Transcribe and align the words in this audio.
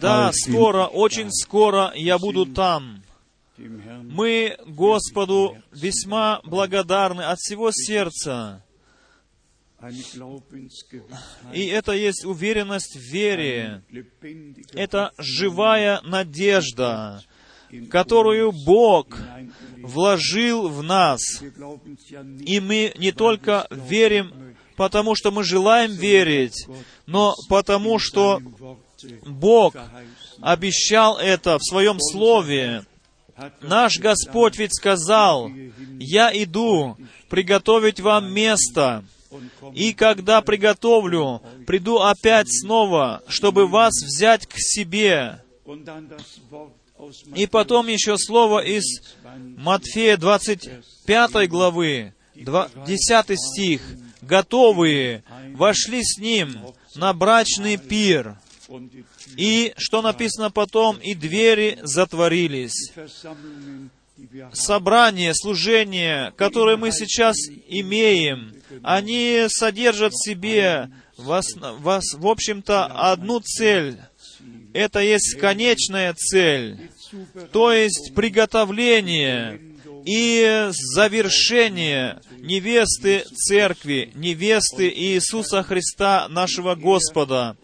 Да, 0.00 0.30
скоро, 0.32 0.86
очень 0.86 1.30
скоро 1.30 1.92
я 1.94 2.18
буду 2.18 2.46
там. 2.46 3.02
Мы 3.56 4.56
Господу 4.66 5.56
весьма 5.70 6.40
благодарны 6.44 7.22
от 7.22 7.38
всего 7.38 7.70
сердца. 7.72 8.64
И 11.52 11.66
это 11.66 11.92
есть 11.92 12.24
уверенность 12.24 12.96
в 12.96 13.00
вере. 13.00 13.82
Это 14.72 15.12
живая 15.18 16.00
надежда, 16.02 17.22
которую 17.90 18.52
Бог 18.64 19.18
вложил 19.82 20.68
в 20.68 20.82
нас. 20.82 21.20
И 22.46 22.60
мы 22.60 22.94
не 22.96 23.12
только 23.12 23.66
верим, 23.70 24.56
потому 24.76 25.14
что 25.14 25.30
мы 25.30 25.44
желаем 25.44 25.92
верить, 25.92 26.66
но 27.06 27.34
потому 27.48 27.98
что 27.98 28.40
Бог 29.24 29.76
обещал 30.40 31.18
это 31.18 31.58
в 31.58 31.62
Своем 31.62 31.98
Слове. 32.00 32.84
Наш 33.60 33.98
Господь 33.98 34.56
ведь 34.58 34.74
сказал, 34.74 35.50
«Я 35.98 36.30
иду 36.32 36.96
приготовить 37.28 38.00
вам 38.00 38.32
место, 38.32 39.04
и 39.74 39.92
когда 39.92 40.40
приготовлю, 40.40 41.42
приду 41.66 41.98
опять 41.98 42.46
снова, 42.48 43.22
чтобы 43.28 43.66
вас 43.66 43.92
взять 44.04 44.46
к 44.46 44.54
себе». 44.56 45.40
И 47.34 47.46
потом 47.46 47.88
еще 47.88 48.16
слово 48.16 48.60
из 48.60 48.84
Матфея 49.56 50.16
25 50.16 51.48
главы, 51.48 52.14
10 52.34 53.38
стих. 53.38 53.82
«Готовые 54.22 55.22
вошли 55.54 56.02
с 56.02 56.18
Ним 56.18 56.56
на 56.94 57.12
брачный 57.12 57.76
пир». 57.76 58.38
И 59.36 59.72
что 59.76 60.02
написано 60.02 60.50
потом, 60.50 60.98
и 60.98 61.14
двери 61.14 61.78
затворились. 61.82 62.92
Собрания, 64.52 65.32
служения, 65.34 66.32
которые 66.36 66.76
мы 66.76 66.92
сейчас 66.92 67.36
имеем, 67.68 68.54
они 68.82 69.46
содержат 69.48 70.12
в 70.12 70.24
себе, 70.24 70.90
вас, 71.16 71.46
вас, 71.56 72.14
в 72.14 72.26
общем-то, 72.26 72.86
одну 72.86 73.40
цель. 73.40 73.98
Это 74.72 75.00
есть 75.00 75.38
конечная 75.38 76.14
цель, 76.14 76.90
то 77.52 77.72
есть 77.72 78.12
приготовление 78.14 79.60
и 80.04 80.68
завершение 80.70 82.20
невесты 82.38 83.24
Церкви, 83.34 84.12
невесты 84.14 84.88
Иисуса 84.88 85.62
Христа, 85.62 86.26
нашего 86.28 86.74
Господа, 86.74 87.56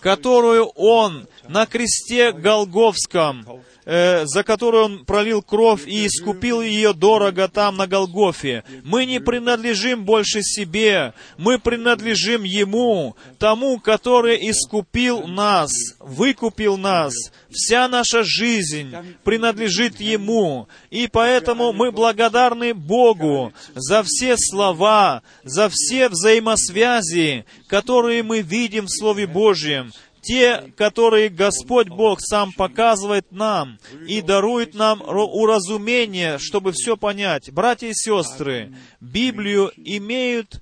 которую 0.00 0.66
Он 0.74 1.28
на 1.48 1.66
кресте 1.66 2.32
Голговском, 2.32 3.62
э, 3.88 4.26
за 4.26 4.44
которую 4.44 4.84
Он 4.84 5.04
пролил 5.06 5.42
кровь 5.42 5.88
и 5.88 6.06
искупил 6.06 6.60
ее 6.60 6.92
дорого 6.92 7.48
там, 7.48 7.78
на 7.78 7.86
Голгофе. 7.86 8.62
Мы 8.84 9.06
не 9.06 9.18
принадлежим 9.18 10.04
больше 10.04 10.42
себе, 10.42 11.14
мы 11.38 11.58
принадлежим 11.58 12.42
Ему, 12.42 13.16
тому, 13.38 13.80
который 13.80 14.36
искупил 14.50 15.26
нас, 15.26 15.72
выкупил 15.98 16.76
нас. 16.76 17.14
Вся 17.50 17.88
наша 17.88 18.22
жизнь 18.24 18.94
принадлежит 19.24 20.00
Ему, 20.00 20.68
и 20.90 21.08
поэтому 21.08 21.72
мы 21.72 21.90
благодарны 21.90 22.74
Богу 22.74 23.54
за 23.74 24.02
все 24.04 24.36
слова, 24.36 25.22
за 25.44 25.70
все 25.70 26.10
взаимосвязи, 26.10 27.46
которые 27.68 28.22
мы 28.22 28.42
видим 28.42 28.84
в 28.84 28.90
Слове 28.90 29.26
Божьем, 29.26 29.92
те, 30.20 30.72
которые 30.76 31.28
Господь 31.28 31.88
Бог 31.88 32.20
сам 32.20 32.52
показывает 32.52 33.30
нам 33.32 33.78
и 34.06 34.20
дарует 34.20 34.74
нам 34.74 35.02
уразумение, 35.02 36.38
чтобы 36.38 36.72
все 36.72 36.96
понять. 36.96 37.50
Братья 37.50 37.88
и 37.88 37.94
сестры, 37.94 38.74
Библию 39.00 39.72
имеют 39.76 40.60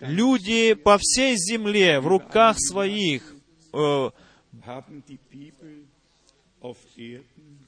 люди 0.00 0.74
по 0.74 0.98
всей 1.00 1.36
земле 1.36 2.00
в 2.00 2.06
руках 2.06 2.56
своих. 2.58 3.34
Э, 3.72 4.10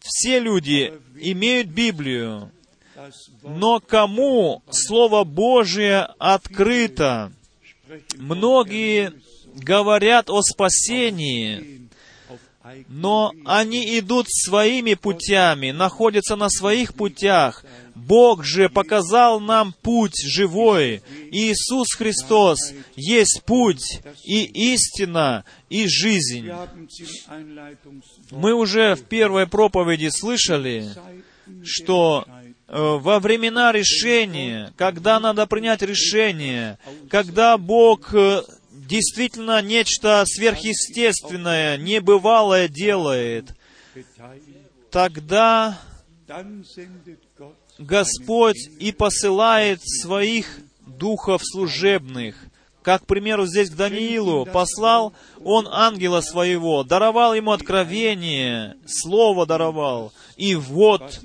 Все 0.01 0.39
люди 0.39 0.93
имеют 1.21 1.69
Библию, 1.69 2.51
но 3.43 3.81
кому 3.81 4.63
Слово 4.71 5.25
Божие 5.25 6.03
открыто? 6.19 7.33
Многие 8.17 9.13
говорят 9.57 10.31
о 10.31 10.43
спасении, 10.43 11.89
но 12.89 13.33
они 13.45 13.99
идут 13.99 14.27
своими 14.29 14.95
путями, 14.95 15.71
находятся 15.71 16.37
на 16.37 16.49
своих 16.49 16.95
путях. 16.95 17.65
Бог 17.95 18.45
же 18.45 18.69
показал 18.69 19.41
нам 19.41 19.73
путь 19.83 20.21
живой. 20.25 21.03
Иисус 21.31 21.95
Христос 21.95 22.59
есть 22.97 23.43
путь 23.45 24.01
и 24.25 24.73
истина 24.75 25.45
и 25.71 25.87
жизнь. 25.89 26.51
Мы 28.31 28.53
уже 28.53 28.95
в 28.95 29.05
первой 29.05 29.47
проповеди 29.47 30.09
слышали, 30.09 30.89
что 31.63 32.25
э, 32.27 32.43
во 32.69 33.21
времена 33.21 33.73
решения, 33.73 34.73
когда 34.77 35.21
надо 35.21 35.47
принять 35.47 35.83
решение, 35.83 36.79
когда 37.09 37.57
Бог 37.57 38.13
э, 38.13 38.43
действительно 38.87 39.61
нечто 39.63 40.25
сверхъестественное, 40.27 41.77
небывалое 41.77 42.69
делает, 42.69 43.55
тогда 44.91 45.79
Господь 47.79 48.69
и 48.79 48.93
посылает 48.93 49.81
своих 49.83 50.59
духов 50.87 51.43
служебных. 51.45 52.37
Как, 52.83 53.03
к 53.03 53.07
примеру, 53.07 53.47
здесь 53.47 53.69
к 53.69 53.75
Даниилу 53.75 54.47
послал 54.47 55.13
он 55.45 55.67
ангела 55.69 56.21
своего, 56.21 56.85
даровал 56.85 57.35
ему 57.35 57.51
откровение, 57.51 58.77
слово 58.87 59.45
даровал. 59.45 60.13
И 60.37 60.55
вот 60.55 61.21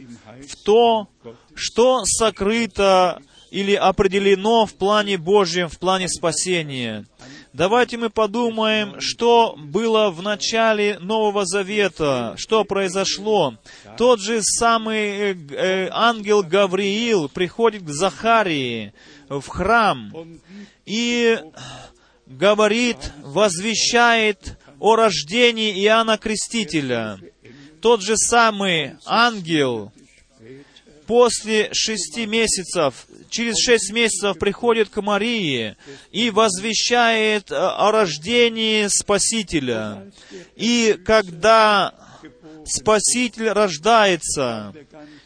в 0.50 0.56
то, 0.64 1.08
что 1.54 2.02
сокрыто 2.06 3.22
или 3.52 3.76
определено 3.76 4.66
в 4.66 4.74
плане 4.74 5.18
Божьем, 5.20 5.70
в 5.70 5.78
плане 5.78 6.08
спасения. 6.08 7.06
Давайте 7.54 7.98
мы 7.98 8.10
подумаем, 8.10 9.02
что 9.02 9.56
было 9.58 10.10
в 10.10 10.22
начале 10.22 10.98
Нового 11.00 11.46
Завета, 11.46 12.34
что 12.38 12.64
произошло. 12.64 13.58
Тот 13.98 14.22
же 14.22 14.42
самый 14.42 15.32
э, 15.32 15.34
э, 15.34 15.90
ангел 15.92 16.44
Гавриил 16.44 17.28
приходит 17.28 17.84
к 17.84 17.90
Захарии 17.90 18.94
в 19.28 19.46
храм 19.48 20.14
и 20.86 21.40
говорит, 22.26 23.12
возвещает 23.22 24.58
о 24.80 24.96
рождении 24.96 25.84
Иоанна 25.84 26.18
Крестителя. 26.18 27.20
Тот 27.82 28.02
же 28.02 28.16
самый 28.16 28.96
ангел 29.06 29.92
после 31.12 31.68
шести 31.74 32.26
месяцев, 32.26 33.06
через 33.30 33.58
шесть 33.58 33.92
месяцев 33.92 34.40
приходит 34.40 34.88
к 34.88 35.02
Марии 35.02 35.76
и 36.14 36.30
возвещает 36.30 37.52
э, 37.52 37.56
о 37.56 37.92
рождении 37.92 38.88
Спасителя. 38.88 40.10
И 40.56 40.98
когда 41.06 41.94
Спаситель 42.64 43.50
рождается, 43.50 44.74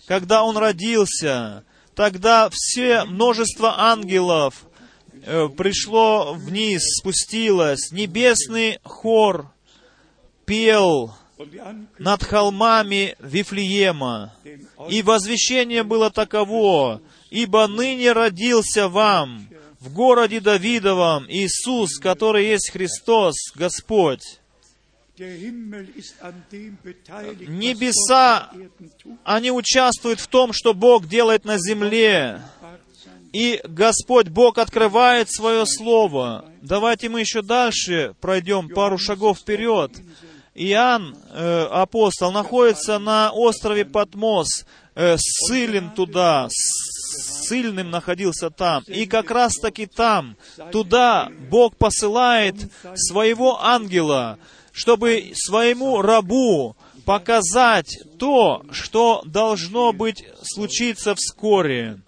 когда 0.07 0.43
Он 0.43 0.57
родился, 0.57 1.63
тогда 1.93 2.49
все 2.51 3.03
множество 3.03 3.79
ангелов 3.79 4.65
э, 5.21 5.49
пришло 5.55 6.33
вниз, 6.33 6.81
спустилось, 6.99 7.91
небесный 7.91 8.79
хор 8.81 9.53
пел 10.45 11.15
над 11.99 12.23
холмами 12.23 13.15
Вифлеема. 13.19 14.33
И 14.89 15.01
возвещение 15.01 15.83
было 15.83 16.09
таково, 16.09 17.01
«Ибо 17.29 17.67
ныне 17.67 18.13
родился 18.13 18.87
вам 18.87 19.47
в 19.79 19.93
городе 19.93 20.39
Давидовом 20.39 21.25
Иисус, 21.29 21.99
который 21.99 22.47
есть 22.47 22.71
Христос, 22.71 23.35
Господь». 23.55 24.39
Небеса, 27.47 28.51
они 29.23 29.51
участвуют 29.51 30.19
в 30.19 30.27
том, 30.27 30.51
что 30.51 30.73
Бог 30.73 31.07
делает 31.07 31.45
на 31.45 31.57
земле. 31.57 32.41
И 33.31 33.61
Господь 33.65 34.27
Бог 34.29 34.57
открывает 34.57 35.29
свое 35.29 35.65
Слово. 35.65 36.45
Давайте 36.61 37.09
мы 37.09 37.19
еще 37.21 37.41
дальше 37.41 38.15
пройдем 38.21 38.69
пару 38.69 38.97
шагов 38.97 39.39
вперед. 39.39 39.91
Иоанн, 40.55 41.17
э, 41.31 41.67
апостол, 41.69 42.31
находится 42.31 42.97
на 42.97 43.31
острове 43.31 43.83
Патмос, 43.83 44.65
э, 44.95 45.17
ссылен 45.19 45.91
туда, 45.91 46.47
ссыльным 46.49 47.91
находился 47.91 48.49
там. 48.49 48.83
И 48.87 49.05
как 49.05 49.31
раз-таки 49.31 49.85
там, 49.85 50.37
туда 50.71 51.29
Бог 51.49 51.75
посылает 51.75 52.55
своего 52.95 53.61
ангела, 53.61 54.39
чтобы 54.71 55.33
своему 55.35 56.01
рабу 56.01 56.77
показать 57.03 57.99
то, 58.17 58.63
что 58.71 59.21
должно 59.25 59.91
быть 59.91 60.25
случиться 60.41 61.15
вскоре, 61.15 61.99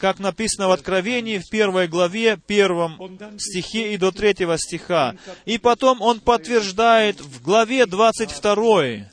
как 0.00 0.18
написано 0.18 0.66
в 0.68 0.72
Откровении 0.72 1.38
в 1.38 1.48
первой 1.50 1.86
главе, 1.86 2.38
первом 2.38 3.18
стихе 3.38 3.92
и 3.92 3.98
до 3.98 4.10
третьего 4.10 4.56
стиха. 4.58 5.14
И 5.44 5.58
потом 5.58 6.00
он 6.00 6.20
подтверждает 6.20 7.20
в 7.20 7.42
главе 7.42 7.84
22 7.84 9.08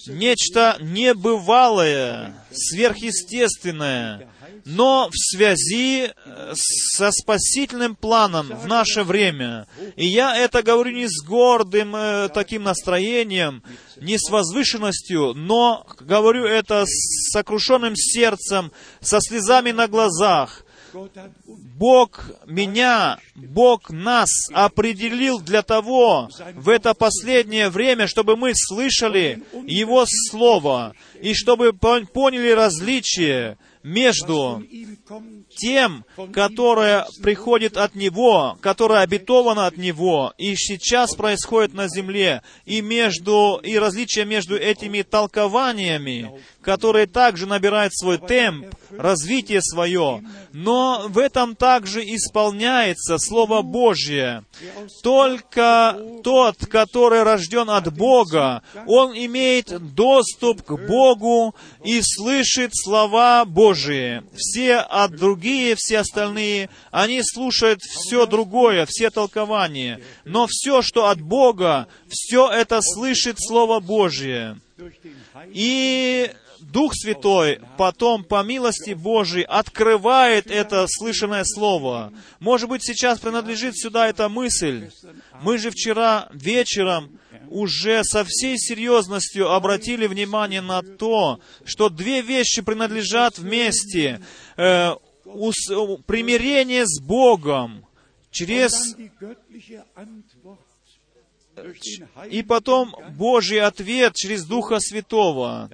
нечто 0.06 0.76
небывалое, 0.81 2.34
сверхъестественное, 2.50 4.28
но 4.64 5.08
в 5.10 5.16
связи 5.16 6.12
э, 6.25 6.52
со 6.54 7.10
спасительным 7.10 7.96
планом 7.96 8.48
в 8.48 8.66
наше 8.66 9.02
время. 9.02 9.66
И 9.96 10.06
я 10.06 10.37
это 10.37 10.62
говорю 10.62 10.93
не 10.93 11.08
с 11.08 11.25
гордым 11.25 11.96
э, 11.96 12.28
таким 12.32 12.62
настроением, 12.62 13.62
не 14.00 14.19
с 14.19 14.31
возвышенностью, 14.31 15.32
но 15.34 15.87
говорю 16.00 16.44
это 16.44 16.84
с 16.87 17.32
сокрушенным 17.32 17.96
сердцем, 17.96 18.72
со 19.00 19.20
слезами 19.20 19.72
на 19.72 19.88
глазах, 19.88 20.64
Бог 21.79 22.25
меня, 22.47 23.19
Бог 23.35 23.91
нас 23.91 24.29
определил 24.53 25.41
для 25.41 25.62
того, 25.62 26.29
в 26.55 26.69
это 26.69 26.94
последнее 26.94 27.71
время, 27.71 28.06
чтобы 28.06 28.37
мы 28.37 28.53
слышали 28.55 29.43
Его 29.67 30.05
Слово, 30.06 30.94
и 31.21 31.35
чтобы 31.35 31.73
поняли 31.73 32.50
различие 32.50 33.56
между 33.83 34.62
тем, 35.56 36.05
которое 36.33 37.06
приходит 37.23 37.77
от 37.77 37.94
Него, 37.94 38.56
которое 38.61 39.00
обетовано 39.00 39.67
от 39.67 39.77
Него, 39.77 40.33
и 40.39 40.55
сейчас 40.56 41.15
происходит 41.15 41.75
на 41.75 41.89
земле, 41.89 42.43
и 42.65 42.81
между, 42.81 43.61
и 43.62 43.77
различие 43.77 44.25
между 44.25 44.56
этими 44.56 45.03
толкованиями, 45.03 46.33
которые 46.62 47.06
также 47.06 47.47
набирают 47.47 47.94
свой 47.94 48.19
темп, 48.19 48.75
развитие 48.97 49.61
свое, 49.62 50.23
но 50.53 51.06
в 51.09 51.19
этом 51.19 51.56
также 51.56 52.03
исполняется 52.03 53.19
Слово 53.19 53.62
Божье. 53.62 54.44
Только 55.03 55.99
тот, 56.23 56.67
который 56.67 57.23
рожден 57.23 57.70
от 57.70 57.94
Бога, 57.94 58.62
он 58.87 59.12
имеет 59.12 59.94
доступ 59.94 60.62
к 60.62 60.76
Богу 60.87 61.55
и 61.85 62.00
слышит 62.03 62.70
слова 62.75 63.44
Божьи. 63.44 64.23
Все 64.35 64.76
от 64.76 65.17
другие, 65.17 65.75
все 65.76 65.99
остальные, 65.99 66.70
они 66.91 67.23
слушают 67.23 67.81
все 67.82 68.26
другое, 68.26 68.87
все 68.87 69.11
толкования. 69.11 70.00
Но 70.25 70.47
все, 70.49 70.82
что 70.82 71.08
от 71.08 71.20
Бога, 71.20 71.88
все 72.08 72.50
это 72.50 72.81
слышит 72.82 73.37
Слово 73.38 73.81
Божье. 73.81 74.58
И 75.53 76.31
Дух 76.72 76.94
Святой 76.94 77.60
потом, 77.76 78.24
по 78.24 78.42
милости 78.42 78.94
Божией, 78.94 79.44
открывает 79.44 80.50
это 80.50 80.86
слышанное 80.88 81.44
слово. 81.44 82.12
Может 82.40 82.69
быть, 82.70 82.82
сейчас 82.82 83.19
принадлежит 83.19 83.76
сюда 83.76 84.08
эта 84.08 84.28
мысль. 84.30 84.90
Мы 85.42 85.58
же 85.58 85.70
вчера 85.70 86.28
вечером 86.32 87.19
уже 87.50 88.02
со 88.04 88.24
всей 88.24 88.58
серьезностью 88.58 89.50
обратили 89.50 90.06
внимание 90.06 90.62
на 90.62 90.82
то, 90.82 91.40
что 91.64 91.90
две 91.90 92.22
вещи 92.22 92.62
принадлежат 92.62 93.38
вместе. 93.38 94.22
Э, 94.56 94.94
ус, 95.26 95.56
примирение 96.06 96.86
с 96.86 97.00
Богом 97.00 97.86
через 98.30 98.96
и 102.30 102.42
потом 102.42 102.94
Божий 103.10 103.60
ответ 103.60 104.14
через 104.14 104.46
Духа 104.46 104.80
Святого 104.80 105.69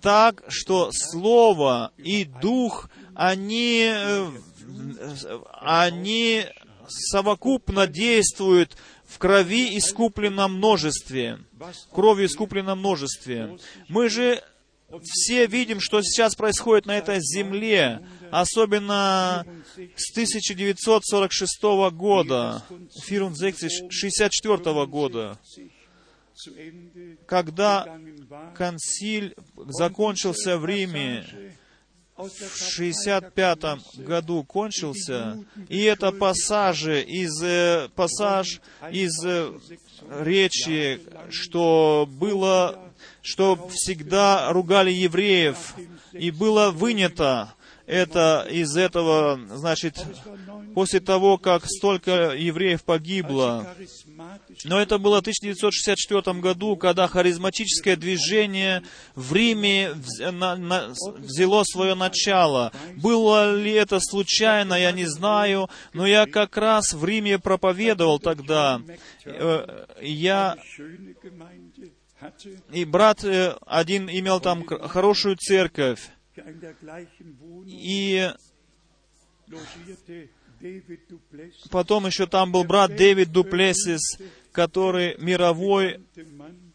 так, 0.00 0.44
что 0.48 0.90
Слово 0.92 1.92
и 1.96 2.24
Дух, 2.24 2.90
они, 3.14 3.90
э, 3.90 4.30
они 5.60 6.44
совокупно 6.88 7.86
действуют 7.86 8.76
в 9.06 9.18
крови 9.18 9.76
искупленном 9.78 10.56
множестве. 10.56 11.38
Кровью 11.92 12.26
искупленном 12.26 12.78
множестве. 12.78 13.58
Мы 13.88 14.08
же 14.08 14.42
все 15.02 15.46
видим, 15.46 15.80
что 15.80 16.00
сейчас 16.02 16.34
происходит 16.34 16.86
на 16.86 16.96
этой 16.96 17.20
земле, 17.20 18.00
особенно 18.30 19.46
с 19.96 20.10
1946 20.12 21.62
года, 21.92 22.62
64 23.06 24.86
года 24.86 25.38
когда 27.26 27.98
консиль 28.54 29.34
закончился 29.56 30.58
в 30.58 30.66
Риме, 30.66 31.24
в 32.16 32.56
65 32.56 33.58
году 33.98 34.42
кончился, 34.42 35.44
и 35.68 35.82
это 35.82 36.10
пассажи 36.10 37.00
из, 37.02 37.40
э, 37.42 37.88
пассаж 37.94 38.60
из 38.90 39.24
э, 39.24 39.52
речи, 40.10 41.00
что 41.30 42.08
было, 42.10 42.92
что 43.22 43.68
всегда 43.68 44.52
ругали 44.52 44.90
евреев, 44.90 45.76
и 46.12 46.32
было 46.32 46.72
вынято 46.72 47.54
это 47.88 48.46
из 48.50 48.76
этого, 48.76 49.40
значит, 49.48 49.96
после 50.74 51.00
того, 51.00 51.38
как 51.38 51.64
столько 51.64 52.34
евреев 52.36 52.84
погибло. 52.84 53.66
Но 54.64 54.78
это 54.78 54.98
было 54.98 55.16
в 55.16 55.20
1964 55.20 56.38
году, 56.40 56.76
когда 56.76 57.08
харизматическое 57.08 57.96
движение 57.96 58.82
в 59.14 59.32
Риме 59.32 59.92
взяло 59.94 61.64
свое 61.64 61.94
начало. 61.94 62.72
Было 62.96 63.56
ли 63.56 63.72
это 63.72 64.00
случайно, 64.00 64.74
я 64.74 64.92
не 64.92 65.06
знаю, 65.06 65.70
но 65.94 66.06
я 66.06 66.26
как 66.26 66.56
раз 66.58 66.92
в 66.92 67.04
Риме 67.04 67.38
проповедовал 67.38 68.18
тогда. 68.18 68.82
Э, 69.24 69.86
я 70.02 70.56
и 72.72 72.84
брат 72.84 73.24
э, 73.24 73.56
один 73.66 74.10
имел 74.10 74.40
там 74.40 74.66
хорошую 74.66 75.36
церковь. 75.36 76.10
И 77.66 78.30
потом 81.70 82.06
еще 82.06 82.26
там 82.26 82.52
был 82.52 82.64
брат 82.64 82.94
Дэвид 82.96 83.32
Дуплесис, 83.32 84.18
который 84.52 85.16
мировой, 85.18 86.00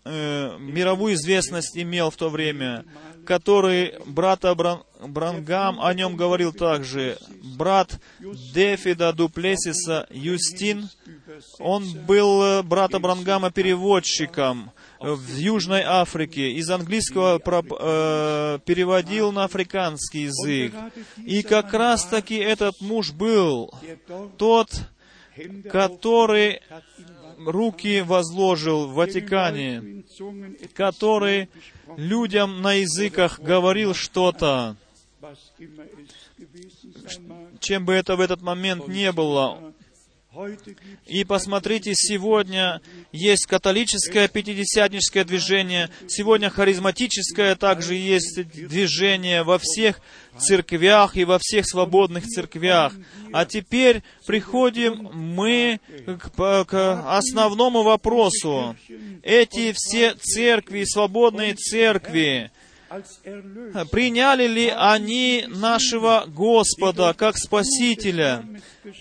э, 0.05 0.57
мировую 0.57 1.15
известность 1.15 1.77
имел 1.77 2.09
в 2.09 2.15
то 2.15 2.29
время, 2.29 2.85
который 3.25 3.95
брата 4.05 4.55
Бран, 4.55 4.83
Брангам 5.05 5.81
о 5.81 5.93
нем 5.93 6.15
говорил 6.15 6.53
также. 6.53 7.17
Брат 7.57 7.99
Дефида 8.19 9.13
Дуплесиса 9.13 10.07
Юстин, 10.09 10.89
он 11.59 11.91
был 12.05 12.41
э, 12.41 12.63
брата 12.63 12.99
Брангама 12.99 13.51
переводчиком 13.51 14.71
в 15.03 15.35
Южной 15.35 15.81
Африке, 15.81 16.53
из 16.53 16.69
английского 16.69 17.37
э, 17.37 18.59
переводил 18.65 19.33
на 19.33 19.43
африканский 19.43 20.21
язык. 20.21 20.73
И 21.17 21.43
как 21.43 21.73
раз-таки 21.73 22.35
этот 22.35 22.79
муж 22.79 23.11
был 23.11 23.73
тот, 24.37 24.69
который 25.69 26.61
руки 27.37 28.01
возложил 28.01 28.87
в 28.87 28.93
Ватикане, 28.93 30.03
который 30.73 31.49
людям 31.97 32.61
на 32.61 32.73
языках 32.73 33.41
говорил 33.41 33.93
что-то, 33.93 34.77
чем 37.59 37.85
бы 37.85 37.93
это 37.93 38.15
в 38.15 38.21
этот 38.21 38.41
момент 38.41 38.87
не 38.87 39.11
было. 39.11 39.72
И 41.05 41.23
посмотрите, 41.25 41.93
сегодня 41.93 42.81
есть 43.11 43.45
католическое 43.45 44.27
пятидесятническое 44.27 45.23
движение, 45.23 45.89
сегодня 46.07 46.49
харизматическое 46.49 47.55
также 47.55 47.93
есть 47.93 48.41
движение 48.51 49.43
во 49.43 49.59
всех 49.59 50.01
церквях 50.37 51.17
и 51.17 51.25
во 51.25 51.37
всех 51.39 51.67
свободных 51.67 52.25
церквях. 52.25 52.93
А 53.31 53.45
теперь 53.45 54.01
приходим 54.25 55.09
мы 55.13 55.79
к, 56.05 56.65
к 56.65 57.03
основному 57.15 57.83
вопросу. 57.83 58.75
Эти 59.21 59.71
все 59.75 60.15
церкви, 60.15 60.83
свободные 60.83 61.53
церкви, 61.53 62.51
Приняли 63.91 64.47
ли 64.47 64.67
они 64.75 65.45
нашего 65.47 66.25
Господа 66.27 67.13
как 67.13 67.37
Спасителя? 67.37 68.45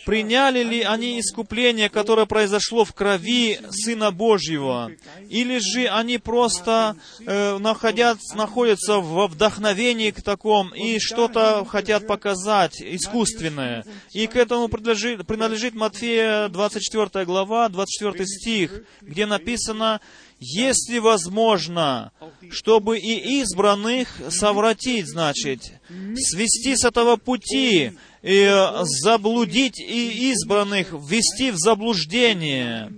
Приняли 0.07 0.63
ли 0.63 0.83
они 0.83 1.21
искупление, 1.21 1.89
которое 1.89 2.27
произошло 2.27 2.85
в 2.85 2.95
крови 2.95 3.61
Сына 3.71 4.11
Божьего? 4.11 4.93
Или 5.29 5.59
же 5.59 5.89
они 5.89 6.19
просто 6.19 6.97
э, 7.21 7.59
находят, 7.59 8.19
находятся 8.35 8.99
во 8.99 9.27
вдохновении 9.27 10.11
к 10.11 10.23
такому 10.23 10.71
и 10.75 10.99
что-то 10.99 11.65
хотят 11.65 12.07
показать 12.07 12.81
искусственное? 12.81 13.85
И 14.13 14.27
к 14.27 14.37
этому 14.37 14.69
принадлежит, 14.69 15.27
принадлежит 15.27 15.75
Матфея 15.75 16.49
24 16.49 17.25
глава, 17.25 17.69
24 17.69 18.27
стих, 18.27 18.83
где 19.01 19.27
написано, 19.27 20.01
если 20.43 20.99
возможно, 20.99 22.11
чтобы 22.51 22.99
и 22.99 23.41
избранных 23.41 24.09
совратить, 24.31 25.07
значит, 25.07 25.73
свести 26.17 26.77
с 26.77 26.85
этого 26.85 27.17
пути, 27.17 27.93
и 28.23 28.71
заблудить 29.03 29.81
и 29.81 30.31
избранных, 30.33 30.93
ввести 30.93 31.53
в 31.53 31.57
заблуждение. 31.57 32.93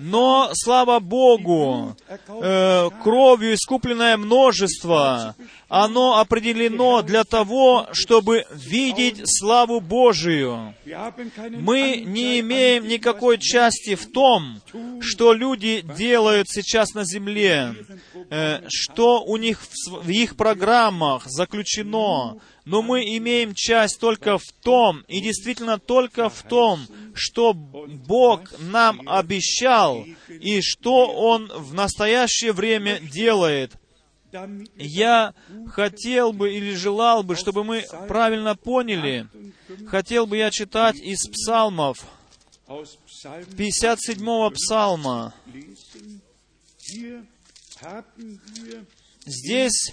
Но, 0.00 0.50
слава 0.54 1.00
Богу, 1.00 1.94
э, 2.08 2.88
кровью 3.02 3.54
искупленное 3.54 4.16
множество, 4.16 5.34
оно 5.68 6.18
определено 6.18 7.02
для 7.02 7.24
того, 7.24 7.88
чтобы 7.92 8.44
видеть 8.50 9.20
славу 9.26 9.80
Божию. 9.80 10.74
Мы 11.58 12.02
не 12.06 12.40
имеем 12.40 12.88
никакой 12.88 13.38
части 13.38 13.96
в 13.96 14.10
том, 14.10 14.62
что 15.00 15.34
люди 15.34 15.82
делают 15.82 16.48
сейчас 16.48 16.94
на 16.94 17.04
земле, 17.04 17.74
э, 18.30 18.60
что 18.68 19.22
у 19.22 19.36
них 19.36 19.60
в 19.86 20.08
их 20.08 20.36
программах 20.36 21.24
заключено, 21.26 22.38
но 22.64 22.82
мы 22.82 23.02
имеем 23.16 23.54
часть 23.54 24.00
только 24.00 24.38
в 24.38 24.52
том, 24.62 25.04
и 25.08 25.20
действительно 25.20 25.78
только 25.78 26.28
в 26.28 26.42
том, 26.42 26.80
что 27.18 27.52
Бог 27.52 28.58
нам 28.58 29.08
обещал, 29.08 30.04
и 30.28 30.60
что 30.60 31.06
Он 31.06 31.48
в 31.48 31.74
настоящее 31.74 32.52
время 32.52 33.00
делает. 33.00 33.72
Я 34.76 35.34
хотел 35.68 36.32
бы 36.32 36.54
или 36.54 36.74
желал 36.74 37.22
бы, 37.22 37.34
чтобы 37.34 37.64
мы 37.64 37.84
правильно 38.08 38.54
поняли, 38.56 39.26
хотел 39.86 40.26
бы 40.26 40.36
я 40.36 40.50
читать 40.50 40.96
из 40.96 41.26
псалмов, 41.28 42.06
57-го 42.66 44.50
псалма. 44.50 45.32
Здесь 49.24 49.92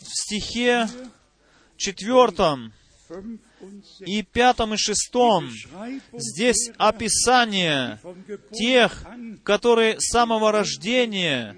в 0.00 0.06
стихе 0.06 0.88
четвертом 1.76 2.72
и 4.00 4.22
пятом 4.22 4.74
и 4.74 4.76
шестом 4.76 5.50
здесь 6.12 6.70
описание 6.78 8.00
тех, 8.52 9.04
которые 9.44 10.00
с 10.00 10.10
самого 10.10 10.52
рождения 10.52 11.56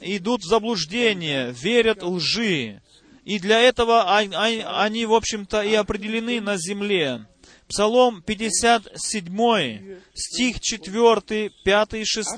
идут 0.00 0.42
в 0.42 0.48
заблуждение, 0.48 1.52
верят 1.52 2.02
лжи. 2.02 2.80
И 3.24 3.38
для 3.38 3.60
этого 3.60 4.16
они, 4.16 5.06
в 5.06 5.14
общем-то, 5.14 5.62
и 5.62 5.74
определены 5.74 6.40
на 6.40 6.56
земле. 6.58 7.26
Псалом 7.66 8.20
57, 8.20 9.98
стих 10.12 10.60
4, 10.60 11.50
5 11.64 11.94
и 11.94 12.04
6. 12.04 12.28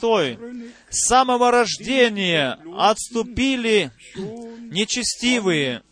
С 0.88 1.08
самого 1.08 1.50
рождения 1.50 2.58
отступили 2.78 3.90
нечестивые. 4.14 5.82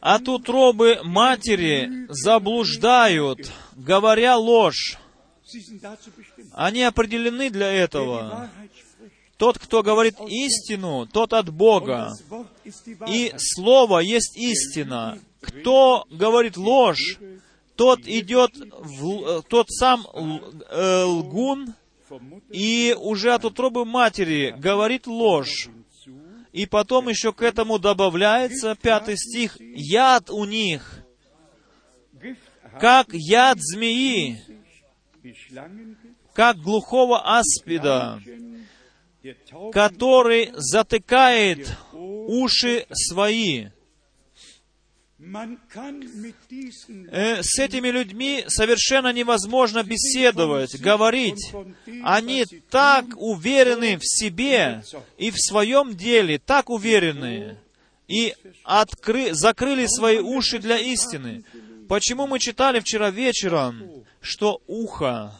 От 0.00 0.28
утробы 0.28 1.00
матери 1.04 2.06
заблуждают, 2.08 3.50
говоря 3.76 4.36
ложь. 4.36 4.98
Они 6.52 6.82
определены 6.82 7.50
для 7.50 7.70
этого. 7.70 8.50
Тот, 9.36 9.58
кто 9.58 9.82
говорит 9.82 10.16
истину, 10.28 11.06
тот 11.06 11.32
от 11.32 11.50
Бога. 11.50 12.12
И 13.08 13.32
Слово 13.36 14.00
есть 14.00 14.36
истина. 14.36 15.18
Кто 15.40 16.04
говорит 16.10 16.56
ложь, 16.56 17.18
тот 17.76 18.00
идет, 18.06 18.52
в, 18.56 19.42
тот 19.48 19.70
сам 19.70 20.06
э, 20.68 21.04
лгун, 21.04 21.74
и 22.50 22.94
уже 22.98 23.32
от 23.32 23.46
утробы 23.46 23.86
матери 23.86 24.54
говорит 24.58 25.06
ложь. 25.06 25.70
И 26.52 26.66
потом 26.66 27.08
еще 27.08 27.32
к 27.32 27.42
этому 27.42 27.78
добавляется 27.78 28.76
пятый 28.80 29.16
стих, 29.16 29.56
яд 29.60 30.30
у 30.30 30.44
них, 30.44 31.04
как 32.80 33.08
яд 33.12 33.58
змеи, 33.60 34.42
как 36.34 36.56
глухого 36.56 37.38
аспида, 37.38 38.20
который 39.72 40.50
затыкает 40.54 41.76
уши 41.92 42.86
свои. 42.92 43.68
Э, 47.10 47.42
с 47.42 47.58
этими 47.58 47.88
людьми 47.88 48.44
совершенно 48.48 49.12
невозможно 49.12 49.82
беседовать, 49.82 50.80
говорить. 50.80 51.52
Они 52.02 52.46
так 52.70 53.04
уверены 53.16 53.98
в 53.98 54.02
себе 54.02 54.82
и 55.18 55.30
в 55.30 55.38
своем 55.38 55.94
деле, 55.94 56.38
так 56.38 56.70
уверены, 56.70 57.58
и 58.08 58.34
откры, 58.64 59.34
закрыли 59.34 59.86
свои 59.86 60.18
уши 60.20 60.58
для 60.58 60.78
истины. 60.78 61.44
Почему 61.86 62.26
мы 62.26 62.38
читали 62.38 62.80
вчера 62.80 63.10
вечером, 63.10 64.06
что 64.22 64.62
ухо, 64.66 65.38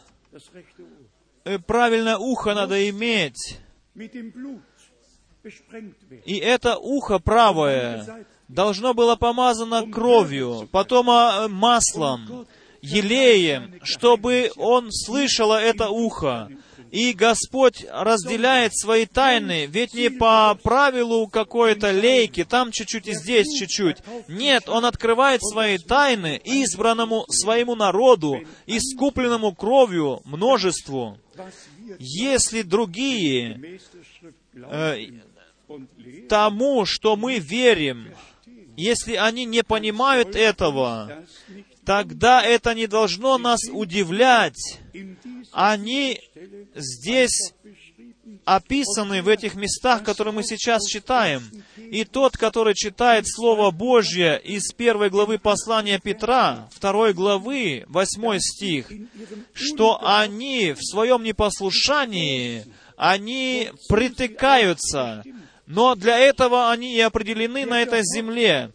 э, 1.43 1.57
правильное 1.57 2.17
ухо 2.17 2.53
надо 2.53 2.87
иметь, 2.89 3.57
и 6.25 6.37
это 6.37 6.77
ухо 6.77 7.17
правое 7.17 8.25
должно 8.51 8.93
было 8.93 9.15
помазано 9.15 9.89
кровью, 9.89 10.67
потом 10.71 11.09
а, 11.09 11.47
маслом, 11.47 12.47
елеем, 12.81 13.79
чтобы 13.83 14.51
он 14.57 14.91
слышало 14.91 15.59
это 15.59 15.89
ухо. 15.89 16.49
И 16.91 17.13
Господь 17.13 17.85
разделяет 17.89 18.75
свои 18.75 19.05
тайны, 19.05 19.65
ведь 19.65 19.93
не 19.93 20.09
по 20.09 20.53
правилу 20.61 21.25
какой-то 21.27 21.89
лейки, 21.89 22.43
там 22.43 22.71
чуть-чуть 22.71 23.07
и 23.07 23.13
здесь 23.13 23.47
чуть-чуть. 23.57 23.99
Нет, 24.27 24.67
Он 24.67 24.83
открывает 24.83 25.41
свои 25.41 25.77
тайны 25.77 26.41
избранному 26.43 27.25
своему 27.29 27.75
народу, 27.75 28.41
искупленному 28.65 29.55
кровью 29.55 30.19
множеству. 30.25 31.17
Если 31.97 32.61
другие 32.61 33.79
э, 34.53 34.97
тому, 36.27 36.85
что 36.85 37.15
мы 37.15 37.39
верим, 37.39 38.09
если 38.81 39.15
они 39.15 39.45
не 39.45 39.63
понимают 39.63 40.35
этого, 40.35 41.23
тогда 41.85 42.43
это 42.43 42.73
не 42.73 42.87
должно 42.87 43.37
нас 43.37 43.61
удивлять. 43.71 44.79
Они 45.51 46.19
здесь 46.75 47.53
описаны 48.45 49.21
в 49.21 49.27
этих 49.27 49.55
местах, 49.55 50.03
которые 50.03 50.33
мы 50.33 50.43
сейчас 50.43 50.85
читаем. 50.87 51.43
И 51.77 52.05
тот, 52.05 52.37
который 52.37 52.73
читает 52.73 53.25
Слово 53.27 53.71
Божье 53.71 54.41
из 54.43 54.71
первой 54.71 55.09
главы 55.09 55.37
послания 55.37 55.99
Петра, 55.99 56.67
второй 56.71 57.13
главы, 57.13 57.85
восьмой 57.87 58.39
стих, 58.39 58.91
что 59.53 59.99
они 60.03 60.73
в 60.73 60.81
своем 60.81 61.23
непослушании, 61.23 62.65
они 62.97 63.71
притыкаются, 63.89 65.23
но 65.71 65.95
для 65.95 66.19
этого 66.19 66.69
они 66.69 66.93
и 66.95 66.99
определены 66.99 67.65
на 67.65 67.81
этой 67.81 68.01
земле. 68.03 68.71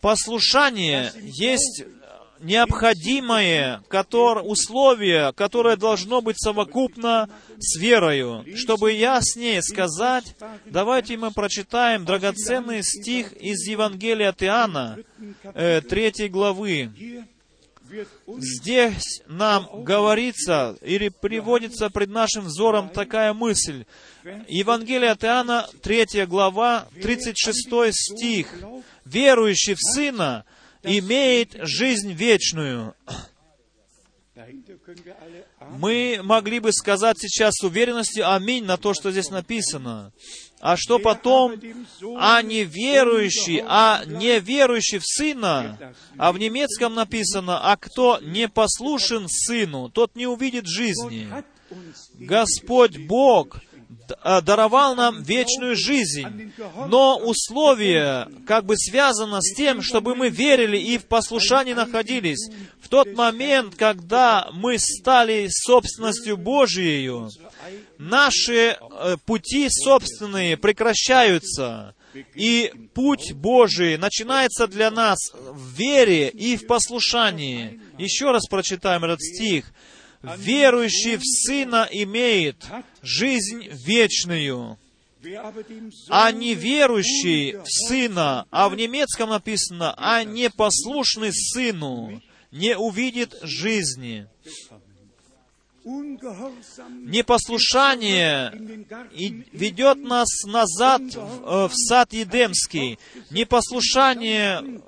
Послушание 0.00 1.12
есть 1.22 1.84
необходимое 2.40 3.82
которое, 3.88 4.44
условие, 4.44 5.32
которое 5.32 5.76
должно 5.76 6.20
быть 6.20 6.38
совокупно 6.38 7.30
с 7.58 7.78
верою. 7.78 8.44
Чтобы 8.56 8.92
яснее 8.92 9.62
сказать, 9.62 10.34
давайте 10.66 11.16
мы 11.16 11.30
прочитаем 11.30 12.04
драгоценный 12.04 12.82
стих 12.82 13.32
из 13.32 13.66
Евангелия 13.66 14.30
от 14.30 14.42
Иоанна, 14.42 14.98
э, 15.54 15.80
3 15.80 16.28
главы. 16.28 16.90
Здесь 18.38 19.22
нам 19.26 19.84
говорится 19.84 20.76
или 20.82 21.08
приводится 21.08 21.90
пред 21.90 22.10
нашим 22.10 22.46
взором 22.46 22.88
такая 22.88 23.32
мысль. 23.32 23.84
Евангелие 24.48 25.10
от 25.10 25.24
Иоанна, 25.24 25.68
3 25.82 26.26
глава, 26.26 26.88
36 27.02 27.92
стих. 27.92 28.48
«Верующий 29.04 29.74
в 29.74 29.78
Сына 29.80 30.44
имеет 30.82 31.56
жизнь 31.60 32.12
вечную». 32.12 32.94
Мы 35.78 36.20
могли 36.22 36.60
бы 36.60 36.72
сказать 36.72 37.16
сейчас 37.18 37.54
с 37.54 37.64
уверенностью 37.64 38.30
«Аминь» 38.30 38.64
на 38.64 38.76
то, 38.76 38.94
что 38.94 39.10
здесь 39.10 39.30
написано. 39.30 40.12
А 40.66 40.76
что 40.76 40.98
потом? 40.98 41.54
А 42.18 42.42
не 42.42 42.64
верующий, 42.64 43.62
а 43.64 44.02
не 44.04 44.40
верующий 44.40 44.98
в 44.98 45.06
Сына. 45.06 45.78
А 46.18 46.32
в 46.32 46.38
немецком 46.40 46.94
написано, 46.94 47.60
а 47.70 47.76
кто 47.76 48.18
не 48.20 48.48
послушен 48.48 49.28
Сыну, 49.28 49.90
тот 49.90 50.16
не 50.16 50.26
увидит 50.26 50.66
жизни. 50.66 51.28
Господь 52.18 52.98
Бог 52.98 53.60
а, 54.22 54.40
даровал 54.40 54.94
нам 54.96 55.22
вечную 55.22 55.76
жизнь. 55.76 56.52
Но 56.88 57.16
условие 57.18 58.28
как 58.46 58.64
бы 58.64 58.76
связано 58.76 59.40
с 59.40 59.54
тем, 59.54 59.82
чтобы 59.82 60.14
мы 60.14 60.30
верили 60.30 60.78
и 60.78 60.98
в 60.98 61.06
послушании 61.06 61.74
находились. 61.74 62.50
В 62.80 62.88
тот 62.88 63.14
момент, 63.14 63.74
когда 63.76 64.48
мы 64.52 64.78
стали 64.78 65.48
собственностью 65.48 66.36
Божией, 66.36 67.30
наши 67.98 68.76
э, 68.78 69.16
пути 69.24 69.68
собственные 69.68 70.56
прекращаются, 70.56 71.94
и 72.34 72.72
путь 72.94 73.32
Божий 73.32 73.98
начинается 73.98 74.66
для 74.66 74.90
нас 74.90 75.18
в 75.32 75.74
вере 75.74 76.28
и 76.28 76.56
в 76.56 76.66
послушании. 76.66 77.80
Еще 77.98 78.30
раз 78.30 78.46
прочитаем 78.46 79.04
этот 79.04 79.22
стих 79.22 79.72
верующий 80.22 81.16
в 81.16 81.24
Сына 81.24 81.88
имеет 81.90 82.64
жизнь 83.02 83.68
вечную, 83.70 84.78
а 86.08 86.32
не 86.32 86.54
верующий 86.54 87.56
в 87.58 87.66
Сына, 87.66 88.46
а 88.50 88.68
в 88.68 88.76
немецком 88.76 89.30
написано, 89.30 89.94
а 89.96 90.24
непослушный 90.24 91.32
Сыну, 91.32 92.20
не 92.50 92.76
увидит 92.76 93.36
жизни. 93.42 94.28
Непослушание 97.04 98.50
ведет 99.52 99.98
нас 99.98 100.42
назад 100.44 101.00
в, 101.02 101.68
в 101.68 101.72
сад 101.72 102.12
Едемский. 102.12 102.98
Непослушание 103.30 104.82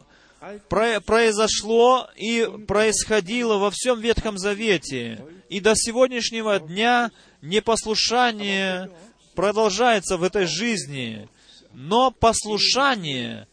произошло 0.69 2.11
и 2.17 2.49
происходило 2.67 3.59
во 3.59 3.71
всем 3.71 4.01
Ветхом 4.01 4.39
Завете. 4.39 5.25
И 5.49 5.61
до 5.61 5.77
сегодняшнего 5.77 6.59
дня 6.59 7.13
непослушание 7.43 8.91
продолжается 9.37 10.17
в 10.17 10.25
этой 10.25 10.47
жизни. 10.47 11.29
Но 11.73 12.11
послушание 12.11 13.47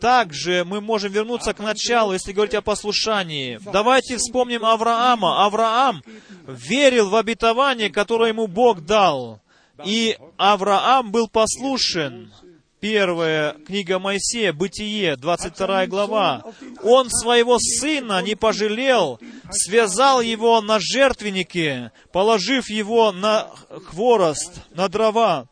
также 0.00 0.64
мы 0.64 0.80
можем 0.80 1.12
вернуться 1.12 1.52
к 1.52 1.60
началу, 1.60 2.12
если 2.14 2.32
говорить 2.32 2.54
о 2.54 2.62
послушании. 2.62 3.60
Давайте 3.72 4.16
вспомним 4.16 4.64
Авраама. 4.64 5.44
Авраам 5.44 6.02
верил 6.46 7.10
в 7.10 7.16
обетование, 7.16 7.90
которое 7.90 8.30
ему 8.30 8.46
Бог 8.46 8.80
дал. 8.80 9.40
И 9.84 10.16
Авраам 10.36 11.12
был 11.12 11.28
послушен. 11.28 12.32
Первая 12.80 13.52
книга 13.66 13.98
Моисея, 13.98 14.54
Бытие, 14.54 15.16
22 15.16 15.86
глава. 15.86 16.42
Он 16.82 17.10
своего 17.10 17.58
сына 17.58 18.22
не 18.22 18.34
пожалел, 18.34 19.20
связал 19.50 20.22
его 20.22 20.62
на 20.62 20.78
жертвеннике, 20.80 21.92
положив 22.10 22.70
его 22.70 23.12
на 23.12 23.50
хворост, 23.84 24.62
на 24.70 24.88
дрова. 24.88 25.46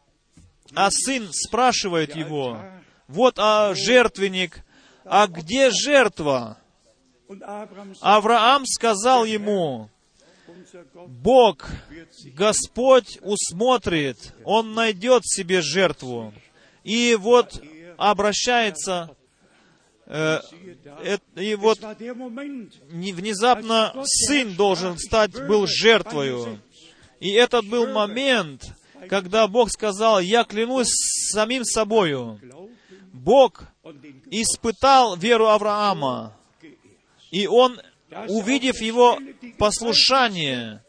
А 0.75 0.91
сын 0.91 1.29
спрашивает 1.31 2.17
его, 2.17 2.59
вот 3.09 3.39
а 3.39 3.75
жертвенник, 3.75 4.65
а 5.05 5.27
где 5.27 5.71
жертва? 5.71 6.59
Авраам 8.01 8.65
сказал 8.67 9.25
ему, 9.25 9.91
Бог, 11.07 11.67
Господь 12.35 13.19
усмотрит, 13.23 14.35
Он 14.45 14.75
найдет 14.75 15.23
себе 15.27 15.63
жертву. 15.63 16.33
И 16.85 17.17
вот 17.19 17.61
обращается, 17.97 19.17
э, 20.07 20.41
э, 21.05 21.19
и 21.37 21.55
вот 21.55 21.81
внезапно 22.91 23.95
сын 24.05 24.55
должен 24.55 24.97
стать, 24.99 25.33
был 25.33 25.67
жертвою. 25.67 26.61
И 27.21 27.33
этот 27.33 27.67
был 27.67 27.89
момент, 27.89 28.63
когда 29.09 29.49
Бог 29.49 29.71
сказал, 29.71 30.21
я 30.21 30.45
клянусь 30.45 30.89
самим 31.33 31.65
собою. 31.65 32.41
Бог 33.19 33.65
испытал 34.31 35.17
веру 35.17 35.49
Авраама, 35.49 36.37
и 37.31 37.47
он, 37.47 37.81
увидев 38.29 38.81
его 38.81 39.19
послушание, 39.59 40.83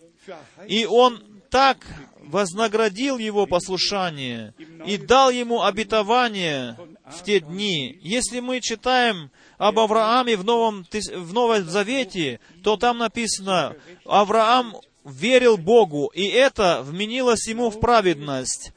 и 0.68 0.86
он 0.86 1.24
так 1.50 1.86
вознаградил 2.20 3.18
его 3.18 3.48
послушание 3.48 4.54
и 4.86 4.98
дал 4.98 5.32
ему 5.32 5.64
обетование 5.64 6.78
в 7.06 7.24
те 7.24 7.40
дни. 7.40 7.98
Если 8.02 8.40
мы 8.40 8.62
читаем 8.62 9.32
об 9.58 9.80
Аврааме 9.80 10.38
в 10.38 10.44
Новом, 10.44 10.86
в 10.92 11.34
Новом 11.34 11.68
Завете, 11.68 12.40
то 12.64 12.78
там 12.78 13.00
написано, 13.00 13.76
Авраам 14.06 14.76
верил 15.04 15.58
Богу, 15.58 16.12
и 16.14 16.28
это 16.28 16.84
вменилось 16.84 17.48
ему 17.48 17.72
в 17.72 17.80
праведность. 17.80 18.74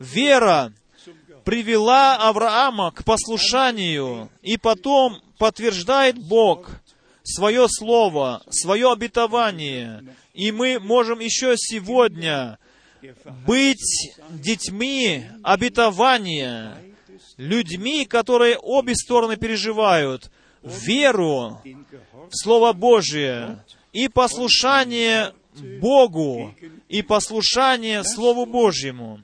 Вера 0.00 0.72
привела 1.46 2.16
Авраама 2.16 2.90
к 2.90 3.04
послушанию, 3.04 4.30
и 4.42 4.56
потом 4.56 5.22
подтверждает 5.38 6.18
Бог 6.18 6.68
свое 7.22 7.68
слово, 7.68 8.42
свое 8.50 8.90
обетование. 8.90 10.04
И 10.34 10.50
мы 10.50 10.80
можем 10.80 11.20
еще 11.20 11.54
сегодня 11.56 12.58
быть 13.46 14.12
детьми 14.28 15.24
обетования, 15.44 16.78
людьми, 17.36 18.06
которые 18.06 18.58
обе 18.58 18.96
стороны 18.96 19.36
переживают, 19.36 20.32
веру 20.64 21.62
в 22.28 22.30
Слово 22.32 22.72
Божие 22.72 23.64
и 23.92 24.08
послушание 24.08 25.32
Богу 25.80 26.54
и 26.88 27.02
послушание 27.02 28.04
Слову 28.04 28.46
Божьему. 28.46 29.20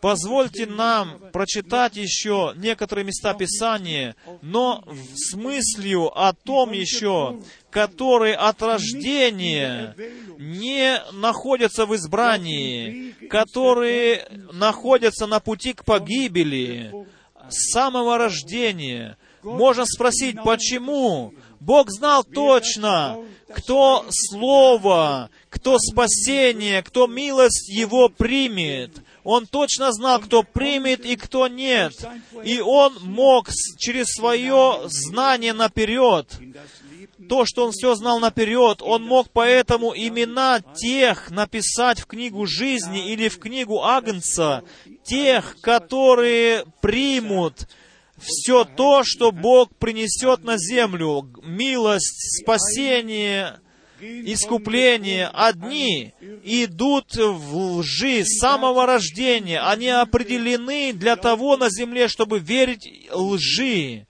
Позвольте 0.00 0.66
нам 0.66 1.18
прочитать 1.32 1.96
еще 1.96 2.52
некоторые 2.56 3.04
места 3.04 3.34
Писания, 3.34 4.14
но 4.42 4.84
с 5.14 5.34
мыслью 5.34 6.10
о 6.16 6.32
том 6.32 6.72
еще, 6.72 7.40
которые 7.70 8.34
от 8.34 8.62
рождения 8.62 9.94
не 10.38 11.00
находятся 11.12 11.86
в 11.86 11.94
избрании, 11.94 13.14
которые 13.28 14.26
находятся 14.52 15.26
на 15.26 15.40
пути 15.40 15.72
к 15.72 15.84
погибели. 15.84 16.92
с 17.48 17.72
самого 17.72 18.18
рождения. 18.18 19.16
Можно 19.42 19.84
спросить, 19.86 20.36
почему? 20.42 21.32
Бог 21.60 21.90
знал 21.90 22.24
точно, 22.24 23.18
кто 23.54 24.06
Слово, 24.10 25.30
кто 25.48 25.78
спасение, 25.78 26.82
кто 26.82 27.06
милость 27.06 27.68
Его 27.68 28.08
примет. 28.08 29.02
Он 29.24 29.46
точно 29.46 29.92
знал, 29.92 30.20
кто 30.20 30.42
примет 30.42 31.04
и 31.04 31.16
кто 31.16 31.48
нет. 31.48 31.92
И 32.44 32.60
Он 32.60 32.96
мог 33.02 33.48
через 33.78 34.06
свое 34.14 34.82
знание 34.86 35.52
наперед, 35.52 36.26
то, 37.28 37.44
что 37.44 37.66
Он 37.66 37.72
все 37.72 37.94
знал 37.94 38.18
наперед, 38.18 38.80
Он 38.82 39.02
мог 39.02 39.28
поэтому 39.32 39.92
имена 39.94 40.60
тех 40.60 41.30
написать 41.30 42.00
в 42.00 42.06
книгу 42.06 42.46
жизни 42.46 43.12
или 43.12 43.28
в 43.28 43.38
книгу 43.38 43.82
Агнца, 43.82 44.64
тех, 45.04 45.56
которые 45.60 46.64
примут 46.80 47.68
все 48.20 48.64
то, 48.64 49.02
что 49.04 49.32
Бог 49.32 49.74
принесет 49.76 50.44
на 50.44 50.58
землю, 50.58 51.28
милость, 51.42 52.40
спасение, 52.42 53.60
искупление, 54.00 55.28
одни 55.28 56.12
идут 56.44 57.16
в 57.16 57.78
лжи 57.78 58.24
с 58.24 58.38
самого 58.38 58.86
рождения. 58.86 59.60
Они 59.60 59.88
определены 59.88 60.92
для 60.92 61.16
того 61.16 61.56
на 61.56 61.70
земле, 61.70 62.08
чтобы 62.08 62.38
верить 62.38 62.88
лжи. 63.12 64.06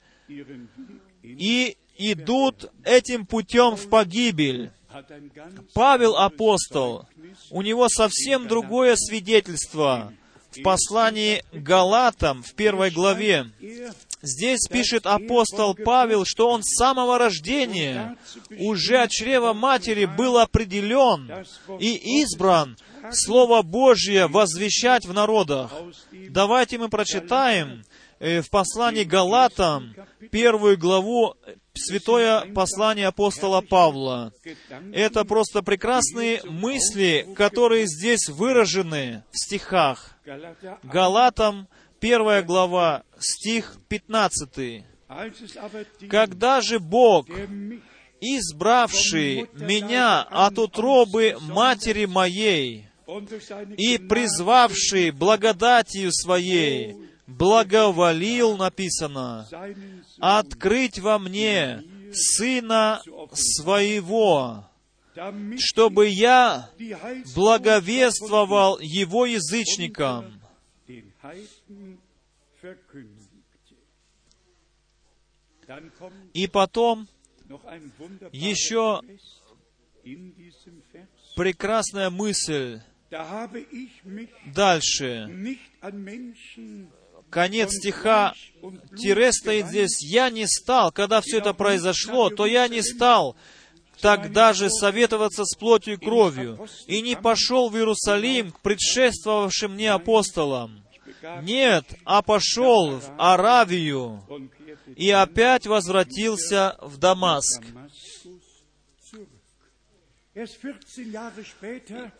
И 1.22 1.76
идут 1.96 2.70
этим 2.84 3.26
путем 3.26 3.76
в 3.76 3.88
погибель. 3.88 4.70
Павел 5.72 6.16
апостол, 6.16 7.06
у 7.50 7.62
него 7.62 7.88
совсем 7.88 8.48
другое 8.48 8.96
свидетельство 8.96 10.12
в 10.50 10.62
послании 10.62 11.44
Галатам 11.52 12.42
в 12.42 12.54
первой 12.54 12.90
главе. 12.90 13.46
Здесь 14.22 14.68
пишет 14.68 15.06
апостол 15.06 15.74
Павел, 15.74 16.24
что 16.26 16.50
он 16.50 16.62
с 16.62 16.76
самого 16.76 17.18
рождения 17.18 18.16
уже 18.58 18.98
от 18.98 19.10
чрева 19.10 19.52
матери 19.52 20.04
был 20.04 20.38
определен 20.38 21.30
и 21.78 22.20
избран 22.22 22.76
Слово 23.12 23.62
Божье 23.62 24.26
возвещать 24.26 25.06
в 25.06 25.12
народах. 25.12 25.72
Давайте 26.12 26.78
мы 26.78 26.88
прочитаем 26.88 27.82
в 28.18 28.50
послании 28.50 29.04
Галатам 29.04 29.94
первую 30.30 30.76
главу 30.76 31.34
святое 31.74 32.42
послание 32.52 33.06
апостола 33.06 33.62
Павла. 33.62 34.34
Это 34.92 35.24
просто 35.24 35.62
прекрасные 35.62 36.42
мысли, 36.44 37.26
которые 37.36 37.86
здесь 37.86 38.28
выражены 38.28 39.24
в 39.32 39.38
стихах. 39.38 40.09
Галатам, 40.82 41.68
первая 41.98 42.42
глава, 42.42 43.02
стих 43.18 43.76
15. 43.88 44.84
«Когда 46.08 46.60
же 46.60 46.78
Бог, 46.78 47.26
избравший 48.20 49.48
меня 49.54 50.22
от 50.22 50.58
утробы 50.58 51.36
матери 51.40 52.04
моей 52.04 52.86
и 53.76 53.98
призвавший 53.98 55.10
благодатью 55.10 56.12
своей, 56.12 56.96
благоволил, 57.26 58.56
написано, 58.56 59.48
открыть 60.20 60.98
во 60.98 61.18
мне 61.18 61.82
Сына 62.12 63.02
Своего, 63.32 64.69
чтобы 65.58 66.08
я 66.08 66.70
благовествовал 67.34 68.78
Его 68.80 69.26
язычникам. 69.26 70.40
И 76.34 76.46
потом 76.48 77.08
еще 78.32 79.00
прекрасная 81.36 82.10
мысль 82.10 82.80
дальше 84.46 85.58
конец 87.30 87.72
стиха, 87.72 88.34
тире 88.98 89.32
стоит 89.32 89.68
здесь, 89.68 90.02
«Я 90.02 90.30
не 90.30 90.46
стал, 90.46 90.92
когда 90.92 91.20
все 91.20 91.38
это 91.38 91.54
произошло, 91.54 92.28
то 92.30 92.46
я 92.46 92.68
не 92.68 92.82
стал 92.82 93.36
тогда 94.00 94.52
же 94.52 94.70
советоваться 94.70 95.44
с 95.44 95.54
плотью 95.56 95.94
и 95.94 95.96
кровью, 95.96 96.66
и 96.86 97.02
не 97.02 97.16
пошел 97.16 97.68
в 97.68 97.76
Иерусалим 97.76 98.52
к 98.52 98.60
предшествовавшим 98.60 99.74
мне 99.74 99.90
апостолам. 99.90 100.82
Нет, 101.42 101.84
а 102.04 102.22
пошел 102.22 102.98
в 102.98 103.14
Аравию 103.18 104.22
и 104.96 105.10
опять 105.10 105.66
возвратился 105.66 106.76
в 106.80 106.96
Дамаск. 106.98 107.62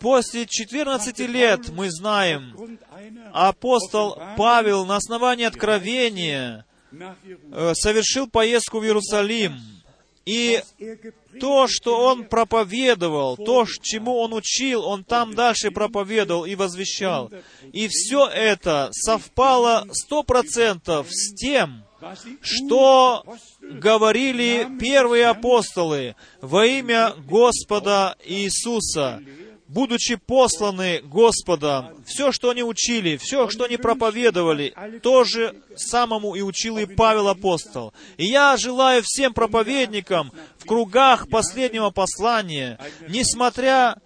После 0.01 0.47
14 0.47 1.19
лет 1.21 1.69
мы 1.71 1.91
знаем, 1.91 2.79
апостол 3.33 4.21
Павел 4.37 4.85
на 4.85 4.97
основании 4.97 5.45
откровения 5.45 6.67
э, 6.93 7.73
совершил 7.75 8.29
поездку 8.29 8.81
в 8.81 8.85
Иерусалим. 8.85 9.80
И 10.31 10.63
то, 11.41 11.67
что 11.69 12.05
он 12.05 12.25
проповедовал, 12.25 13.37
то, 13.37 13.67
чему 13.83 14.19
он 14.19 14.33
учил, 14.33 14.85
он 14.85 15.03
там 15.03 15.35
дальше 15.35 15.73
проповедовал 15.73 16.45
и 16.45 16.55
возвещал. 16.55 17.33
И 17.73 17.89
все 17.89 18.29
это 18.29 18.91
совпало 18.93 19.89
сто 19.91 20.23
процентов 20.23 21.09
с 21.11 21.35
тем, 21.35 21.83
что 22.43 23.25
говорили 23.61 24.69
первые 24.79 25.27
апостолы 25.27 26.15
во 26.41 26.65
имя 26.65 27.13
Господа 27.27 28.17
Иисуса, 28.25 29.21
будучи 29.71 30.17
посланы 30.17 31.01
Господом, 31.05 32.03
все, 32.05 32.33
что 32.33 32.51
они 32.51 32.63
учили, 32.63 33.17
все, 33.17 33.49
что 33.49 33.65
они 33.65 33.77
проповедовали, 33.77 34.75
то 35.03 35.25
же 35.25 35.55
самому 35.77 36.35
и 36.35 36.43
учил 36.43 36.79
и 36.79 36.87
Павел 36.87 37.29
апостол. 37.29 37.95
И 38.17 38.27
я 38.27 38.57
желаю 38.57 39.03
всем 39.05 39.33
проповедникам 39.33 40.33
в 40.59 40.67
кругах 40.67 41.29
последнего 41.29 41.91
послания, 41.91 42.79
несмотря 43.09 43.97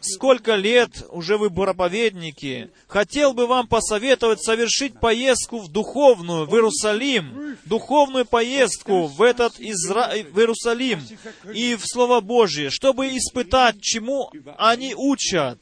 сколько 0.00 0.54
лет 0.54 0.90
уже 1.10 1.36
вы 1.38 1.50
проповедники, 1.50 2.70
хотел 2.86 3.32
бы 3.32 3.46
вам 3.46 3.66
посоветовать 3.66 4.42
совершить 4.42 4.98
поездку 4.98 5.60
в 5.60 5.68
духовную, 5.70 6.46
в 6.46 6.54
Иерусалим, 6.54 7.56
духовную 7.64 8.24
поездку 8.24 9.06
в 9.06 9.22
этот 9.22 9.58
Изра... 9.58 10.10
в 10.32 10.38
Иерусалим 10.38 11.00
и 11.52 11.76
в 11.76 11.86
Слово 11.86 12.20
Божье, 12.20 12.70
чтобы 12.70 13.16
испытать, 13.16 13.80
чему 13.80 14.30
они 14.56 14.94
учат 14.94 15.60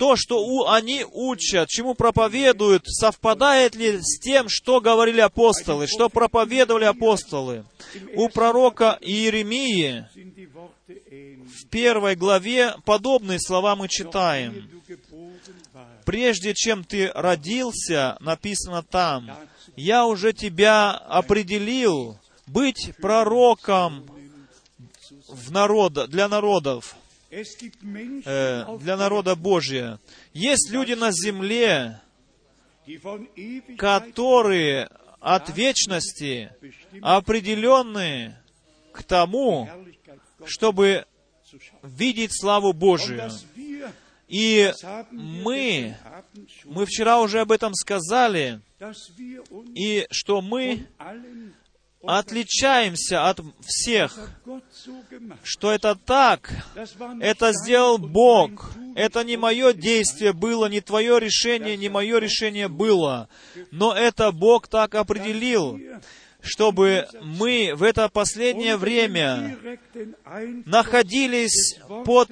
то, 0.00 0.16
что 0.16 0.42
у, 0.42 0.66
они 0.66 1.04
учат, 1.04 1.68
чему 1.68 1.92
проповедуют, 1.92 2.84
совпадает 2.86 3.74
ли 3.74 4.00
с 4.00 4.18
тем, 4.18 4.46
что 4.48 4.80
говорили 4.80 5.20
апостолы, 5.20 5.86
что 5.86 6.08
проповедовали 6.08 6.86
апостолы. 6.86 7.66
У 8.14 8.30
пророка 8.30 8.96
Иеремии 9.02 10.06
в 10.88 11.68
первой 11.68 12.16
главе 12.16 12.76
подобные 12.86 13.38
слова 13.38 13.76
мы 13.76 13.88
читаем. 13.88 14.70
«Прежде 16.06 16.54
чем 16.54 16.82
ты 16.82 17.12
родился, 17.14 18.16
написано 18.20 18.82
там, 18.82 19.30
я 19.76 20.06
уже 20.06 20.32
тебя 20.32 20.92
определил 20.92 22.16
быть 22.46 22.94
пророком 23.02 24.06
в 25.28 25.52
народа, 25.52 26.06
для 26.06 26.26
народов, 26.26 26.96
э, 27.30 28.78
для 28.78 28.96
народа 28.96 29.36
Божия. 29.36 29.98
Есть 30.32 30.70
люди 30.70 30.92
на 30.92 31.10
земле, 31.12 32.00
которые 33.78 34.88
от 35.20 35.50
вечности 35.50 36.52
определенные 37.02 38.42
к 38.92 39.02
тому, 39.02 39.68
чтобы 40.44 41.06
видеть 41.82 42.32
славу 42.38 42.72
Божию. 42.72 43.30
И 44.28 44.72
мы, 45.10 45.96
мы 46.64 46.86
вчера 46.86 47.20
уже 47.20 47.40
об 47.40 47.52
этом 47.52 47.74
сказали, 47.74 48.60
и 49.74 50.06
что 50.10 50.40
мы 50.40 50.86
отличаемся 52.02 53.28
от 53.28 53.40
всех, 53.60 54.18
что 55.42 55.70
это 55.70 55.94
так, 55.94 56.50
это 57.20 57.52
сделал 57.52 57.98
Бог. 57.98 58.72
Это 58.96 59.22
не 59.24 59.36
мое 59.36 59.72
действие 59.72 60.32
было, 60.32 60.66
не 60.66 60.80
твое 60.80 61.18
решение, 61.20 61.76
не 61.76 61.88
мое 61.88 62.18
решение 62.18 62.68
было, 62.68 63.28
но 63.70 63.94
это 63.94 64.32
Бог 64.32 64.68
так 64.68 64.94
определил, 64.94 65.78
чтобы 66.40 67.06
мы 67.22 67.72
в 67.74 67.82
это 67.82 68.08
последнее 68.08 68.76
время 68.76 69.58
находились 70.64 71.78
под 72.04 72.30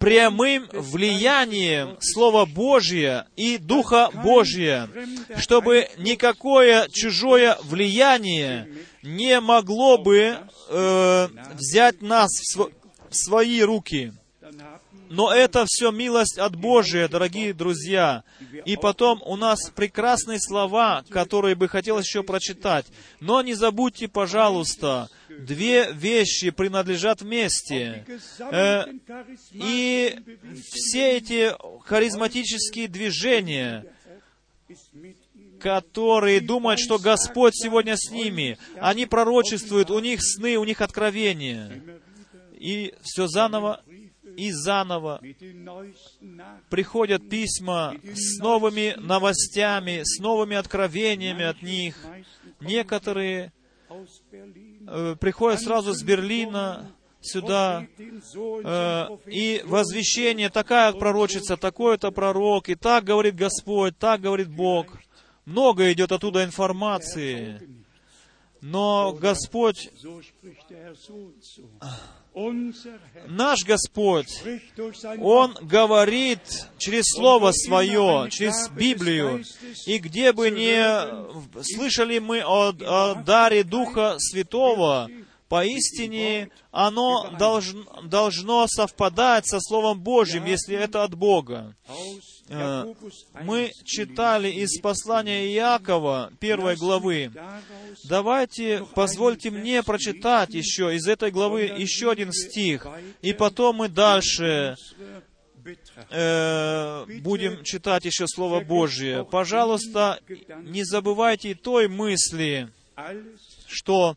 прямым 0.00 0.66
влиянием 0.72 1.96
Слова 2.00 2.46
Божия 2.46 3.26
и 3.36 3.58
Духа 3.58 4.10
Божия, 4.24 4.88
чтобы 5.36 5.88
никакое 5.98 6.88
чужое 6.90 7.56
влияние 7.62 8.66
не 9.02 9.38
могло 9.40 9.98
бы 9.98 10.38
э, 10.70 11.28
взять 11.54 12.00
нас 12.00 12.30
в, 12.30 12.52
св- 12.52 12.72
в 13.10 13.14
свои 13.14 13.60
руки. 13.60 14.12
Но 15.10 15.32
это 15.32 15.64
все 15.66 15.90
милость 15.90 16.38
от 16.38 16.54
Божия, 16.54 17.08
дорогие 17.08 17.52
друзья. 17.52 18.22
И 18.64 18.76
потом 18.76 19.20
у 19.26 19.34
нас 19.34 19.68
прекрасные 19.70 20.38
слова, 20.40 21.04
которые 21.10 21.56
бы 21.56 21.68
хотелось 21.68 22.06
еще 22.06 22.22
прочитать. 22.22 22.86
Но 23.18 23.42
не 23.42 23.54
забудьте, 23.54 24.06
пожалуйста, 24.06 25.08
две 25.28 25.90
вещи 25.90 26.50
принадлежат 26.50 27.22
вместе. 27.22 28.06
Э, 28.52 28.84
и 29.50 30.16
все 30.62 31.16
эти 31.16 31.56
харизматические 31.86 32.86
движения, 32.86 33.86
которые 35.58 36.40
думают, 36.40 36.78
что 36.78 37.00
Господь 37.00 37.54
сегодня 37.56 37.96
с 37.96 38.12
ними, 38.12 38.58
они 38.80 39.06
пророчествуют, 39.06 39.90
у 39.90 39.98
них 39.98 40.20
сны, 40.22 40.56
у 40.56 40.62
них 40.62 40.80
откровения. 40.80 41.82
И 42.52 42.94
все 43.02 43.26
заново 43.26 43.82
и 44.36 44.50
заново 44.52 45.20
приходят 46.68 47.28
письма 47.28 47.94
с 48.02 48.38
новыми 48.38 48.94
новостями, 48.98 50.02
с 50.02 50.20
новыми 50.20 50.56
откровениями 50.56 51.44
от 51.44 51.62
них. 51.62 51.96
Некоторые 52.60 53.52
э, 54.86 55.16
приходят 55.20 55.60
сразу 55.60 55.92
с 55.94 56.02
Берлина 56.02 56.92
сюда, 57.20 57.86
э, 57.98 59.08
и 59.26 59.62
возвещение, 59.64 60.50
такая 60.50 60.92
пророчица, 60.92 61.56
такой-то 61.56 62.10
пророк, 62.10 62.68
и 62.68 62.74
так 62.74 63.04
говорит 63.04 63.34
Господь, 63.34 63.96
так 63.98 64.20
говорит 64.20 64.48
Бог. 64.48 64.98
Много 65.44 65.92
идет 65.92 66.12
оттуда 66.12 66.44
информации, 66.44 67.60
но 68.60 69.12
Господь, 69.12 69.90
Наш 73.26 73.64
Господь, 73.64 74.28
Он 75.20 75.56
говорит 75.62 76.40
через 76.78 77.04
Слово 77.06 77.52
Свое, 77.52 78.28
через 78.30 78.68
Библию, 78.70 79.42
и 79.86 79.98
где 79.98 80.32
бы 80.32 80.50
не 80.50 81.62
слышали 81.62 82.18
мы 82.18 82.42
о, 82.42 82.68
о 82.68 83.14
даре 83.16 83.64
Духа 83.64 84.16
Святого, 84.18 85.08
поистине 85.48 86.50
оно 86.70 87.30
должно, 87.36 87.84
должно 88.04 88.66
совпадать 88.68 89.46
со 89.46 89.58
Словом 89.60 90.00
Божьим, 90.00 90.44
если 90.44 90.76
это 90.76 91.02
от 91.02 91.14
Бога. 91.16 91.74
Э, 92.50 92.82
1 93.34 93.46
Мы 93.46 93.72
читали 93.84 94.50
из 94.50 94.80
послания 94.80 95.46
Иакова, 95.54 96.32
первой 96.40 96.74
главы. 96.74 97.30
Давайте, 98.04 98.84
позвольте 98.94 99.50
мне 99.50 99.84
прочитать 99.84 100.50
еще 100.50 100.94
из 100.96 101.06
этой 101.06 101.30
главы 101.30 101.62
еще 101.62 102.10
один 102.10 102.32
стих, 102.32 102.88
и 103.22 103.32
потом 103.32 103.76
мы 103.76 103.88
дальше 103.88 104.76
э, 106.10 107.04
будем 107.22 107.62
читать 107.62 108.04
еще 108.04 108.26
Слово 108.26 108.60
Божье. 108.64 109.24
Пожалуйста, 109.24 110.18
не 110.62 110.82
забывайте 110.82 111.52
и 111.52 111.54
той 111.54 111.86
мысли, 111.86 112.68
что 113.68 114.16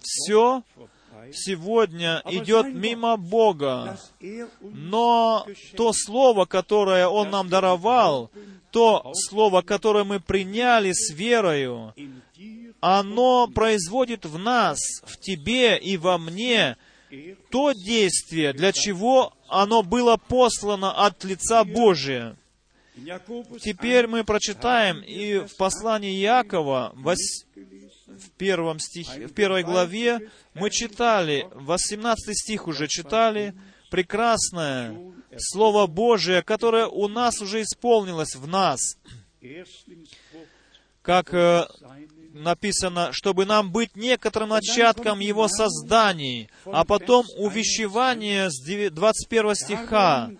все 0.00 0.62
сегодня 1.32 2.22
идет 2.26 2.66
мимо 2.72 3.16
Бога, 3.16 3.98
но 4.60 5.46
то 5.76 5.92
Слово, 5.92 6.44
которое 6.44 7.08
Он 7.08 7.30
нам 7.30 7.48
даровал, 7.48 8.30
то 8.70 9.12
Слово, 9.14 9.62
которое 9.62 10.04
мы 10.04 10.20
приняли 10.20 10.92
с 10.92 11.12
верою, 11.12 11.94
оно 12.80 13.48
производит 13.48 14.24
в 14.24 14.38
нас, 14.38 14.78
в 15.04 15.18
тебе 15.18 15.78
и 15.78 15.96
во 15.96 16.18
мне 16.18 16.76
то 17.50 17.72
действие, 17.72 18.52
для 18.52 18.72
чего 18.72 19.32
оно 19.48 19.82
было 19.82 20.16
послано 20.16 20.92
от 21.06 21.24
лица 21.24 21.64
Божия. 21.64 22.36
Теперь 23.60 24.04
1 24.04 24.10
мы 24.10 24.24
прочитаем 24.24 25.00
и 25.00 25.38
в 25.38 25.56
послании 25.56 26.12
Якова, 26.12 26.92
в 28.22 28.30
первом 28.32 28.78
стихе, 28.78 29.26
в 29.26 29.32
первой 29.34 29.62
главе, 29.62 30.30
мы 30.54 30.70
читали, 30.70 31.46
18 31.54 32.36
стих 32.36 32.66
уже 32.68 32.86
читали, 32.88 33.54
прекрасное 33.90 34.96
Слово 35.36 35.86
Божие, 35.86 36.42
которое 36.42 36.86
у 36.86 37.08
нас 37.08 37.40
уже 37.40 37.62
исполнилось 37.62 38.34
в 38.34 38.46
нас, 38.48 38.80
как 41.02 41.32
э, 41.32 41.66
написано, 42.34 43.10
чтобы 43.12 43.46
нам 43.46 43.70
быть 43.72 43.96
некоторым 43.96 44.50
начатком 44.50 45.20
Его 45.20 45.48
созданий, 45.48 46.48
а 46.66 46.84
потом 46.84 47.24
увещевание 47.36 48.50
с 48.50 48.62
деви- 48.66 48.90
21 48.90 49.54
стиха. 49.54 50.30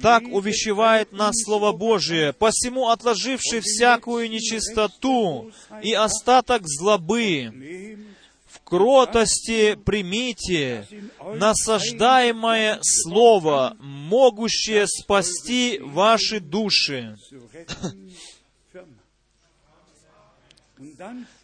Так 0.00 0.24
увещевает 0.24 1.12
нас 1.12 1.34
Слово 1.44 1.72
Божие, 1.72 2.32
посему 2.32 2.88
отложивший 2.88 3.60
всякую 3.60 4.30
нечистоту 4.30 5.52
и 5.82 5.92
остаток 5.92 6.62
злобы, 6.64 7.98
в 8.46 8.60
кротости 8.64 9.74
примите 9.74 10.86
насаждаемое 11.20 12.78
Слово, 12.82 13.76
могущее 13.80 14.86
спасти 14.86 15.78
ваши 15.80 16.40
души. 16.40 17.16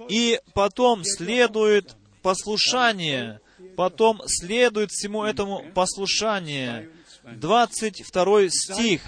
И 0.08 0.40
потом 0.52 1.04
следует 1.04 1.96
послушание, 2.22 3.40
потом 3.76 4.20
следует 4.26 4.90
всему 4.90 5.22
этому 5.22 5.64
послушание. 5.74 6.90
22 7.24 8.48
стих. 8.50 9.02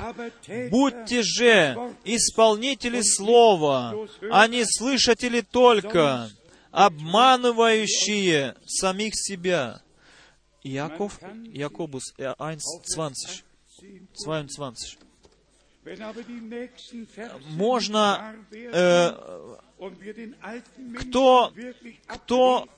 «Будьте 0.71 1.23
же 1.23 1.77
исполнители 2.05 3.01
слова, 3.03 4.09
а 4.31 4.47
не 4.49 4.65
слышатели 4.65 5.41
только, 5.41 6.31
обманывающие 6.71 8.55
самих 8.67 9.13
себя». 9.15 9.81
Яков, 10.63 11.19
Якобус 11.53 12.13
э, 12.19 12.35
1,20. 12.39 13.43
22. 14.25 14.99
Wenn 15.83 16.03
aber 16.03 16.23
die 16.23 16.41
nächsten 16.43 17.07
Verse 17.07 17.41
Можно, 17.57 18.37
э, 18.53 19.57
кто- 20.99 21.51
кто 22.07 22.69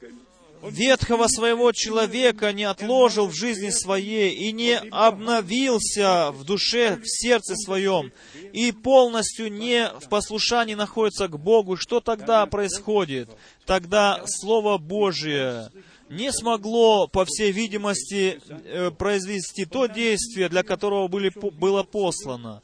ветхого 0.62 1.26
своего 1.26 1.72
человека 1.72 2.52
не 2.52 2.64
отложил 2.64 3.26
в 3.26 3.34
жизни 3.34 3.70
своей 3.70 4.30
и 4.30 4.52
не 4.52 4.76
обновился 4.76 6.30
в 6.32 6.44
душе, 6.44 6.96
в 6.96 7.06
сердце 7.06 7.56
своем, 7.56 8.12
и 8.52 8.72
полностью 8.72 9.52
не 9.52 9.88
в 10.00 10.08
послушании 10.08 10.74
находится 10.74 11.28
к 11.28 11.38
Богу, 11.38 11.76
что 11.76 12.00
тогда 12.00 12.46
происходит? 12.46 13.28
Тогда 13.66 14.22
Слово 14.26 14.78
Божие 14.78 15.70
не 16.08 16.30
смогло, 16.30 17.06
по 17.08 17.24
всей 17.24 17.52
видимости, 17.52 18.40
э, 18.48 18.90
произвести 18.90 19.64
то 19.64 19.86
действие, 19.86 20.48
для 20.48 20.62
которого 20.62 21.08
были, 21.08 21.32
было 21.34 21.82
послано. 21.82 22.62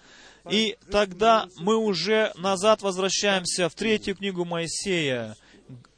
И 0.51 0.77
тогда 0.91 1.47
мы 1.57 1.77
уже 1.77 2.33
назад 2.37 2.83
возвращаемся 2.83 3.69
в 3.69 3.75
третью 3.75 4.17
книгу 4.17 4.45
Моисея, 4.45 5.37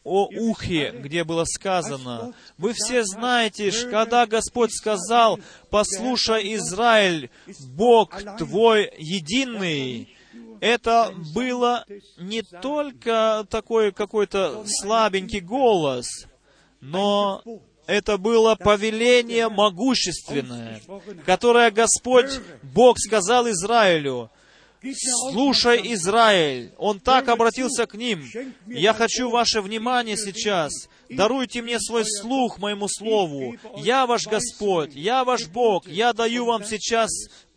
о 0.02 0.26
ухе, 0.26 0.92
где 0.98 1.24
было 1.24 1.44
сказано, 1.44 2.34
«Вы 2.56 2.72
все 2.72 3.04
знаете, 3.04 3.70
когда 3.90 4.26
Господь 4.26 4.72
сказал, 4.72 5.38
«Послушай, 5.68 6.54
Израиль, 6.54 7.30
Бог 7.74 8.18
твой 8.38 8.90
единый», 8.98 10.16
это 10.60 11.14
было 11.34 11.84
не 12.18 12.42
только 12.42 13.46
такой 13.50 13.92
какой-то 13.92 14.64
слабенький 14.66 15.40
голос, 15.40 16.06
но 16.80 17.42
это 17.86 18.18
было 18.18 18.54
повеление 18.54 19.48
могущественное, 19.48 20.80
которое 21.26 21.70
Господь, 21.70 22.40
Бог 22.62 22.98
сказал 22.98 23.48
Израилю, 23.48 24.30
Слушай, 25.32 25.80
Израиль, 25.94 26.72
Он 26.78 27.00
так 27.00 27.28
обратился 27.28 27.86
к 27.86 27.94
ним. 27.94 28.24
Я 28.66 28.94
хочу 28.94 29.28
ваше 29.28 29.60
внимание 29.60 30.16
сейчас. 30.16 30.72
Даруйте 31.10 31.60
мне 31.60 31.78
свой 31.80 32.04
слух 32.06 32.58
моему 32.58 32.88
слову. 32.88 33.56
Я 33.76 34.06
ваш 34.06 34.26
Господь, 34.26 34.94
я 34.94 35.24
ваш 35.24 35.48
Бог. 35.48 35.86
Я 35.86 36.12
даю 36.12 36.46
вам 36.46 36.64
сейчас 36.64 37.10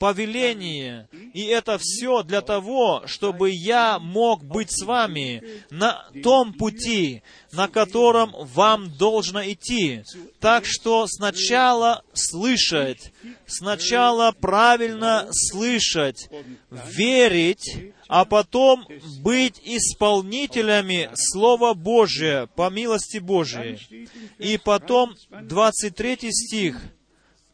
повеление. 0.04 1.08
И 1.34 1.46
это 1.46 1.78
все 1.80 2.24
для 2.24 2.42
того, 2.42 3.04
чтобы 3.06 3.52
я 3.52 4.00
мог 4.00 4.44
быть 4.44 4.70
с 4.70 4.84
вами 4.84 5.42
на 5.70 6.06
том 6.22 6.52
пути, 6.52 7.24
на 7.54 7.70
котором 7.70 8.34
вам 8.38 8.94
должно 8.98 9.42
идти. 9.50 10.04
Так 10.42 10.66
что 10.66 11.08
сначала 11.08 12.04
слышать, 12.12 13.14
сначала 13.46 14.34
правильно 14.34 15.30
слышать, 15.32 16.28
верить, 16.70 17.94
а 18.10 18.26
потом 18.26 18.86
быть 19.22 19.62
исполнителями 19.64 21.12
Слова 21.14 21.74
Божия 21.74 22.48
по 22.48 22.70
милости 22.70 23.20
Божией. 23.20 24.10
И 24.38 24.58
потом 24.58 25.16
23 25.30 26.30
стих, 26.30 26.82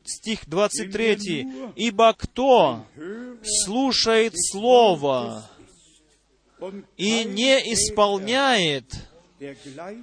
стих 0.09 0.47
23. 0.47 1.73
«Ибо 1.75 2.13
кто 2.13 2.85
слушает 3.43 4.33
Слово 4.35 5.49
и 6.97 7.23
не 7.23 7.73
исполняет, 7.73 8.85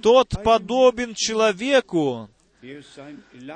тот 0.01 0.29
подобен 0.43 1.13
человеку, 1.13 2.29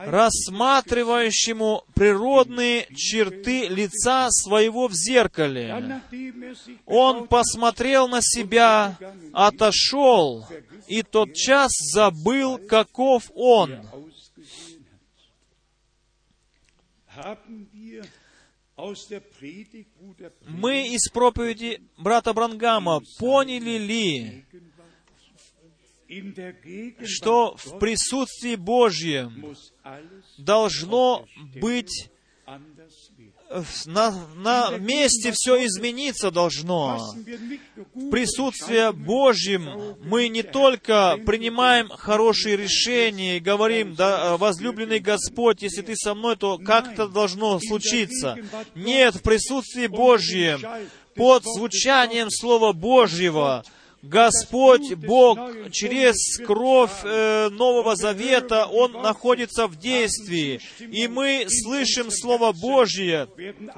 рассматривающему 0.06 1.84
природные 1.96 2.88
черты 2.96 3.68
лица 3.68 4.30
своего 4.30 4.88
в 4.88 4.94
зеркале. 4.94 6.02
Он 6.86 7.28
посмотрел 7.28 8.08
на 8.08 8.22
себя, 8.22 8.98
отошел, 9.34 10.48
и 10.88 11.02
тотчас 11.02 11.72
забыл, 11.94 12.60
каков 12.60 13.32
он. 13.34 13.80
Мы 20.48 20.88
из 20.88 21.10
проповеди 21.10 21.82
брата 21.98 22.34
Брангама 22.34 23.02
поняли 23.20 23.78
ли 23.78 24.46
что 27.06 27.56
в 27.56 27.80
присутствии 27.80 28.56
Божьем 28.56 29.56
должно 30.38 31.26
быть 31.56 32.11
на, 33.86 34.14
на 34.36 34.78
месте 34.78 35.32
все 35.34 35.66
измениться 35.66 36.32
должно. 36.32 37.14
В 37.94 38.10
присутствии 38.10 38.92
Божьем 38.92 39.96
мы 40.04 40.30
не 40.30 40.44
только 40.44 41.18
принимаем 41.26 41.90
хорошие 41.90 42.58
решения 42.58 43.38
и 43.38 43.42
говорим, 43.42 43.96
да, 43.96 44.38
возлюбленный 44.38 45.00
Господь, 45.00 45.62
если 45.62 45.82
ты 45.82 45.96
со 45.96 46.14
мной, 46.14 46.36
то 46.36 46.58
как-то 46.58 47.08
должно 47.08 47.60
случиться. 47.60 48.38
Нет, 48.76 49.16
в 49.16 49.22
присутствии 49.22 49.88
Божьем, 49.88 50.62
под 51.16 51.44
звучанием 51.44 52.30
Слова 52.30 52.74
Божьего, 52.74 53.64
Господь 54.02 54.96
Бог 54.96 55.40
через 55.72 56.38
кровь 56.46 57.04
э, 57.04 57.50
Нового 57.50 57.96
Завета, 57.96 58.66
Он 58.66 58.94
находится 58.94 59.68
в 59.68 59.78
действии. 59.78 60.60
И 60.80 61.08
мы 61.08 61.46
слышим 61.48 62.10
Слово 62.10 62.52
Божье 62.52 63.28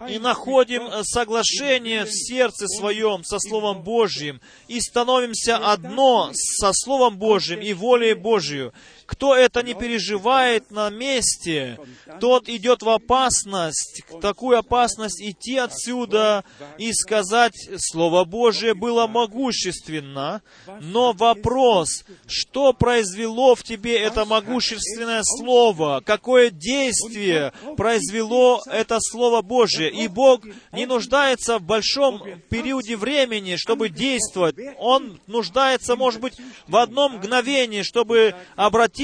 и 0.09 0.19
находим 0.19 0.83
э, 0.83 1.03
соглашение 1.03 2.05
в 2.05 2.11
сердце 2.11 2.67
своем 2.67 3.23
со 3.25 3.37
Словом 3.39 3.83
Божьим 3.83 4.39
и 4.69 4.79
становимся 4.79 5.57
одно 5.57 6.31
со 6.33 6.71
Словом 6.71 7.17
Божьим 7.17 7.59
и 7.59 7.73
волей 7.73 8.13
Божью. 8.13 8.73
Кто 9.05 9.35
это 9.35 9.63
не 9.63 9.73
переживает 9.73 10.71
на 10.71 10.89
месте, 10.89 11.77
тот 12.19 12.47
идет 12.47 12.81
в 12.81 12.89
опасность, 12.89 14.03
в 14.09 14.19
такую 14.19 14.57
опасность 14.57 15.21
идти 15.21 15.57
отсюда 15.57 16.43
и 16.77 16.91
сказать, 16.93 17.53
Слово 17.77 18.23
Божие 18.23 18.73
было 18.73 19.07
могущественно, 19.07 20.41
но 20.81 21.13
вопрос, 21.13 22.05
что 22.27 22.73
произвело 22.73 23.55
в 23.55 23.63
тебе 23.63 23.97
это 23.97 24.25
могущественное 24.25 25.21
Слово, 25.23 26.01
какое 26.05 26.49
действие 26.49 27.53
произвело 27.77 28.61
это 28.67 28.99
Слово 28.99 29.41
Божие, 29.41 29.91
и 29.91 30.07
Бог 30.07 30.41
не 30.71 30.85
нуждается 30.85 31.59
в 31.59 31.63
большом 31.63 32.21
периоде 32.49 32.95
времени, 32.95 33.55
чтобы 33.55 33.89
действовать. 33.89 34.55
Он 34.77 35.19
нуждается, 35.27 35.95
может 35.95 36.21
быть, 36.21 36.33
в 36.67 36.77
одном 36.77 37.17
мгновении, 37.17 37.81
чтобы 37.81 38.35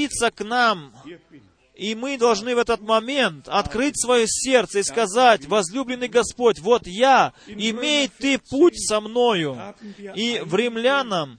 обратиться 0.00 0.30
к 0.30 0.44
нам. 0.44 0.92
И 1.74 1.94
мы 1.94 2.18
должны 2.18 2.54
в 2.54 2.58
этот 2.58 2.82
момент 2.82 3.48
открыть 3.48 3.98
свое 3.98 4.26
сердце 4.28 4.80
и 4.80 4.82
сказать, 4.82 5.46
возлюбленный 5.46 6.08
Господь, 6.08 6.58
вот 6.58 6.86
я, 6.86 7.32
имей 7.46 8.08
ты 8.08 8.38
путь 8.38 8.78
со 8.78 9.00
мною. 9.00 9.58
И 10.14 10.42
в 10.44 10.54
Римлянам 10.54 11.38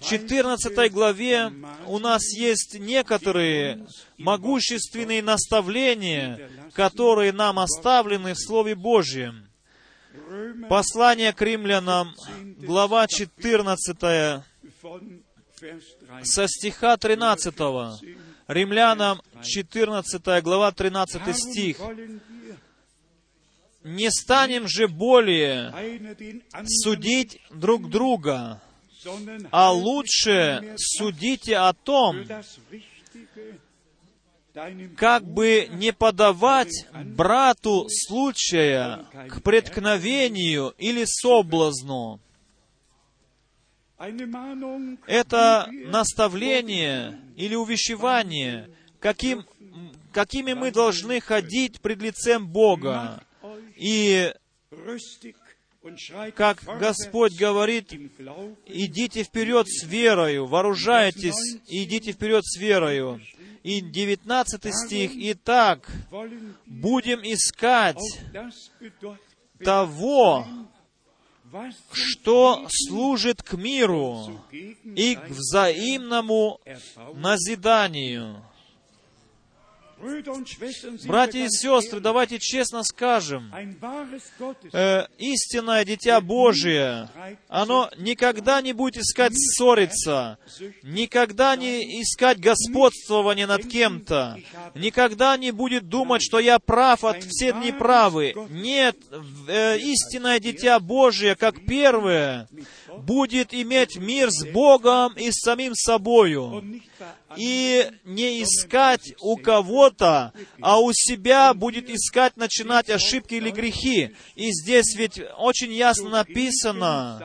14 0.00 0.92
главе 0.92 1.52
у 1.86 1.98
нас 1.98 2.22
есть 2.34 2.78
некоторые 2.78 3.86
могущественные 4.16 5.22
наставления, 5.22 6.50
которые 6.72 7.32
нам 7.32 7.58
оставлены 7.58 8.32
в 8.32 8.38
Слове 8.38 8.74
Божьем. 8.74 9.46
Послание 10.70 11.34
к 11.34 11.42
римлянам, 11.42 12.14
глава 12.56 13.06
14, 13.06 13.96
von 14.82 15.00
Vers 15.00 15.20
3. 15.20 15.25
Со 16.22 16.48
стиха 16.48 16.96
13. 16.96 17.54
Римлянам 18.48 19.20
14 19.42 20.42
глава 20.42 20.72
13 20.72 21.36
стих. 21.36 21.78
«Не 23.82 24.10
станем 24.10 24.66
же 24.68 24.88
более 24.88 25.72
судить 26.66 27.40
друг 27.50 27.88
друга, 27.88 28.60
а 29.50 29.72
лучше 29.72 30.74
судите 30.76 31.56
о 31.56 31.72
том, 31.72 32.24
как 34.96 35.24
бы 35.24 35.68
не 35.70 35.92
подавать 35.92 36.86
брату 36.92 37.86
случая 37.88 39.06
к 39.28 39.42
преткновению 39.42 40.74
или 40.78 41.04
соблазну». 41.04 42.20
Это 45.06 45.68
наставление 45.70 47.18
или 47.36 47.54
увещевание, 47.54 48.68
каким, 49.00 49.44
какими 50.12 50.52
мы 50.52 50.70
должны 50.70 51.20
ходить 51.20 51.80
пред 51.80 52.02
лицем 52.02 52.46
Бога. 52.46 53.22
И 53.76 54.32
как 56.34 56.62
Господь 56.78 57.38
говорит, 57.38 57.92
идите 58.66 59.22
вперед 59.22 59.68
с 59.68 59.84
верою, 59.84 60.46
вооружайтесь, 60.46 61.58
и 61.68 61.84
идите 61.84 62.12
вперед 62.12 62.44
с 62.44 62.58
верою. 62.58 63.20
И 63.62 63.80
19 63.80 64.74
стих, 64.74 65.10
«Итак, 65.14 65.88
будем 66.66 67.20
искать 67.22 67.98
того, 69.64 70.46
что 71.92 72.66
служит 72.70 73.42
к 73.42 73.54
миру 73.54 74.40
и 74.50 75.14
к 75.14 75.28
взаимному 75.28 76.60
назиданию». 77.14 78.42
Братья 81.06 81.44
и 81.44 81.48
сестры, 81.48 82.00
давайте 82.00 82.38
честно 82.38 82.82
скажем, 82.82 83.50
э, 84.72 85.06
истинное 85.18 85.84
дитя 85.84 86.20
Божие, 86.20 87.08
оно 87.48 87.90
никогда 87.96 88.60
не 88.60 88.74
будет 88.74 88.98
искать 88.98 89.32
ссориться, 89.34 90.38
никогда 90.82 91.56
не 91.56 92.02
искать 92.02 92.38
господствования 92.38 93.46
над 93.46 93.66
кем-то, 93.66 94.38
никогда 94.74 95.36
не 95.38 95.50
будет 95.50 95.88
думать, 95.88 96.22
что 96.22 96.40
я 96.40 96.58
прав, 96.58 97.02
а 97.04 97.14
все 97.14 97.52
неправы. 97.54 98.34
Нет, 98.50 98.96
э, 99.48 99.78
истинное 99.78 100.40
дитя 100.40 100.78
Божие, 100.78 101.36
как 101.36 101.64
первое, 101.64 102.48
будет 102.98 103.52
иметь 103.54 103.96
мир 103.96 104.30
с 104.30 104.46
Богом 104.46 105.14
и 105.14 105.30
с 105.30 105.40
самим 105.40 105.74
собою. 105.74 106.80
И 107.36 107.90
не 108.04 108.42
искать 108.42 109.14
у 109.20 109.36
кого-то, 109.36 110.32
а 110.60 110.80
у 110.80 110.92
себя 110.92 111.54
будет 111.54 111.90
искать, 111.90 112.36
начинать 112.36 112.90
ошибки 112.90 113.34
или 113.34 113.50
грехи. 113.50 114.14
И 114.34 114.50
здесь 114.52 114.94
ведь 114.96 115.20
очень 115.38 115.72
ясно 115.72 116.08
написано, 116.10 117.20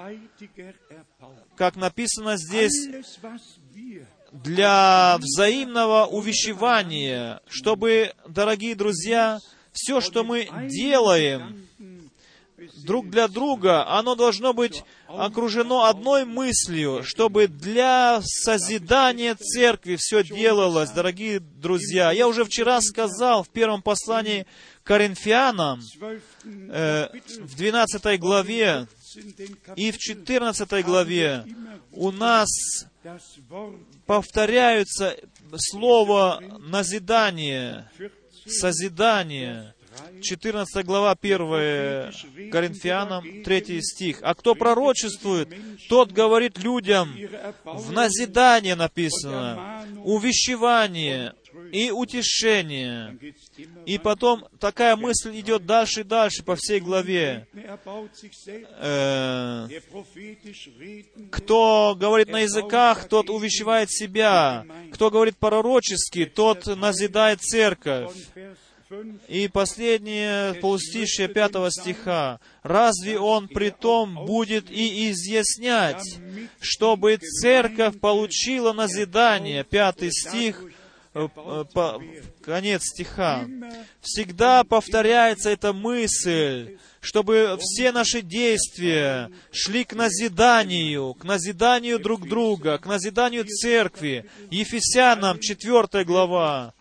как 1.55 1.75
написано 1.75 2.37
здесь, 2.37 2.89
для 4.31 5.17
взаимного 5.17 6.05
увещевания, 6.05 7.41
чтобы, 7.49 8.13
дорогие 8.27 8.75
друзья, 8.75 9.39
все, 9.73 10.01
что 10.01 10.23
мы 10.23 10.47
делаем 10.69 11.67
друг 12.83 13.09
для 13.09 13.27
друга, 13.27 13.87
оно 13.87 14.15
должно 14.15 14.53
быть 14.53 14.83
окружено 15.07 15.85
одной 15.85 16.25
мыслью, 16.25 17.01
чтобы 17.03 17.47
для 17.47 18.21
созидания 18.23 19.35
церкви 19.35 19.95
все 19.97 20.23
делалось, 20.23 20.91
дорогие 20.91 21.39
друзья. 21.39 22.11
Я 22.11 22.27
уже 22.27 22.43
вчера 22.45 22.81
сказал 22.81 23.43
в 23.43 23.49
первом 23.49 23.81
послании 23.81 24.45
Коринфянам, 24.83 25.81
12. 25.95 26.23
э, 26.43 27.07
в 27.41 27.55
12 27.55 28.19
главе 28.19 28.87
и 29.75 29.91
в 29.91 29.97
14 29.97 30.85
главе 30.85 31.45
у 31.91 32.11
нас 32.11 32.49
повторяются 34.05 35.17
слово 35.57 36.41
назидание, 36.59 37.89
созидание. 38.45 39.73
14 40.21 40.85
глава 40.85 41.15
1 41.19 42.51
Коринфянам 42.51 43.43
3 43.43 43.81
стих. 43.81 44.19
А 44.21 44.33
кто 44.33 44.55
пророчествует, 44.55 45.49
тот 45.89 46.11
говорит 46.11 46.57
людям, 46.59 47.15
в 47.63 47.91
назидание 47.91 48.75
написано, 48.75 49.85
увещевание 50.03 51.33
и 51.71 51.91
утешение. 51.91 53.17
И 53.85 53.97
потом 53.97 54.45
такая 54.59 54.95
мысль 54.95 55.37
идет 55.39 55.65
дальше 55.65 56.01
и 56.01 56.03
дальше 56.03 56.43
по 56.43 56.55
всей 56.55 56.79
главе. 56.79 57.47
Э, 58.79 59.67
кто 61.31 61.95
говорит 61.97 62.29
на 62.29 62.41
языках, 62.41 63.07
тот 63.07 63.29
увещевает 63.29 63.91
себя. 63.91 64.65
Кто 64.93 65.09
говорит 65.09 65.37
пророчески, 65.37 66.25
тот 66.25 66.65
назидает 66.67 67.41
церковь. 67.41 68.11
Von 68.91 69.11
Vers 69.17 69.27
5 69.27 69.29
И 69.29 69.47
последнее 69.47 70.53
полустишье 70.55 71.27
пятого 71.27 71.71
стиха. 71.71 72.39
«Разве 72.63 73.17
он 73.17 73.47
при 73.47 73.69
том 73.69 74.25
будет 74.25 74.69
и 74.69 75.09
изъяснять, 75.11 76.03
чтобы 76.59 77.17
церковь 77.17 77.99
получила 77.99 78.73
назидание?» 78.73 79.63
Пятый 79.63 80.11
стих, 80.11 80.63
э, 81.13 81.27
по- 81.73 82.01
конец 82.43 82.81
стиха. 82.83 83.45
Всегда 84.01 84.63
повторяется 84.63 85.49
эта 85.49 85.73
мысль, 85.73 86.77
чтобы 86.99 87.57
все 87.59 87.91
наши 87.91 88.21
действия 88.21 89.31
шли 89.51 89.83
к 89.83 89.93
назиданию, 89.93 91.13
к 91.15 91.23
назиданию 91.23 91.99
друг 91.99 92.27
друга, 92.27 92.77
к 92.77 92.85
назиданию 92.85 93.45
церкви. 93.45 94.25
Ефесянам 94.51 95.39
4 95.39 96.03
глава, 96.05 96.73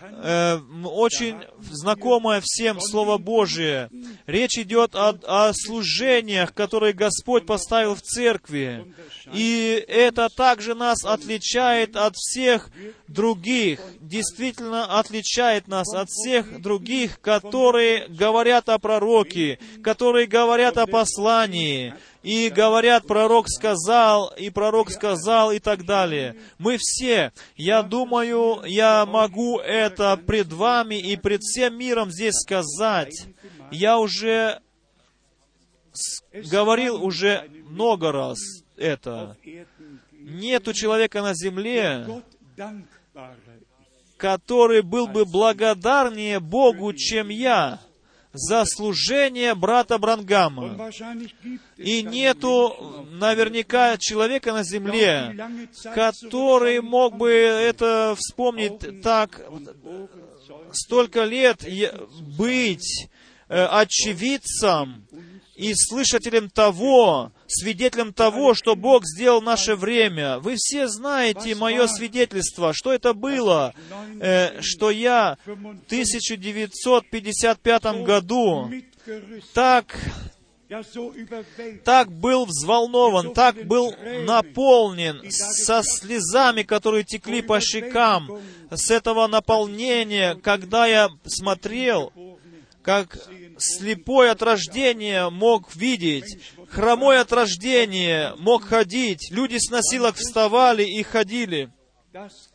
э, 0.00 0.58
очень 0.84 1.42
знакомое 1.60 2.40
всем 2.42 2.80
Слово 2.80 3.18
Божие. 3.18 3.90
Речь 4.26 4.58
идет 4.58 4.94
о, 4.94 5.16
о 5.26 5.52
служениях, 5.54 6.52
которые 6.52 6.92
Господь 6.92 7.46
поставил 7.46 7.94
в 7.94 8.02
церкви. 8.02 8.92
И 9.32 9.84
это 9.88 10.28
также 10.28 10.74
нас 10.74 11.04
отличает 11.04 11.96
от 11.96 12.16
всех 12.16 12.70
других, 13.08 13.80
действительно 14.00 14.98
отличает 14.98 15.68
нас 15.68 15.92
от 15.94 16.08
всех 16.08 16.60
других, 16.60 17.20
которые 17.20 18.08
говорят 18.08 18.68
о 18.68 18.78
пророке, 18.78 19.58
которые 19.82 20.26
говорят 20.26 20.76
о 20.78 20.86
послании, 20.86 21.94
и 22.24 22.48
говорят, 22.48 23.06
пророк 23.06 23.48
сказал, 23.48 24.32
и 24.38 24.48
пророк 24.48 24.90
сказал, 24.90 25.52
и 25.52 25.58
так 25.58 25.84
далее. 25.84 26.36
Мы 26.58 26.78
все, 26.80 27.32
я 27.54 27.82
думаю, 27.82 28.62
я 28.64 29.04
могу 29.04 29.58
это 29.58 30.16
пред 30.16 30.50
вами 30.50 30.94
и 30.94 31.16
пред 31.16 31.42
всем 31.42 31.76
миром 31.76 32.10
здесь 32.10 32.36
сказать. 32.36 33.26
Я 33.70 33.98
уже 33.98 34.60
говорил 36.50 37.04
уже 37.04 37.48
много 37.68 38.10
раз 38.10 38.38
это. 38.78 39.36
Нету 40.12 40.72
человека 40.72 41.20
на 41.20 41.34
земле, 41.34 42.06
который 44.16 44.80
был 44.80 45.08
бы 45.08 45.26
благодарнее 45.26 46.40
Богу, 46.40 46.94
чем 46.94 47.28
я 47.28 47.80
за 48.34 48.64
служение 48.66 49.54
брата 49.54 49.96
Брангама. 49.98 50.90
И 51.76 52.02
нету 52.02 53.06
наверняка 53.12 53.96
человека 53.96 54.52
на 54.52 54.64
земле, 54.64 55.34
который 55.94 56.80
мог 56.82 57.16
бы 57.16 57.30
это 57.30 58.14
вспомнить 58.18 59.02
так 59.02 59.40
столько 60.72 61.24
лет 61.24 61.64
быть 62.36 63.08
очевидцем 63.48 65.06
и 65.54 65.72
слышателем 65.74 66.50
того, 66.50 67.32
свидетелем 67.46 68.12
того, 68.12 68.54
что 68.54 68.74
Бог 68.74 69.04
сделал 69.04 69.40
в 69.40 69.44
наше 69.44 69.76
время. 69.76 70.40
Вы 70.40 70.56
все 70.56 70.88
знаете 70.88 71.54
мое 71.54 71.86
свидетельство, 71.86 72.72
что 72.74 72.92
это 72.92 73.14
было, 73.14 73.72
э, 74.20 74.60
что 74.60 74.90
я 74.90 75.38
в 75.44 75.52
1955 75.86 78.04
году 78.04 78.72
так 79.52 79.96
так 81.84 82.10
был 82.10 82.46
взволнован, 82.46 83.34
так 83.34 83.66
был 83.66 83.94
наполнен 84.26 85.30
со 85.30 85.82
слезами, 85.84 86.62
которые 86.62 87.04
текли 87.04 87.42
по 87.42 87.60
щекам, 87.60 88.40
с 88.70 88.90
этого 88.90 89.26
наполнения, 89.26 90.36
когда 90.36 90.86
я 90.86 91.10
смотрел, 91.26 92.10
как 92.84 93.18
слепой 93.58 94.30
от 94.30 94.42
рождения 94.42 95.30
мог 95.30 95.74
видеть, 95.74 96.38
хромой 96.68 97.18
от 97.18 97.32
рождения 97.32 98.34
мог 98.38 98.64
ходить, 98.64 99.30
люди 99.30 99.56
с 99.58 99.70
носилок 99.70 100.16
вставали 100.16 100.84
и 100.84 101.02
ходили. 101.02 101.70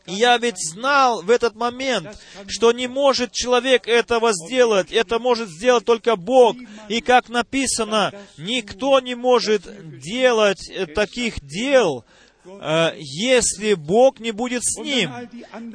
И 0.06 0.14
я 0.14 0.38
ведь 0.38 0.56
знал 0.56 1.22
в 1.22 1.30
этот 1.30 1.54
момент, 1.54 2.16
что 2.46 2.72
не 2.72 2.86
может 2.86 3.32
человек 3.32 3.86
этого 3.88 4.32
сделать, 4.32 4.90
это 4.90 5.18
может 5.18 5.50
сделать 5.50 5.84
только 5.84 6.16
Бог. 6.16 6.56
И 6.88 7.02
как 7.02 7.28
написано, 7.28 8.12
никто 8.38 9.00
не 9.00 9.14
может 9.14 9.98
делать 9.98 10.70
таких 10.94 11.44
дел, 11.44 12.06
если 12.96 13.74
Бог 13.74 14.20
не 14.20 14.32
будет 14.32 14.62
с 14.64 14.78
ним. 14.78 15.10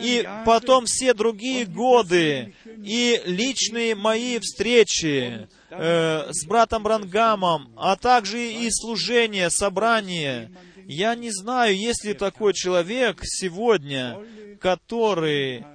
И 0.02 0.28
потом 0.46 0.86
все 0.86 1.14
другие 1.14 1.66
годы 1.66 2.54
и 2.84 3.22
личные 3.26 3.96
мои 3.96 4.40
встречи 4.40 5.48
э, 5.70 6.28
с 6.32 6.46
братом 6.46 6.84
Брангамом, 6.84 7.72
а 7.76 7.96
также 7.96 8.52
и 8.52 8.70
служение, 8.70 9.50
собрание. 9.50 10.52
Я 10.88 11.16
не 11.16 11.32
знаю, 11.32 11.76
есть 11.76 12.06
ли 12.06 12.14
такой 12.14 12.54
человек 12.54 13.22
сегодня, 13.24 14.20
который 14.60 15.66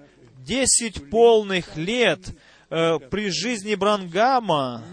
десять 0.46 1.10
полных 1.10 1.76
лет 1.76 2.20
э, 2.70 2.98
при 3.10 3.30
жизни 3.30 3.74
Брангама 3.74 4.84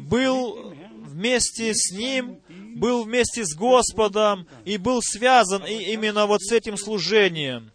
был 0.00 0.74
вместе 1.18 1.72
с 1.74 1.92
ним 1.92 2.38
был 2.78 3.04
вместе 3.04 3.44
с 3.44 3.54
Господом 3.54 4.46
и 4.64 4.76
был 4.76 5.00
связан 5.02 5.64
и 5.64 5.92
именно 5.92 6.26
вот 6.26 6.42
с 6.42 6.52
этим 6.52 6.76
служением. 6.76 7.70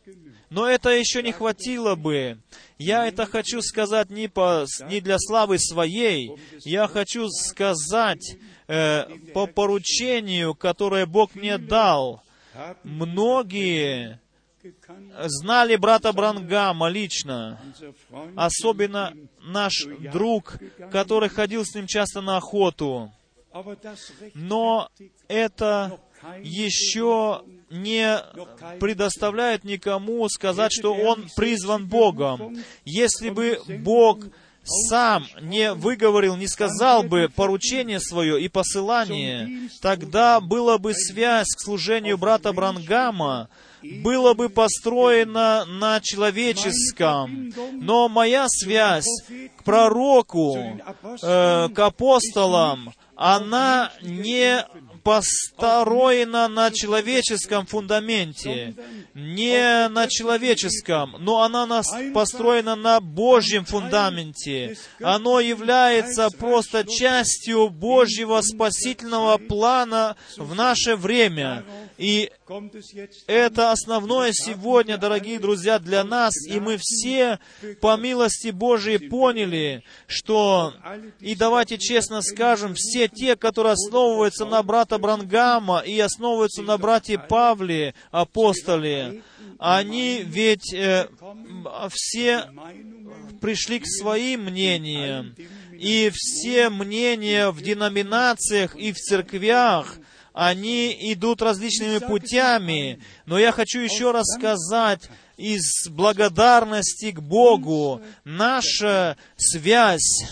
Но 0.50 0.68
это 0.68 0.90
еще 0.92 1.24
не 1.24 1.32
хватило 1.32 1.96
бы. 1.96 2.38
Я 2.78 3.08
это 3.08 3.26
хочу 3.26 3.62
сказать 3.62 4.12
не, 4.12 4.28
по, 4.28 4.66
не 4.88 5.02
для 5.02 5.18
славы 5.18 5.58
своей. 5.58 6.32
Я 6.64 6.88
хочу 6.88 7.28
сказать 7.30 8.38
э, 8.68 9.06
по 9.34 9.48
поручению, 9.48 10.54
которое 10.54 11.08
Бог 11.08 11.34
мне 11.34 11.58
дал. 11.58 12.22
Многие 12.84 14.20
знали 15.26 15.76
брата 15.76 16.14
Брангама 16.14 16.88
лично, 16.88 17.60
особенно 18.36 19.14
наш 19.42 19.86
друг, 20.12 20.58
который 20.92 21.30
ходил 21.30 21.66
с 21.66 21.74
ним 21.76 21.88
часто 21.88 22.22
на 22.22 22.38
охоту. 22.38 23.12
Но 24.34 24.90
это 25.28 26.00
еще 26.42 27.44
не 27.70 28.18
предоставляет 28.80 29.64
никому 29.64 30.28
сказать, 30.30 30.72
что 30.72 30.94
он 30.94 31.28
призван 31.36 31.88
Богом. 31.88 32.58
Если 32.86 33.30
бы 33.30 33.60
Бог 33.80 34.26
сам 34.64 35.26
не 35.42 35.74
выговорил, 35.74 36.36
не 36.36 36.48
сказал 36.48 37.04
бы 37.04 37.30
поручение 37.34 38.00
свое 38.00 38.42
и 38.42 38.48
посылание, 38.48 39.70
тогда 39.82 40.40
была 40.40 40.78
бы 40.78 40.94
связь 40.94 41.50
к 41.56 41.60
служению 41.60 42.18
брата 42.18 42.54
Брангама, 42.54 43.50
было 43.84 44.34
бы 44.34 44.50
построено 44.50 45.66
на 45.66 46.00
человеческом. 46.02 47.54
Но 47.74 48.10
моя 48.10 48.46
связь 48.48 49.08
к 49.58 49.64
пророку, 49.64 50.58
э, 51.22 51.70
к 51.70 51.80
апостолам, 51.80 52.94
она 53.16 53.92
не 54.02 54.66
построена 55.04 56.48
на 56.48 56.72
человеческом 56.72 57.66
фундаменте, 57.66 58.74
не 59.14 59.88
на 59.90 60.08
человеческом, 60.08 61.18
но 61.20 61.42
она 61.42 61.82
построена 62.14 62.76
на 62.76 63.00
Божьем 63.02 63.66
фундаменте. 63.66 64.78
Оно 65.02 65.40
является 65.40 66.30
просто 66.30 66.86
частью 66.86 67.70
Божьего 67.70 68.42
спасительного 68.42 69.38
плана 69.38 70.16
в 70.38 70.56
наше 70.56 70.96
время. 70.96 71.66
И 71.98 72.32
это 73.28 73.72
основное 73.72 74.32
сегодня, 74.32 74.98
дорогие 74.98 75.40
друзья, 75.40 75.80
для 75.80 76.04
нас, 76.04 76.34
и 76.48 76.60
мы 76.60 76.78
все 76.80 77.40
по 77.82 77.98
милости 77.98 78.50
Божией 78.50 79.10
поняли, 79.10 79.84
что, 80.08 80.74
и 81.20 81.36
давайте 81.36 81.78
честно 81.78 82.22
скажем, 82.22 82.74
все 82.76 83.08
те, 83.08 83.36
которые 83.36 83.74
основываются 83.74 84.46
на 84.46 84.62
брата 84.62 84.98
Брангама 84.98 85.80
и 85.80 86.00
основываются 86.00 86.62
на 86.62 86.78
брате 86.78 87.18
Павле, 87.18 87.96
апостоле, 88.12 89.24
они 89.58 90.22
ведь 90.24 90.74
э, 90.74 91.08
все 91.90 92.50
пришли 93.42 93.80
к 93.80 93.86
своим 93.88 94.46
мнениям, 94.46 95.36
и 95.72 96.12
все 96.14 96.70
мнения 96.70 97.50
в 97.50 97.62
деноминациях 97.62 98.76
и 98.76 98.92
в 98.92 98.98
церквях, 98.98 99.98
они 100.34 100.96
идут 101.14 101.42
различными 101.42 102.00
путями. 102.00 103.00
Но 103.26 103.38
я 103.40 103.52
хочу 103.52 103.80
еще 103.80 104.12
раз 104.12 104.26
сказать, 104.28 105.10
из 105.38 105.88
благодарности 105.90 107.12
к 107.12 107.22
Богу, 107.22 108.02
наша 108.24 109.18
связь 109.36 110.26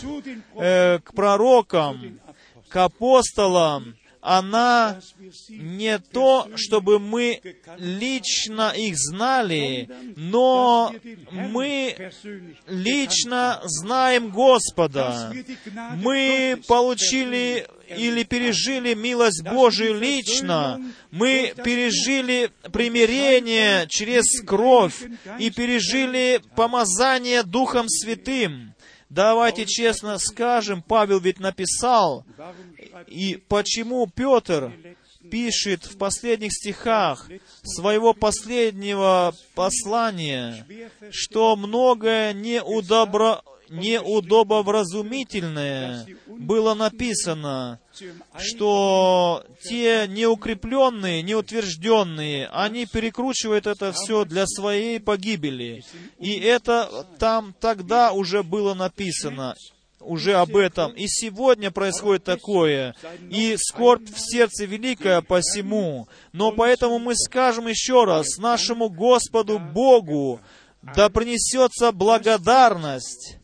э, 0.56 1.00
к 1.00 1.14
пророкам, 1.14 2.20
к 2.70 2.76
апостолам, 2.76 3.96
она 4.22 5.00
не 5.50 5.98
то, 5.98 6.48
чтобы 6.56 7.00
мы 7.00 7.42
лично 7.78 8.72
их 8.76 8.96
знали, 8.96 9.90
но 10.16 10.94
мы 11.32 12.12
лично 12.68 13.62
знаем 13.64 14.30
Господа. 14.30 15.34
Мы 15.96 16.62
получили 16.68 17.68
или 17.98 18.24
пережили 18.24 18.94
милость 18.94 19.44
Божию 19.44 20.00
лично, 20.00 20.82
мы 21.12 21.54
пережили 21.64 22.52
примирение 22.72 23.86
через 23.90 24.42
кровь 24.46 24.96
и 25.40 25.50
пережили 25.50 26.42
помазание 26.56 27.44
Духом 27.44 27.90
Святым. 27.90 28.71
Давайте 29.12 29.66
честно 29.66 30.18
скажем, 30.20 30.82
Павел 30.82 31.20
ведь 31.20 31.42
написал, 31.42 32.26
и 33.08 33.44
почему 33.50 34.08
Петр 34.08 34.72
пишет 35.30 35.84
в 35.84 35.98
последних 35.98 36.54
стихах 36.54 37.28
своего 37.62 38.14
последнего 38.14 39.34
послания, 39.54 40.66
что 41.10 41.58
многое 41.58 42.32
неудобро, 42.32 43.42
неудобовразумительное 43.72 46.06
было 46.28 46.74
написано, 46.74 47.80
что 48.38 49.46
те 49.64 50.06
неукрепленные, 50.08 51.24
неутвержденные, 51.24 52.48
они 52.48 52.86
перекручивают 52.86 53.68
это 53.68 53.94
все 53.94 54.26
для 54.26 54.46
своей 54.46 55.00
погибели. 55.00 55.84
И 56.20 56.38
это 56.40 57.08
там 57.18 57.56
тогда 57.60 58.12
уже 58.12 58.44
было 58.44 58.74
написано 58.74 59.56
уже 60.00 60.34
об 60.34 60.56
этом. 60.56 60.94
И 60.94 61.06
сегодня 61.08 61.72
происходит 61.72 62.24
такое. 62.24 62.96
И 63.30 63.56
скорбь 63.58 64.10
в 64.10 64.20
сердце 64.20 64.66
великая 64.66 65.22
посему. 65.22 66.08
Но 66.34 66.52
поэтому 66.52 66.98
мы 66.98 67.16
скажем 67.16 67.68
еще 67.68 68.06
раз 68.06 68.38
нашему 68.38 68.90
Господу 68.90 69.60
Богу, 69.60 70.42
да 70.82 71.10
принесется 71.10 71.92
благодарность 71.92 73.38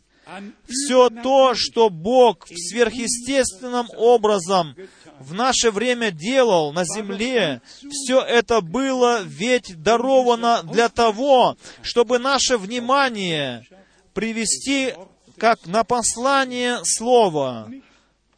все 0.67 1.09
то, 1.09 1.53
что 1.55 1.89
Бог 1.89 2.47
сверхъестественным 2.47 3.88
образом 3.95 4.75
в 5.19 5.34
наше 5.34 5.71
время 5.71 6.11
делал 6.11 6.73
на 6.73 6.84
земле, 6.86 7.61
все 7.89 8.21
это 8.21 8.61
было 8.61 9.21
ведь 9.23 9.82
даровано 9.82 10.63
для 10.63 10.89
того, 10.89 11.57
чтобы 11.82 12.19
наше 12.19 12.57
внимание 12.57 13.65
привести 14.13 14.93
как 15.38 15.65
на 15.65 15.84
послание 15.84 16.80
Слова, 16.84 17.69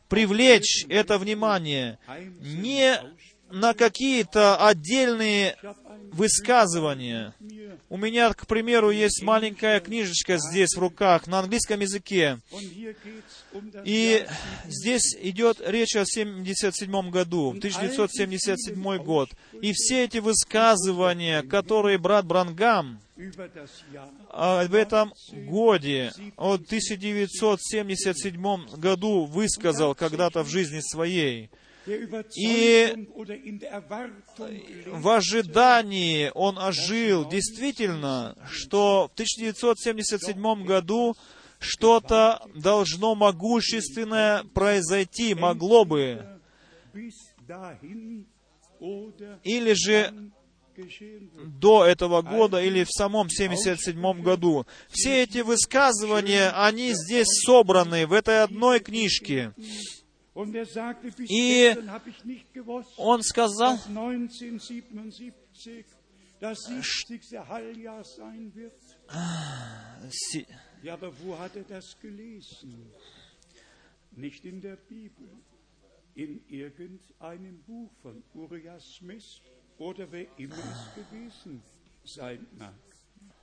привлечь 0.10 0.86
это 0.90 1.18
внимание 1.18 1.98
не 2.42 3.00
на 3.52 3.74
какие-то 3.74 4.58
отдельные 4.58 5.56
высказывания. 6.12 7.34
У 7.90 7.98
меня, 7.98 8.34
к 8.34 8.48
примеру, 8.48 8.92
есть 8.92 9.22
маленькая 9.22 9.80
книжечка 9.80 10.38
здесь 10.38 10.76
в 10.76 10.80
руках 10.80 11.28
на 11.28 11.40
английском 11.40 11.80
языке. 11.80 12.40
И 13.84 14.26
здесь 14.66 15.16
идет 15.22 15.62
речь 15.66 15.96
о 15.96 16.06
77 16.06 17.10
году, 17.10 17.50
1977 17.50 18.98
год. 19.04 19.30
И 19.62 19.74
все 19.74 20.06
эти 20.06 20.20
высказывания, 20.20 21.42
которые 21.44 21.98
брат 21.98 22.26
Брангам 22.26 23.02
в 23.18 24.74
этом 24.74 25.14
годе, 25.32 26.14
от 26.38 26.62
1977 26.62 28.78
году 28.78 29.26
высказал 29.26 29.96
когда-то 29.96 30.44
в 30.44 30.50
жизни 30.50 30.80
своей, 30.80 31.50
и 32.36 33.08
в 34.88 35.10
ожидании 35.10 36.32
он 36.34 36.58
ожил 36.58 37.28
действительно, 37.30 38.36
что 38.50 39.10
в 39.10 39.14
1977 39.14 40.66
году 40.66 41.16
что-то 41.60 42.42
должно 42.56 43.16
могущественное 43.16 44.44
произойти, 44.44 45.36
могло 45.36 45.86
бы. 45.86 46.40
Или 49.44 49.74
же 49.74 50.32
до 51.60 51.86
этого 51.86 52.22
года 52.22 52.62
или 52.62 52.86
в 52.86 52.92
самом 52.92 53.30
77 53.30 54.22
году. 54.22 54.66
Все 54.90 55.24
эти 55.24 55.40
высказывания, 55.40 56.52
они 56.52 56.94
здесь 56.94 57.28
собраны 57.46 58.08
в 58.08 58.14
этой 58.14 58.44
одной 58.44 58.80
книжке. 58.80 59.54
И 61.29 61.75
он 62.97 63.23
сказал, 63.23 63.79
Ja, 70.83 70.95
aber 70.95 71.13
wo 71.21 71.39
hat 71.39 71.57
er 71.57 71.63
das 71.63 71.99
gelesen? 72.01 72.93
Nicht 74.13 74.45
in 74.45 74.61
der 74.61 74.77
Bibel, 74.77 75.29
in 76.15 76.47
irgendeinem 76.49 77.63
Buch 77.63 77.91
von 78.03 78.23
Uriah 78.35 78.81
Smith 78.81 79.41
oder 79.79 80.11
wer 80.11 80.27
immer 80.39 80.57
es 80.57 80.95
gewesen 80.95 81.63
sein 82.05 82.47
mag. 82.59 82.75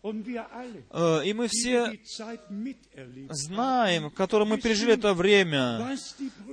И 0.03 1.33
мы 1.33 1.49
все 1.49 1.99
знаем, 3.31 4.11
которые 4.11 4.47
мы 4.47 4.59
пережили 4.59 4.93
это 4.93 5.15
время, 5.15 5.97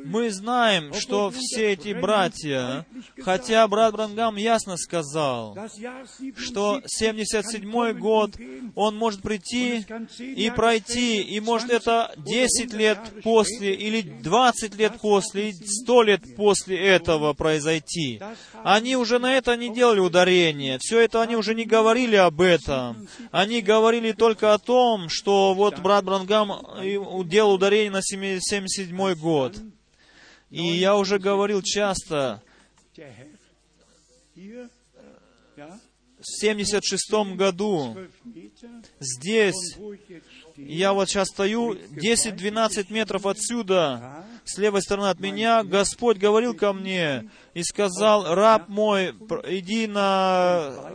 мы 0.05 0.31
знаем, 0.31 0.93
что 0.95 1.29
все 1.29 1.73
эти 1.73 1.93
братья, 1.93 2.85
хотя 3.21 3.67
брат 3.67 3.93
Брангам 3.93 4.37
ясно 4.37 4.75
сказал, 4.77 5.55
что 6.35 6.81
77 6.85 7.93
год, 7.99 8.31
он 8.75 8.95
может 8.97 9.21
прийти 9.21 9.85
и 10.19 10.49
пройти, 10.49 11.21
и 11.21 11.39
может 11.39 11.69
это 11.69 12.11
10 12.17 12.73
лет 12.73 12.97
после, 13.23 13.75
или 13.75 14.01
20 14.01 14.75
лет 14.75 14.93
после, 14.99 15.49
или 15.49 15.63
100 15.63 16.03
лет 16.03 16.35
после 16.35 16.79
этого 16.79 17.33
произойти. 17.33 18.19
Они 18.63 18.95
уже 18.95 19.19
на 19.19 19.35
это 19.35 19.55
не 19.57 19.71
делали 19.71 19.99
ударение, 19.99 20.79
все 20.79 21.01
это 21.01 21.21
они 21.21 21.35
уже 21.35 21.53
не 21.53 21.65
говорили 21.65 22.15
об 22.15 22.41
этом 22.41 23.07
они 23.33 23.61
говорили 23.61 24.11
только 24.11 24.53
о 24.53 24.59
том, 24.59 25.09
что 25.09 25.55
вот 25.55 25.79
брат 25.79 26.05
Брангам 26.05 26.51
делал 27.27 27.55
ударение 27.55 27.89
на 27.89 28.03
77 28.03 29.15
год. 29.15 29.57
И 30.51 30.61
я 30.61 30.95
уже 30.95 31.17
говорил 31.17 31.63
часто, 31.63 32.43
в 35.55 36.41
76 36.41 37.11
году 37.35 37.97
здесь, 38.99 39.77
я 40.55 40.93
вот 40.93 41.09
сейчас 41.09 41.29
стою 41.29 41.73
10-12 41.73 42.93
метров 42.93 43.25
отсюда, 43.25 44.27
с 44.45 44.59
левой 44.59 44.83
стороны 44.83 45.07
от 45.07 45.19
меня, 45.19 45.63
Господь 45.63 46.17
говорил 46.17 46.53
ко 46.53 46.71
мне 46.71 47.31
и 47.55 47.63
сказал, 47.63 48.35
раб 48.35 48.69
мой, 48.69 49.15
иди 49.47 49.87
на 49.87 50.91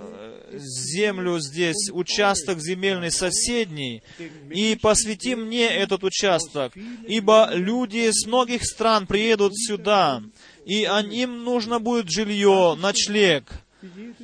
землю 0.53 1.39
здесь, 1.39 1.91
участок 1.93 2.61
земельный 2.61 3.11
соседний, 3.11 4.03
и 4.51 4.77
посвяти 4.81 5.35
мне 5.35 5.69
этот 5.69 6.05
участок, 6.05 6.73
ибо 7.07 7.51
люди 7.53 8.11
с 8.11 8.27
многих 8.27 8.65
стран 8.65 9.07
приедут 9.07 9.53
сюда, 9.57 10.23
и 10.65 10.83
им 11.13 11.45
нужно 11.45 11.79
будет 11.81 12.11
жилье, 12.11 12.77
ночлег. 12.79 13.45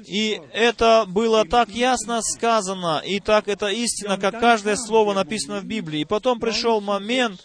И 0.06 0.40
это 0.52 1.04
было 1.06 1.44
так 1.44 1.68
ясно 1.68 2.20
сказано, 2.22 3.00
и 3.04 3.20
так 3.20 3.46
это 3.48 3.68
истина, 3.68 4.18
как 4.18 4.40
каждое 4.40 4.76
слово 4.76 5.14
написано 5.14 5.60
в 5.60 5.64
Библии. 5.64 6.00
И 6.00 6.04
потом 6.04 6.40
пришел 6.40 6.80
момент, 6.80 7.44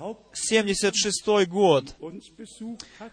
1976 0.00 1.46
год, 1.46 1.94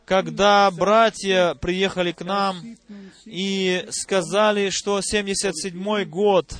когда 0.05 0.71
братья 0.71 1.53
приехали 1.55 2.13
к 2.13 2.23
нам 2.23 2.77
и 3.25 3.85
сказали, 3.91 4.69
что 4.69 5.01
77 5.01 6.05
год, 6.05 6.57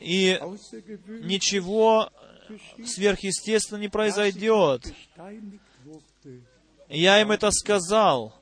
и 0.00 0.38
ничего 1.22 2.10
сверхъестественно 2.84 3.78
не 3.78 3.88
произойдет. 3.88 4.82
Я 6.88 7.20
им 7.20 7.32
это 7.32 7.50
сказал 7.50 8.34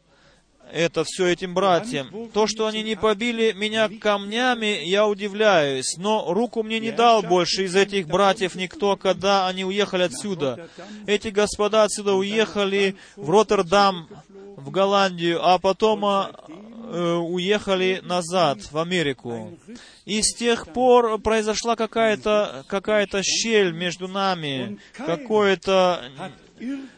это 0.72 1.04
все 1.04 1.28
этим 1.28 1.54
братьям. 1.54 2.08
То, 2.32 2.46
что 2.46 2.66
они 2.66 2.82
не 2.82 2.96
побили 2.96 3.52
меня 3.52 3.88
камнями, 4.00 4.84
я 4.84 5.06
удивляюсь, 5.06 5.96
но 5.96 6.32
руку 6.32 6.62
мне 6.62 6.80
не 6.80 6.90
дал 6.90 7.22
больше 7.22 7.64
из 7.64 7.76
этих 7.76 8.06
братьев 8.08 8.54
никто, 8.54 8.96
когда 8.96 9.46
они 9.46 9.64
уехали 9.64 10.02
отсюда. 10.02 10.68
Эти 11.06 11.28
господа 11.28 11.84
отсюда 11.84 12.14
уехали 12.14 12.96
в 13.16 13.30
Роттердам, 13.30 14.08
в 14.56 14.70
Голландию, 14.70 15.46
а 15.46 15.58
потом 15.58 16.04
э, 16.04 17.14
уехали 17.14 18.00
назад, 18.02 18.58
в 18.70 18.78
Америку. 18.78 19.58
И 20.04 20.22
с 20.22 20.34
тех 20.34 20.72
пор 20.72 21.18
произошла 21.18 21.76
какая-то 21.76 22.64
какая 22.66 23.06
щель 23.22 23.72
между 23.72 24.08
нами, 24.08 24.78
какое-то 24.92 26.04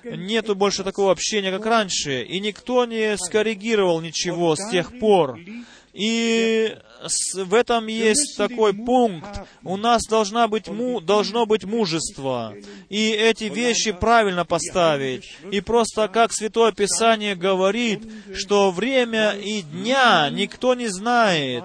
нету 0.04 0.54
больше 0.54 0.84
такого 0.84 1.12
общения, 1.12 1.50
как 1.50 1.66
раньше, 1.66 2.22
и 2.22 2.40
никто 2.40 2.84
не 2.84 3.16
скоррегировал 3.16 4.00
ничего 4.00 4.56
с 4.56 4.70
тех 4.70 4.98
пор. 4.98 5.38
И 5.96 6.76
в 7.34 7.54
этом 7.54 7.86
есть 7.86 8.36
такой 8.36 8.74
пункт. 8.74 9.40
У 9.62 9.78
нас 9.78 10.02
должна 10.08 10.46
быть 10.46 10.68
му, 10.68 11.00
должно 11.00 11.46
быть 11.46 11.64
мужество. 11.64 12.54
И 12.90 13.10
эти 13.10 13.44
вещи 13.44 13.92
правильно 13.92 14.44
поставить. 14.44 15.24
И 15.50 15.62
просто 15.62 16.08
как 16.08 16.32
Святое 16.32 16.72
Писание 16.72 17.34
говорит, 17.34 18.02
что 18.34 18.70
время 18.70 19.30
и 19.30 19.62
дня 19.62 20.28
никто 20.30 20.74
не 20.74 20.88
знает. 20.88 21.64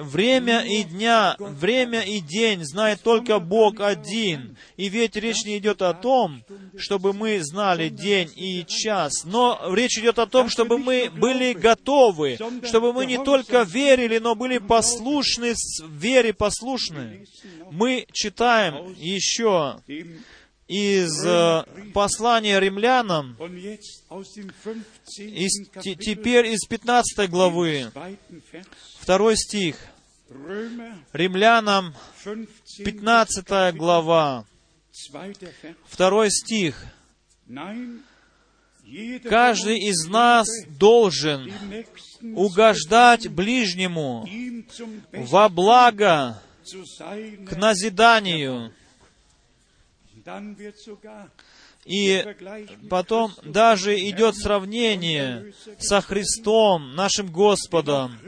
Время 0.00 0.60
и 0.60 0.84
дня, 0.84 1.36
время 1.38 2.02
и 2.02 2.20
день 2.20 2.64
знает 2.64 3.02
только 3.02 3.38
Бог 3.38 3.80
один. 3.80 4.56
И 4.76 4.88
ведь 4.88 5.16
речь 5.16 5.44
не 5.44 5.58
идет 5.58 5.82
о 5.82 5.94
том, 5.94 6.42
чтобы 6.76 7.12
мы 7.12 7.42
знали 7.42 7.88
день 7.88 8.30
и 8.36 8.64
час, 8.66 9.24
но 9.24 9.60
речь 9.74 9.98
идет 9.98 10.18
о 10.18 10.26
том, 10.26 10.48
чтобы 10.48 10.78
мы 10.78 11.10
были 11.10 11.52
готовы, 11.52 12.38
чтобы 12.64 12.92
мы 12.92 13.06
не 13.06 13.22
только 13.22 13.62
верили, 13.62 14.18
но 14.18 14.34
были 14.34 14.58
послушны, 14.58 15.54
вере 15.88 16.32
послушны. 16.32 17.26
Мы 17.70 18.06
читаем 18.12 18.94
еще 18.96 19.80
из 20.68 21.24
э, 21.24 21.64
послания 21.94 22.60
римлянам, 22.60 23.36
und 23.38 23.56
jetzt 23.56 24.04
aus 24.10 24.34
dem 24.34 24.52
15. 24.62 25.18
из, 25.18 25.68
теперь 25.98 26.46
из 26.48 26.66
15 26.66 27.28
главы, 27.30 27.90
второй 29.08 29.38
стих, 29.38 29.76
римлянам 31.14 31.94
15. 32.22 32.84
15 32.84 33.74
глава, 33.74 34.44
второй 35.86 36.30
стих. 36.30 36.84
Каждый 39.24 39.78
из 39.78 40.06
нас 40.10 40.46
должен 40.78 41.50
угождать 42.36 43.28
ближнему 43.28 44.28
во 45.12 45.48
благо 45.48 46.42
к 47.46 47.56
назиданию. 47.56 48.74
И 51.88 52.22
потом 52.90 53.32
даже 53.42 53.98
идет 53.98 54.36
сравнение 54.36 55.54
со 55.78 56.02
Христом, 56.02 56.94
нашим 56.94 57.32
Господом. 57.32 58.18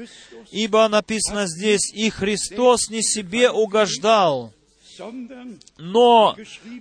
Ибо 0.51 0.89
написано 0.89 1.47
здесь, 1.47 1.93
и 1.93 2.09
Христос 2.09 2.89
не 2.89 3.03
себе 3.03 3.51
угождал, 3.51 4.55
но, 5.77 6.37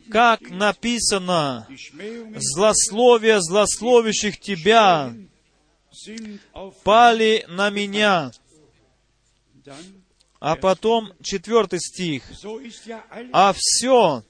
как 0.09 0.49
написано, 0.49 1.67
злословие 2.37 3.41
злословящих 3.41 4.39
Тебя 4.39 5.13
пали 6.85 7.45
на 7.49 7.69
меня. 7.69 8.31
А 10.39 10.55
потом 10.55 11.11
четвертый 11.21 11.81
стих. 11.81 12.23
А 13.33 13.53
все, 13.53 14.23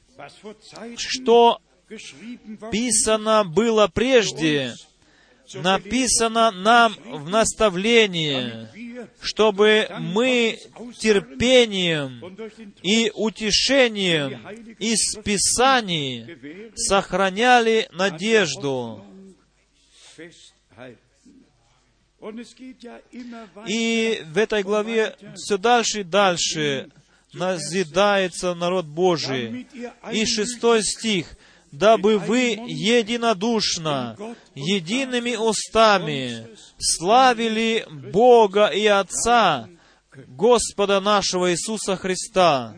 что 0.97 1.61
писано 2.71 3.43
было 3.43 3.87
прежде, 3.87 4.73
написано 5.53 6.51
нам 6.51 6.95
в 7.05 7.29
наставлении, 7.29 8.67
чтобы 9.21 9.87
мы 9.99 10.57
терпением 10.97 12.37
и 12.83 13.11
утешением 13.13 14.47
из 14.77 15.15
Писаний 15.23 16.73
сохраняли 16.75 17.87
надежду. 17.91 19.03
И 23.67 24.21
в 24.25 24.37
этой 24.37 24.63
главе 24.63 25.15
все 25.35 25.57
дальше 25.57 26.01
и 26.01 26.03
дальше 26.03 26.89
назидается 27.33 28.53
народ 28.53 28.85
Божий. 28.85 29.67
И 30.11 30.25
шестой 30.25 30.83
стих. 30.83 31.37
«Дабы 31.71 32.17
вы 32.17 32.57
единодушно, 32.67 34.17
едиными 34.55 35.35
устами 35.35 36.47
славили 36.79 37.85
Бога 38.11 38.67
и 38.67 38.85
Отца, 38.87 39.69
Господа 40.27 40.99
нашего 40.99 41.51
Иисуса 41.51 41.95
Христа, 41.95 42.75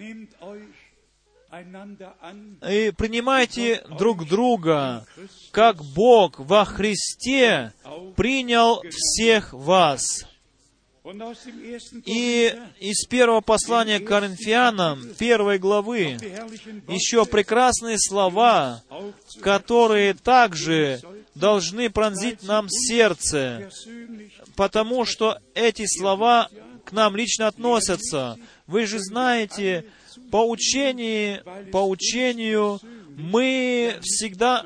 и 2.69 2.91
принимайте 2.97 3.83
друг 3.97 4.27
друга, 4.27 5.05
как 5.51 5.83
Бог 5.83 6.39
во 6.39 6.65
Христе 6.65 7.73
принял 8.15 8.81
всех 8.89 9.53
вас». 9.53 10.30
И 12.05 12.55
из 12.79 13.05
первого 13.07 13.41
послания 13.41 13.99
к 13.99 14.07
Коринфянам, 14.07 15.01
первой 15.17 15.57
главы, 15.57 16.17
еще 16.87 17.25
прекрасные 17.25 17.97
слова, 17.97 18.83
которые 19.41 20.13
также 20.13 21.01
должны 21.33 21.89
пронзить 21.89 22.43
нам 22.43 22.67
сердце, 22.69 23.71
потому 24.55 25.05
что 25.05 25.39
эти 25.55 25.85
слова 25.87 26.49
к 26.85 26.91
нам 26.91 27.15
лично 27.15 27.47
относятся. 27.47 28.37
Вы 28.67 28.85
же 28.85 28.99
знаете, 28.99 29.85
по 30.29 30.47
учению, 30.47 31.43
по 31.71 31.87
учению 31.87 32.79
мы 33.17 33.97
всегда 34.03 34.65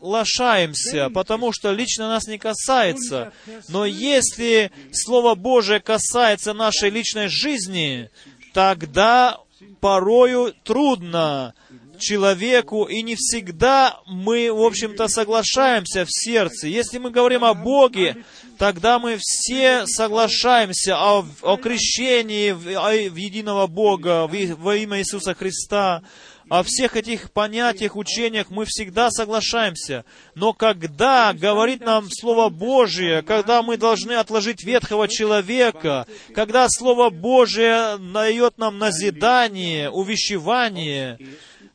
соглашаемся, 0.00 1.10
потому 1.10 1.52
что 1.52 1.72
лично 1.72 2.08
нас 2.08 2.26
не 2.26 2.38
касается. 2.38 3.32
Но 3.68 3.84
если 3.84 4.70
Слово 4.92 5.34
Божие 5.34 5.80
касается 5.80 6.52
нашей 6.54 6.90
личной 6.90 7.28
жизни, 7.28 8.10
тогда 8.52 9.38
порою 9.80 10.54
трудно 10.64 11.54
человеку, 11.98 12.84
и 12.84 13.02
не 13.02 13.16
всегда 13.16 13.98
мы, 14.06 14.52
в 14.52 14.62
общем-то, 14.62 15.08
соглашаемся 15.08 16.04
в 16.04 16.08
сердце. 16.10 16.68
Если 16.68 16.98
мы 16.98 17.10
говорим 17.10 17.44
о 17.44 17.54
Боге, 17.54 18.24
тогда 18.56 19.00
мы 19.00 19.18
все 19.20 19.84
соглашаемся 19.86 20.96
о, 20.96 21.26
о 21.42 21.56
крещении 21.56 22.52
в, 22.52 22.68
о- 22.68 23.10
в 23.10 23.16
единого 23.16 23.66
Бога, 23.66 24.28
в 24.28 24.54
во 24.54 24.76
имя 24.76 25.00
Иисуса 25.00 25.34
Христа. 25.34 26.02
О 26.48 26.62
всех 26.62 26.96
этих 26.96 27.30
понятиях, 27.30 27.96
учениях 27.96 28.50
мы 28.50 28.64
всегда 28.64 29.10
соглашаемся. 29.10 30.04
Но 30.34 30.52
когда 30.52 31.32
говорит 31.34 31.80
нам 31.80 32.08
Слово 32.10 32.48
Божие, 32.48 33.22
когда 33.22 33.62
мы 33.62 33.76
должны 33.76 34.12
отложить 34.12 34.64
ветхого 34.64 35.08
человека, 35.08 36.06
когда 36.34 36.66
Слово 36.68 37.10
Божие 37.10 37.98
дает 37.98 38.58
нам 38.58 38.78
назидание, 38.78 39.90
увещевание, 39.90 41.18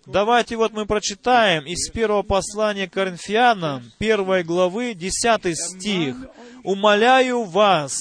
Давайте 0.06 0.58
вот 0.58 0.74
мы 0.74 0.86
прочитаем 0.86 1.66
из 1.66 1.90
первого 1.90 2.24
послания 2.24 2.90
Коринфянам, 2.90 3.90
первой 4.00 4.44
главы, 4.44 4.96
десятый 4.96 5.56
стих. 5.56 6.18
«Умоляю 6.66 7.44
вас, 7.44 7.98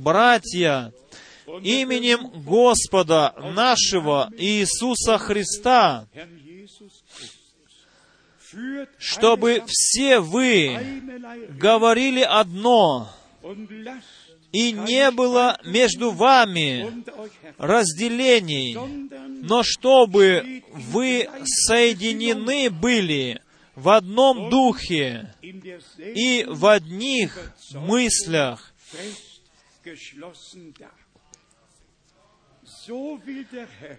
братья, 0.00 0.92
именем 1.62 2.28
Господа 2.44 3.34
нашего 3.54 4.30
Иисуса 4.36 5.18
Христа, 5.18 6.06
чтобы 8.98 9.64
все 9.66 10.20
вы 10.20 10.78
говорили 11.50 12.20
одно, 12.20 13.10
и 14.52 14.70
не 14.70 15.10
было 15.10 15.58
между 15.64 16.12
вами 16.12 17.04
разделений, 17.58 18.76
но 19.42 19.62
чтобы 19.64 20.62
вы 20.72 21.28
соединены 21.44 22.70
были 22.70 23.42
в 23.74 23.88
одном 23.88 24.50
духе 24.50 25.34
и 25.42 26.44
в 26.48 26.66
одних 26.66 27.52
мыслях. 27.72 28.72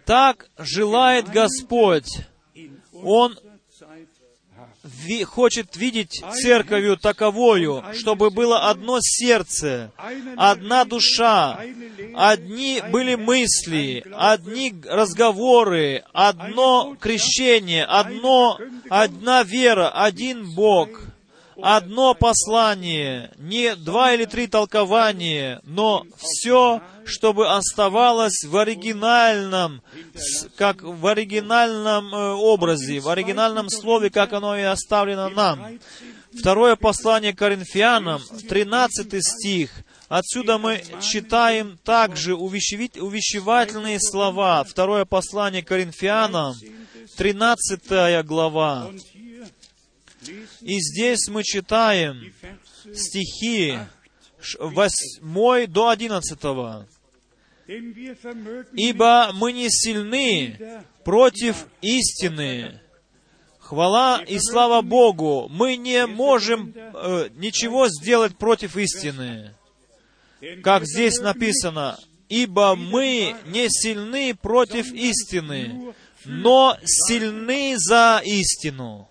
Так 0.06 0.48
желает 0.58 1.30
Господь. 1.30 2.08
Он 2.94 3.36
ви- 4.84 5.24
хочет 5.24 5.76
видеть 5.76 6.22
церковью 6.34 6.98
таковою, 6.98 7.84
чтобы 7.94 8.30
было 8.30 8.70
одно 8.70 9.00
сердце, 9.02 9.92
одна 10.38 10.86
душа, 10.86 11.60
одни 12.16 12.82
были 12.92 13.16
мысли, 13.16 14.04
одни 14.14 14.74
разговоры, 14.86 16.04
одно 16.14 16.96
крещение, 17.00 17.84
одно, 17.86 18.58
одна 18.90 19.44
вера, 19.44 19.90
один 19.90 20.54
Бог, 20.56 20.90
одно 21.62 22.14
послание, 22.14 23.32
не 23.38 23.76
два 23.76 24.14
или 24.14 24.26
три 24.26 24.48
толкования, 24.48 25.60
но 25.64 26.06
все, 26.18 26.82
чтобы 27.06 27.50
оставалось 27.50 28.44
в 28.44 28.58
оригинальном, 28.58 29.82
как 30.58 30.82
в 30.82 31.06
оригинальном 31.08 32.14
э, 32.14 32.34
образе, 32.34 33.00
в 33.00 33.10
оригинальном 33.10 33.70
слове, 33.70 34.10
как 34.10 34.34
оно 34.34 34.58
и 34.58 34.64
оставлено 34.64 35.30
нам. 35.30 35.80
Второе 36.34 36.76
послание 36.76 37.34
Коринфянам, 37.34 38.22
13 38.50 39.26
стих, 39.26 39.72
Отсюда 40.08 40.60
мы 40.60 40.84
читаем 41.02 41.80
также 41.84 42.36
увещевательные 42.36 44.00
слова. 44.00 44.64
Второе 44.64 45.04
послание 45.04 45.64
Коринфянам, 45.64 46.56
13 47.18 48.24
глава. 48.24 48.92
И 50.62 50.80
здесь 50.80 51.28
мы 51.28 51.44
читаем 51.44 52.34
стихи 52.94 53.80
8 54.60 55.68
до 55.68 55.90
11. 55.90 56.40
«Ибо 57.68 59.32
мы 59.34 59.52
не 59.54 59.70
сильны 59.70 60.84
против 61.04 61.68
истины». 61.82 62.80
Хвала 63.60 64.22
и 64.22 64.38
слава 64.38 64.84
Богу! 64.84 65.48
Мы 65.50 65.76
не 65.76 66.06
можем 66.06 66.72
э, 66.76 67.30
ничего 67.36 67.88
сделать 67.88 68.38
против 68.38 68.78
истины. 68.78 69.56
Как 70.62 70.86
здесь 70.86 71.20
написано, 71.20 71.98
«Ибо 72.30 72.76
мы 72.76 73.36
не 73.48 73.68
сильны 73.70 74.36
против 74.36 74.94
истины, 74.94 75.96
но 76.26 76.78
сильны 76.84 77.74
за 77.78 78.22
истину». 78.24 79.10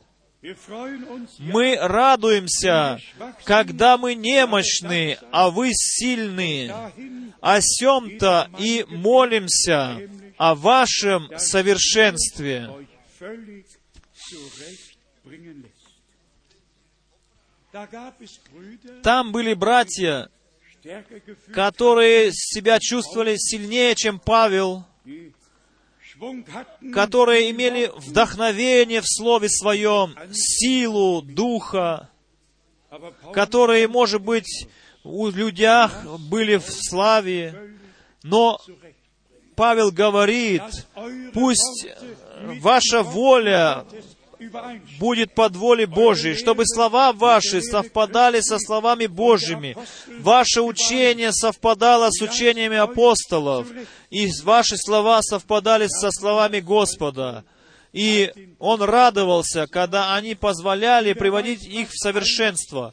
Мы 1.39 1.77
радуемся, 1.81 2.99
когда 3.45 3.97
мы 3.97 4.15
немощны, 4.15 5.17
а 5.31 5.51
вы 5.51 5.71
сильны. 5.73 6.71
О 7.41 7.61
сем-то 7.61 8.51
и 8.59 8.85
молимся 8.89 10.01
о 10.37 10.55
вашем 10.55 11.31
совершенстве. 11.39 12.71
Там 19.03 19.33
были 19.33 19.55
братья, 19.55 20.29
которые 21.53 22.31
себя 22.33 22.79
чувствовали 22.81 23.37
сильнее, 23.37 23.95
чем 23.95 24.19
Павел, 24.19 24.85
которые 26.93 27.51
имели 27.51 27.91
вдохновение 27.97 29.01
в 29.01 29.07
Слове 29.07 29.49
Своем, 29.49 30.15
силу 30.33 31.23
Духа, 31.23 32.11
которые, 33.33 33.89
может 33.89 34.23
быть, 34.23 34.69
у 35.03 35.29
людях 35.29 36.05
были 36.31 36.57
в 36.57 36.69
славе, 36.69 37.77
но. 38.23 38.61
Павел 39.57 39.93
говорит, 39.93 40.63
пусть 41.33 41.87
ваша 42.61 43.05
воля. 43.05 43.87
Будет 44.99 45.35
под 45.35 45.57
волей 45.57 45.87
Божией, 45.87 46.35
чтобы 46.35 46.65
слова 46.67 47.13
ваши 47.13 47.63
совпадали 47.63 48.41
со 48.41 48.59
словами 48.59 49.07
Божьими, 49.07 49.77
ваше 50.21 50.63
учение 50.63 51.33
совпадало 51.33 52.11
с 52.11 52.21
учениями 52.23 52.77
апостолов, 52.77 53.69
и 54.11 54.29
ваши 54.43 54.77
слова 54.77 55.23
совпадали 55.23 55.87
со 55.89 56.11
словами 56.11 56.61
Господа. 56.61 57.45
И 57.93 58.33
он 58.59 58.83
радовался, 58.83 59.69
когда 59.69 60.17
они 60.17 60.35
позволяли 60.35 61.13
приводить 61.13 61.65
их 61.65 61.91
в 61.91 61.97
совершенство. 61.97 62.93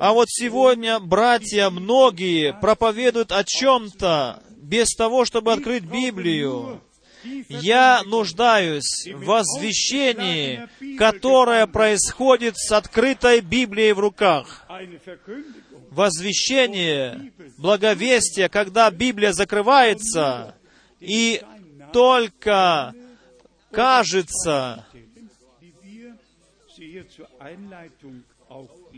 А 0.00 0.14
вот 0.14 0.28
сегодня 0.30 0.98
братья 0.98 1.68
многие 1.68 2.54
проповедуют 2.54 3.30
о 3.30 3.44
чем-то, 3.44 4.42
без 4.56 4.88
того, 4.94 5.26
чтобы 5.26 5.52
открыть 5.52 5.84
Библию. 5.84 6.80
Я 7.48 8.02
нуждаюсь 8.04 9.06
в 9.06 9.24
возвещении, 9.24 10.68
которое 10.96 11.66
происходит 11.66 12.56
с 12.56 12.72
открытой 12.72 13.40
Библией 13.40 13.92
в 13.92 14.00
руках. 14.00 14.66
Возвещение, 15.90 17.32
благовестие, 17.58 18.48
когда 18.48 18.90
Библия 18.90 19.32
закрывается, 19.32 20.54
и 21.00 21.42
только 21.92 22.94
кажется, 23.70 24.86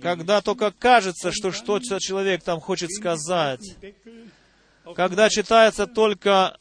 когда 0.00 0.40
только 0.40 0.70
кажется, 0.70 1.32
что 1.32 1.52
что-то 1.52 1.98
человек 2.00 2.42
там 2.42 2.60
хочет 2.60 2.90
сказать, 2.92 3.76
когда 4.94 5.28
читается 5.28 5.86
только 5.86 6.58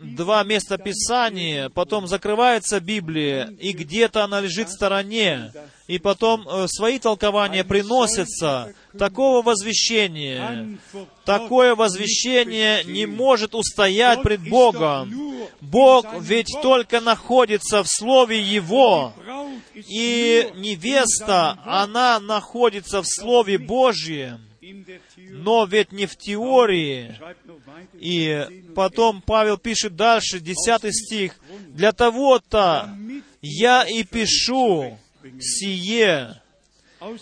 два 0.00 0.44
места 0.44 0.78
Писания, 0.78 1.68
потом 1.68 2.06
закрывается 2.06 2.80
Библия, 2.80 3.54
и 3.58 3.72
где-то 3.72 4.24
она 4.24 4.40
лежит 4.40 4.68
в 4.68 4.72
стороне, 4.72 5.52
и 5.86 5.98
потом 5.98 6.46
э, 6.48 6.66
свои 6.68 6.98
толкования 6.98 7.64
приносятся. 7.64 8.74
Такого 8.98 9.42
возвещения, 9.42 10.78
такое 11.24 11.74
возвещение 11.74 12.82
не 12.84 13.06
может 13.06 13.54
устоять 13.54 14.22
пред 14.22 14.48
Богом. 14.48 15.12
Бог 15.60 16.06
ведь 16.20 16.52
только 16.62 17.00
находится 17.00 17.82
в 17.82 17.88
Слове 17.88 18.40
Его, 18.40 19.12
и 19.74 20.50
невеста, 20.56 21.58
она 21.64 22.18
находится 22.20 23.02
в 23.02 23.06
Слове 23.06 23.58
Божьем, 23.58 24.40
но 25.30 25.64
ведь 25.64 25.92
не 25.92 26.06
в 26.06 26.16
теории. 26.16 27.14
И 27.94 28.64
потом 28.74 29.22
Павел 29.22 29.58
пишет 29.58 29.96
дальше, 29.96 30.40
10 30.40 30.94
стих, 30.94 31.36
«Для 31.68 31.92
того-то 31.92 32.96
я 33.40 33.84
и 33.84 34.04
пишу 34.04 34.98
сие, 35.40 36.40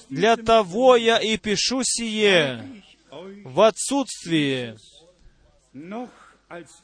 для 0.09 0.37
того 0.37 0.97
я 0.97 1.19
и 1.19 1.37
пишу 1.37 1.83
сие, 1.83 2.83
в 3.45 3.61
отсутствии, 3.61 4.77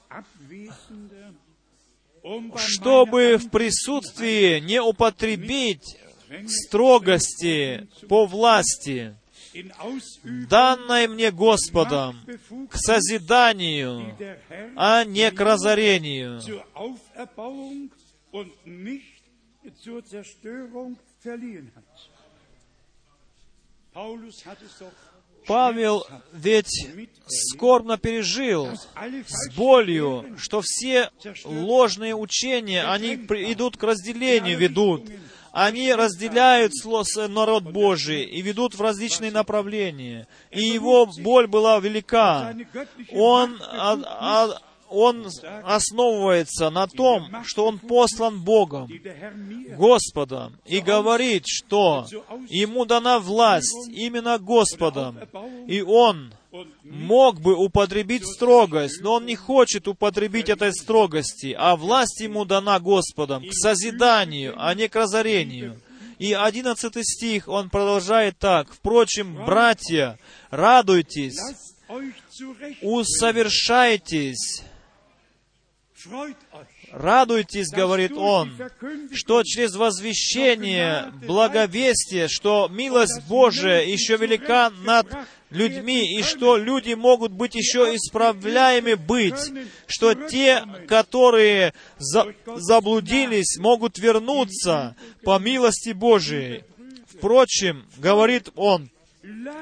Abwesender, 0.09 1.35
um 2.25 2.53
чтобы 2.59 3.37
в 3.37 3.51
присутствии 3.51 4.59
не 4.59 4.81
употребить 4.81 5.97
строгости 6.47 7.89
по 8.09 8.27
власти, 8.27 9.17
данной 10.49 11.09
мне 11.09 11.31
Господом, 11.31 12.21
к 12.71 12.77
созиданию, 12.77 14.17
а 14.77 15.05
не 15.05 15.31
к 15.31 15.41
разорению. 15.41 16.41
Павел 25.47 26.07
ведь 26.33 26.87
скорбно 27.27 27.99
пережил 27.99 28.69
с 29.27 29.55
болью, 29.57 30.37
что 30.39 30.61
все 30.63 31.11
ложные 31.45 32.15
учения, 32.15 32.85
они 32.85 33.15
идут 33.15 33.77
к 33.77 33.83
разделению, 33.83 34.59
ведут. 34.59 35.11
Они 35.53 35.93
разделяют 35.93 36.73
с- 36.75 37.29
народ 37.29 37.65
Божий 37.65 38.25
и 38.25 38.41
ведут 38.43 38.75
в 38.75 38.81
различные 38.81 39.31
направления. 39.33 40.27
И 40.51 40.63
его 40.63 41.07
боль 41.07 41.47
была 41.49 41.79
велика. 41.81 42.55
Он, 43.13 43.61
он 44.89 45.27
основывается 45.65 46.71
на 46.71 46.87
том, 46.87 47.29
что 47.45 47.67
он 47.67 47.79
послан 47.79 48.43
Богом, 48.43 48.89
Господом, 49.77 50.57
и 50.65 50.81
говорит, 50.81 51.45
что 51.47 52.07
ему 52.49 52.85
дана 52.85 53.19
власть 53.19 53.89
именно 53.91 54.39
Господом, 54.39 55.19
и 55.67 55.81
он 55.81 56.33
мог 56.83 57.41
бы 57.41 57.55
употребить 57.55 58.27
строгость, 58.27 59.01
но 59.03 59.15
он 59.15 59.27
не 59.27 59.37
хочет 59.37 59.89
употребить 59.89 60.49
этой 60.49 60.73
строгости, 60.73 61.55
а 61.59 61.77
власть 61.77 62.21
ему 62.21 62.45
дана 62.45 62.81
Господом 62.81 63.45
к 63.45 63.53
созиданию, 63.53 64.55
а 64.57 64.75
не 64.75 64.89
к 64.89 64.97
разорению. 64.97 65.81
И 66.19 66.33
одиннадцатый 66.35 67.05
стих, 67.05 67.49
он 67.49 67.71
продолжает 67.71 68.39
так. 68.39 68.73
«Впрочем, 68.73 69.45
братья, 69.47 70.19
радуйтесь, 70.51 71.39
усовершайтесь, 72.83 74.63
радуйтесь, 76.93 77.71
говорит 77.71 78.13
он, 78.13 78.53
что 79.13 79.43
через 79.43 79.75
возвещение, 79.77 81.13
благовестие, 81.27 82.29
что 82.29 82.69
милость 82.69 83.23
Божия 83.29 83.83
еще 83.83 84.17
велика 84.17 84.71
над 84.85 85.07
людьми, 85.51 86.19
и 86.19 86.23
что 86.23 86.57
люди 86.57 86.95
могут 86.95 87.33
быть 87.33 87.55
еще 87.55 87.95
исправляемы 87.95 88.97
быть, 88.97 89.53
что 89.87 90.15
те, 90.15 90.65
которые 90.87 91.75
за- 91.99 92.35
заблудились, 92.57 93.59
могут 93.59 93.99
вернуться 93.99 94.95
по 95.25 95.39
милости 95.39 95.91
Божией. 95.91 96.63
Впрочем, 97.09 97.85
говорит 97.99 98.51
он, 98.55 98.91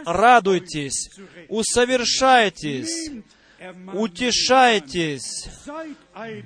радуйтесь, 0.04 1.10
усовершайтесь, 1.48 3.10
утешайтесь, 3.92 5.48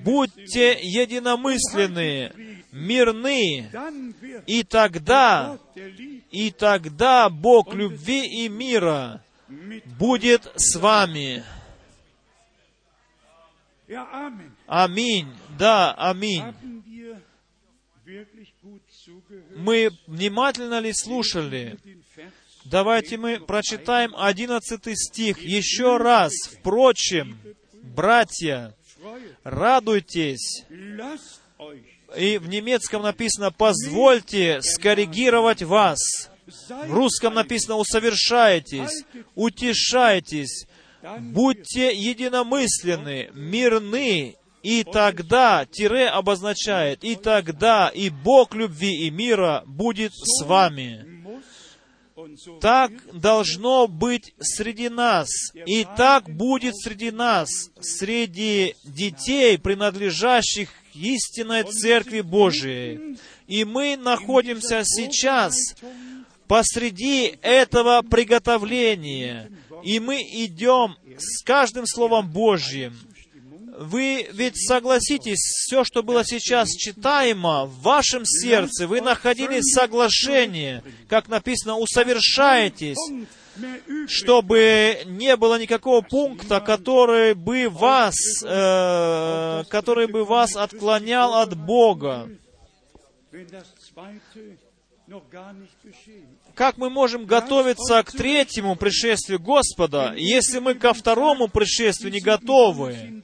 будьте 0.05 0.79
единомысленны, 0.81 2.33
мирны, 2.73 3.71
и 4.47 4.63
тогда, 4.63 5.59
и 6.31 6.51
тогда 6.51 7.29
Бог 7.29 7.75
любви 7.75 8.45
и 8.45 8.49
мира 8.49 9.23
будет 9.99 10.51
с 10.57 10.77
вами. 10.77 11.45
Аминь. 14.67 15.29
Да, 15.59 15.93
аминь. 15.93 16.45
Мы 19.57 19.91
внимательно 20.07 20.81
ли 20.81 20.93
слушали? 20.93 21.79
Давайте 22.65 23.17
мы 23.17 23.41
прочитаем 23.41 24.15
одиннадцатый 24.17 24.97
стих 24.97 25.43
еще 25.43 25.97
раз. 25.97 26.33
Впрочем, 26.51 27.39
братья, 27.83 28.75
радуйтесь. 29.43 30.65
И 32.17 32.39
в 32.39 32.49
немецком 32.49 33.03
написано 33.03 33.51
«позвольте 33.51 34.61
скоррегировать 34.63 35.63
вас». 35.63 35.99
В 36.69 36.93
русском 36.93 37.35
написано 37.35 37.77
«усовершайтесь», 37.77 39.05
«утешайтесь», 39.35 40.67
«будьте 41.19 41.93
единомысленны, 41.95 43.31
мирны». 43.35 44.37
И 44.63 44.85
тогда, 44.85 45.67
тире 45.67 46.07
обозначает, 46.07 47.03
и 47.03 47.17
тогда 47.17 47.89
и 47.89 48.11
Бог 48.11 48.55
любви 48.55 49.07
и 49.07 49.11
мира 49.11 49.65
будет 49.67 50.13
с 50.15 50.45
вами. 50.45 51.12
Так 52.61 52.93
должно 53.13 53.87
быть 53.87 54.35
среди 54.39 54.89
нас, 54.89 55.29
и 55.55 55.87
так 55.97 56.29
будет 56.29 56.77
среди 56.77 57.11
нас, 57.11 57.49
среди 57.81 58.75
детей, 58.85 59.59
принадлежащих 59.59 60.71
истинной 60.95 61.65
Церкви 61.65 62.21
Божией. 62.21 63.17
И 63.47 63.65
мы 63.65 63.97
находимся 63.97 64.83
сейчас 64.85 65.55
посреди 66.47 67.39
этого 67.43 68.03
приготовления, 68.03 69.51
и 69.83 69.99
мы 70.01 70.21
идем 70.21 70.97
с 71.17 71.43
каждым 71.43 71.87
Словом 71.87 72.31
Божьим. 72.31 72.95
Вы 73.75 74.29
ведь 74.33 74.59
согласитесь, 74.69 75.39
все, 75.39 75.83
что 75.83 76.03
было 76.03 76.25
сейчас 76.27 76.69
читаемо, 76.73 77.65
в 77.65 77.81
вашем 77.81 78.27
сердце, 78.27 78.87
вы 78.87 79.01
находили 79.01 79.61
соглашение, 79.63 80.85
как 81.09 81.29
написано, 81.29 81.79
усовершаетесь, 81.79 82.99
чтобы 84.09 84.99
не 85.07 85.37
было 85.37 85.59
никакого 85.59 86.03
пункта, 86.03 86.61
который 86.61 87.33
бы 87.33 87.71
вас, 87.71 88.15
э, 88.45 89.65
который 89.71 90.07
бы 90.07 90.27
вас 90.27 90.55
отклонял 90.55 91.33
от 91.35 91.57
Бога. 91.57 92.29
Как 96.55 96.77
мы 96.77 96.91
можем 96.91 97.25
готовиться 97.25 98.03
к 98.03 98.13
третьему 98.13 98.77
пришествию 98.77 99.41
Господа, 99.41 100.15
если 100.17 100.59
мы 100.59 100.75
ко 100.75 100.93
второму 100.93 101.49
пришествию 101.49 102.13
не 102.13 102.21
готовы? 102.21 103.23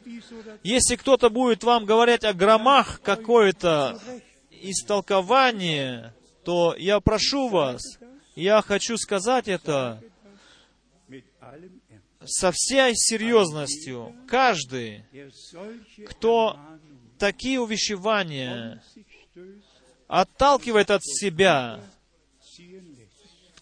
Если 0.63 0.97
кто-то 0.97 1.31
будет 1.31 1.63
вам 1.63 1.85
говорить 1.85 2.25
о 2.25 2.33
громах 2.33 3.01
какое-то 3.03 4.01
истолкование, 4.51 6.15
то 6.45 6.75
я 6.77 7.01
прошу 7.01 7.49
вас, 7.49 7.83
я 8.35 8.63
хочу 8.63 8.97
сказать 8.97 9.49
это 9.49 10.03
со 12.25 12.51
всей 12.53 12.93
серьезностью. 12.95 14.15
Каждый, 14.29 15.05
кто 16.09 16.59
такие 17.19 17.61
увещевания 17.61 18.83
отталкивает 20.07 20.91
от 20.91 21.05
себя. 21.05 21.81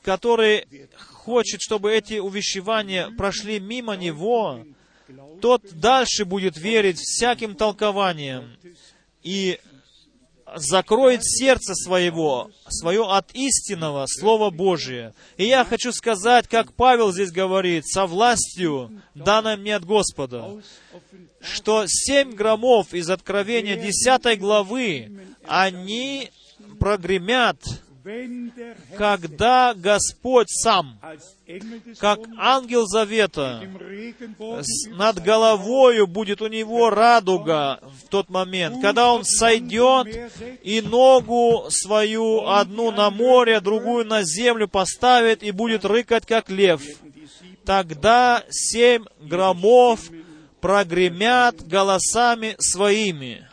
Который 0.07 0.69
хочет, 0.97 1.61
чтобы 1.61 1.93
эти 1.93 2.21
увещевания 2.21 3.11
прошли 3.11 3.59
мимо 3.59 3.97
него, 3.97 4.65
тот 5.43 5.63
дальше 5.73 6.25
будет 6.25 6.57
верить 6.57 7.01
всяким 7.01 7.57
толкованиям 7.57 8.57
и 9.25 9.59
закроет 10.55 11.25
сердце 11.25 11.75
своего, 11.75 12.53
свое 12.69 13.05
от 13.05 13.35
истинного 13.35 14.07
Слова 14.07 14.51
Божия. 14.51 15.13
И 15.39 15.45
я 15.45 15.65
хочу 15.65 15.91
сказать, 15.91 16.47
как 16.47 16.73
Павел 16.75 17.13
здесь 17.13 17.33
говорит, 17.33 17.85
со 17.85 18.07
властью, 18.07 19.03
данной 19.17 19.57
мне 19.57 19.75
от 19.75 19.85
Господа, 19.85 20.63
что 21.41 21.85
семь 21.89 22.31
громов 22.31 22.95
из 22.95 23.11
Откровения 23.11 23.75
10 23.75 24.39
главы, 24.39 25.11
они 25.49 26.31
прогремят, 26.79 27.59
когда 28.97 29.75
Господь 29.75 30.49
сам, 30.49 30.99
как 31.99 32.21
ангел 32.39 32.87
завета, 32.87 33.63
над 34.91 35.23
головою 35.23 36.07
будет 36.07 36.41
у 36.41 36.47
него 36.47 36.91
радуга 36.91 37.81
в 38.05 38.09
тот 38.09 38.29
момент, 38.29 38.81
когда 38.81 39.13
он 39.13 39.25
сойдет 39.25 40.09
и 40.63 40.81
ногу 40.81 41.67
свою 41.71 42.47
одну 42.47 42.91
на 42.91 43.11
море, 43.11 43.61
другую 43.61 44.05
на 44.05 44.23
землю 44.23 44.69
поставит 44.69 45.43
и 45.43 45.51
будет 45.51 45.85
рыкать, 45.85 46.27
как 46.27 46.51
лев. 46.51 46.83
Тогда 47.65 48.45
семь 48.49 49.05
громов 49.21 50.01
прогремят 50.61 51.67
голосами 51.67 52.55
своими. 52.59 53.49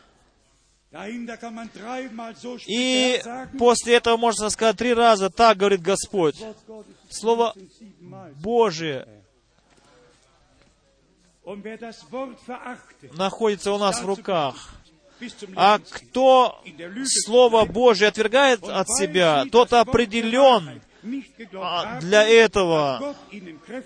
И 2.68 3.22
после 3.58 3.96
этого 3.96 4.18
можно 4.18 4.50
сказать 4.50 4.78
три 4.78 4.94
раза, 4.94 5.30
так 5.30 5.58
говорит 5.58 5.82
Господь. 5.82 6.36
Слово. 7.10 7.56
Божие 8.42 9.08
находится 13.18 13.72
у 13.72 13.78
нас 13.78 14.02
в 14.02 14.06
руках. 14.06 14.76
А 15.56 15.80
кто 15.80 16.62
Слово 17.06 17.66
Божие 17.66 18.10
отвергает 18.10 18.64
от 18.64 18.88
себя, 18.90 19.44
sie 19.44 19.50
тот 19.50 19.74
определен 19.74 20.82
А, 21.54 21.98
haben, 21.98 22.00
для 22.02 22.28
этого. 22.28 23.16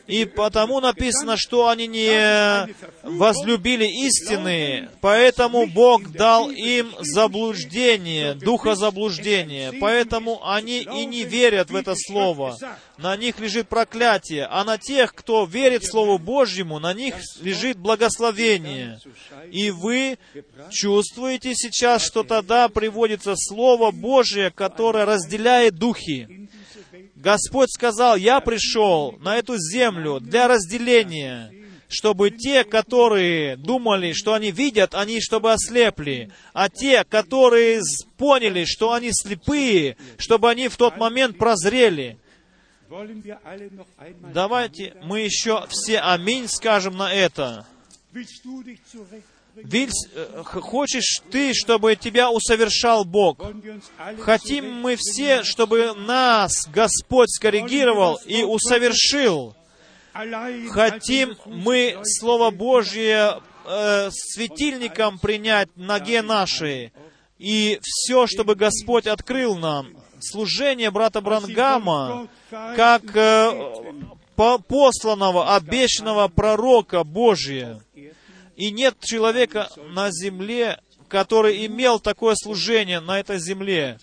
И 0.07 0.25
потому 0.25 0.79
написано, 0.79 1.35
что 1.37 1.67
они 1.67 1.87
не 1.87 2.67
возлюбили 3.03 3.85
истины, 3.85 4.89
поэтому 5.01 5.65
Бог 5.67 6.09
дал 6.11 6.49
им 6.49 6.93
заблуждение, 6.99 8.35
духа 8.35 8.75
заблуждения. 8.75 9.73
Поэтому 9.79 10.47
они 10.47 10.81
и 10.81 11.05
не 11.05 11.23
верят 11.23 11.71
в 11.71 11.75
это 11.75 11.95
Слово. 11.95 12.57
На 12.97 13.15
них 13.15 13.39
лежит 13.39 13.67
проклятие, 13.67 14.47
а 14.49 14.63
на 14.63 14.77
тех, 14.77 15.13
кто 15.13 15.45
верит 15.45 15.85
Слову 15.85 16.17
Божьему, 16.17 16.79
на 16.79 16.93
них 16.93 17.15
лежит 17.41 17.77
благословение. 17.77 18.99
И 19.51 19.71
вы 19.71 20.17
чувствуете 20.71 21.53
сейчас, 21.55 22.03
что 22.03 22.23
тогда 22.23 22.69
приводится 22.69 23.33
Слово 23.35 23.91
Божие, 23.91 24.51
которое 24.51 25.05
разделяет 25.05 25.75
духи. 25.75 26.49
Господь 27.17 27.71
сказал, 27.71 28.15
я 28.15 28.39
пришел 28.41 29.17
на 29.19 29.37
эту 29.37 29.57
землю 29.57 30.19
для 30.19 30.47
разделения, 30.47 31.51
чтобы 31.89 32.29
те, 32.29 32.63
которые 32.63 33.55
думали, 33.57 34.13
что 34.13 34.33
они 34.33 34.51
видят, 34.51 34.93
они 34.93 35.19
чтобы 35.19 35.51
ослепли, 35.51 36.31
а 36.53 36.69
те, 36.69 37.03
которые 37.03 37.81
поняли, 38.17 38.65
что 38.65 38.93
они 38.93 39.09
слепые, 39.11 39.97
чтобы 40.19 40.49
они 40.51 40.67
в 40.67 40.77
тот 40.77 40.97
момент 40.97 41.39
прозрели. 41.39 42.19
Давайте 44.31 44.95
мы 45.01 45.21
еще 45.21 45.65
все 45.69 45.99
аминь 45.99 46.47
скажем 46.47 46.97
на 46.97 47.11
это. 47.11 47.65
Ведь 49.63 49.93
э, 50.13 50.43
хочешь 50.43 51.21
ты, 51.31 51.53
чтобы 51.53 51.95
тебя 51.95 52.29
усовершал 52.29 53.05
Бог? 53.05 53.39
Хотим 54.19 54.71
мы 54.71 54.95
все, 54.99 55.43
чтобы 55.43 55.93
нас 55.95 56.67
Господь 56.71 57.29
скоррегировал 57.31 58.19
и 58.25 58.43
усовершил. 58.43 59.55
Хотим 60.69 61.35
мы 61.45 61.97
Слово 62.03 62.51
Божье 62.51 63.39
э, 63.65 64.09
светильником 64.11 65.17
принять 65.19 65.69
ноге 65.75 66.21
нашей. 66.21 66.91
И 67.39 67.79
все, 67.83 68.25
чтобы 68.27 68.55
Господь 68.55 69.07
открыл 69.07 69.57
нам. 69.57 69.89
Служение 70.19 70.89
брата 70.89 71.21
Брангама, 71.21 72.27
как 72.75 73.15
э, 73.15 73.73
по- 74.35 74.57
посланного, 74.57 75.55
обещанного 75.55 76.27
пророка 76.27 77.03
Божия. 77.03 77.81
И 78.57 78.71
нет 78.71 78.97
человека 78.99 79.69
на 79.91 80.09
земле, 80.11 80.79
который 81.07 81.65
имел 81.67 81.99
такое 81.99 82.35
служение 82.35 82.99
на 82.99 83.19
этой 83.19 83.39
земле. 83.39 83.99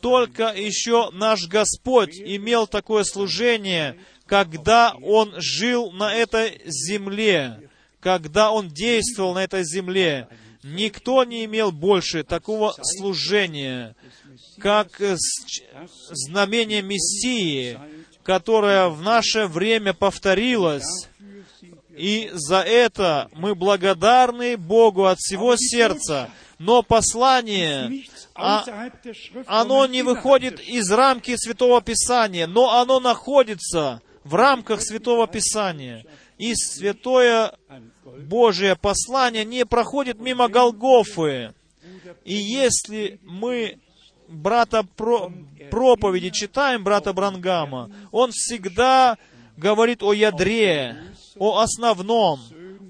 Только 0.00 0.48
еще 0.48 1.10
наш 1.12 1.46
Господь 1.46 2.18
имел 2.18 2.66
такое 2.66 3.04
служение, 3.04 3.96
когда 4.26 4.92
Он 5.02 5.32
жил 5.38 5.92
на 5.92 6.12
этой 6.12 6.60
земле, 6.66 7.70
когда 8.00 8.50
Он 8.50 8.68
действовал 8.68 9.34
на 9.34 9.44
этой 9.44 9.64
земле. 9.64 10.26
Никто 10.64 11.22
не 11.22 11.44
имел 11.44 11.70
больше 11.70 12.24
такого 12.24 12.74
служения, 12.82 13.94
как 14.58 15.00
знамение 16.10 16.82
Мессии, 16.82 17.78
которая 18.24 18.88
в 18.88 19.00
наше 19.00 19.46
время 19.46 19.94
повторилась. 19.94 21.08
И 21.96 22.30
за 22.32 22.60
это 22.60 23.30
мы 23.32 23.54
благодарны 23.54 24.56
Богу 24.58 25.06
от 25.06 25.18
всего 25.18 25.56
сердца. 25.56 26.30
Но 26.58 26.82
послание, 26.82 28.04
а, 28.34 28.64
оно 29.46 29.86
не 29.86 30.02
выходит 30.02 30.60
из 30.60 30.90
рамки 30.90 31.34
Святого 31.36 31.80
Писания, 31.80 32.46
но 32.46 32.78
оно 32.78 33.00
находится 33.00 34.00
в 34.24 34.34
рамках 34.34 34.82
Святого 34.82 35.26
Писания. 35.26 36.04
И 36.38 36.54
Святое 36.54 37.52
Божие 38.04 38.76
послание 38.76 39.44
не 39.44 39.64
проходит 39.64 40.20
мимо 40.20 40.48
Голгофы. 40.48 41.54
И 42.24 42.34
если 42.34 43.20
мы 43.22 43.78
брата 44.28 44.84
про, 44.96 45.32
проповеди 45.70 46.30
читаем, 46.30 46.84
брата 46.84 47.12
Брангама, 47.12 47.90
он 48.10 48.32
всегда 48.32 49.16
говорит 49.56 50.02
о 50.02 50.12
ядре, 50.12 50.96
о 51.38 51.60
основном, 51.60 52.40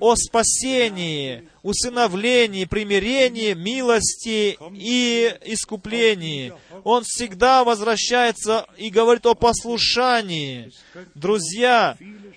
о 0.01 0.15
спасении, 0.15 1.49
усыновлении, 1.63 2.65
примирении, 2.65 3.55
милости 3.55 4.59
и 4.73 5.35
искуплении. 5.45 6.53
Он 6.85 7.03
всегда 7.05 7.65
возвращается 7.65 8.67
и 8.77 8.91
говорит 8.91 9.27
о 9.27 9.35
послушании. 9.35 10.71
Друзья, 11.15 11.97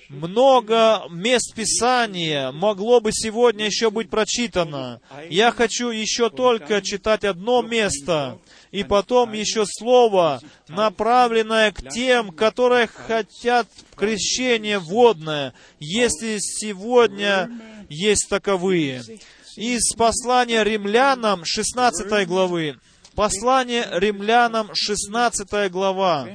много 0.10 1.03
мест 1.12 1.53
Писания 1.53 2.51
могло 2.51 2.99
бы 2.99 3.12
сегодня 3.12 3.66
еще 3.66 3.91
быть 3.91 4.10
прочитано. 4.10 5.01
Я 5.30 5.51
хочу 5.51 5.89
еще 5.89 6.30
только 6.30 6.82
читать 6.82 7.24
одно 7.24 7.62
место, 7.62 8.39
и 8.72 8.84
потом 8.84 9.34
еще 9.34 9.65
слово, 9.65 10.41
направленное 10.67 11.72
к 11.72 11.89
тем, 11.89 12.32
которые 12.32 12.88
хотят 12.88 13.67
крещение 13.95 14.80
водное, 14.80 15.53
если 15.80 16.38
сегодня 16.39 17.49
есть 17.89 18.28
таковые. 18.30 19.03
Из 19.55 19.93
послания 19.95 20.63
римлянам 20.63 21.43
16 21.43 22.28
главы. 22.28 22.80
Послание 23.15 23.88
римлянам 23.91 24.70
16 24.74 25.72
глава. 25.72 26.30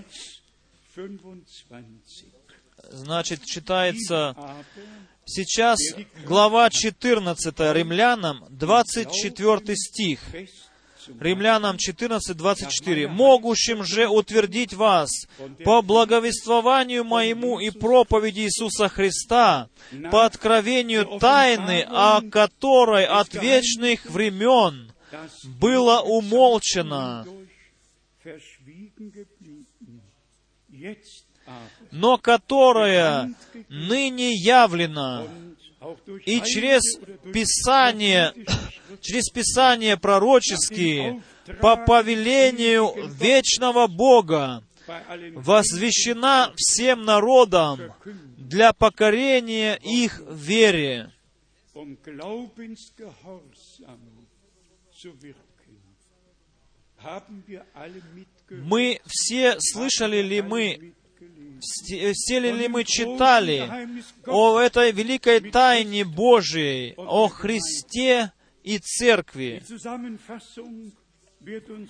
Значит, 2.91 3.45
читается 3.45 4.37
сейчас 5.24 5.78
глава 6.26 6.68
14 6.70 7.59
римлянам, 7.72 8.45
24 8.51 9.76
стих. 9.76 10.20
Римлянам 11.21 11.79
14, 11.79 12.37
24. 12.37 13.09
«Могущим 13.09 13.85
же 13.85 14.07
утвердить 14.07 14.75
вас 14.75 15.11
по 15.65 15.83
благовествованию 15.83 17.05
моему 17.05 17.61
и 17.61 17.71
проповеди 17.71 18.41
Иисуса 18.41 18.89
Христа, 18.89 19.69
по 20.11 20.25
откровению 20.25 21.19
тайны, 21.19 21.87
о 21.89 22.21
которой 22.23 23.07
от 23.07 23.35
вечных 23.35 24.07
времен 24.07 24.93
было 25.61 26.01
умолчено, 26.01 27.27
но 31.91 32.19
которая 32.19 33.33
ныне 33.69 34.33
явлена, 34.33 35.27
и 36.26 36.41
через 36.41 36.99
Писание 37.32 38.32
через 39.01 39.30
Писание 39.30 39.97
пророческие, 39.97 41.22
по 41.61 41.76
повелению 41.76 42.95
вечного 43.09 43.87
Бога, 43.87 44.64
возвещена 45.35 46.53
всем 46.57 47.05
народам 47.05 47.80
для 48.39 48.72
покорения 48.72 49.78
их 49.82 50.22
вере. 50.30 51.11
Мы 58.51 59.01
все 59.07 59.57
слышали 59.61 60.22
ли 60.22 60.43
мы, 60.43 60.95
все 61.65 62.39
ли 62.39 62.69
мы 62.69 62.85
читали 62.85 63.69
о 64.27 64.59
этой 64.59 64.93
великой 64.93 65.41
тайне 65.41 66.05
Божией, 66.05 66.95
о 66.97 67.29
Христе 67.29 68.33
и 68.62 68.79
церкви. 68.79 69.62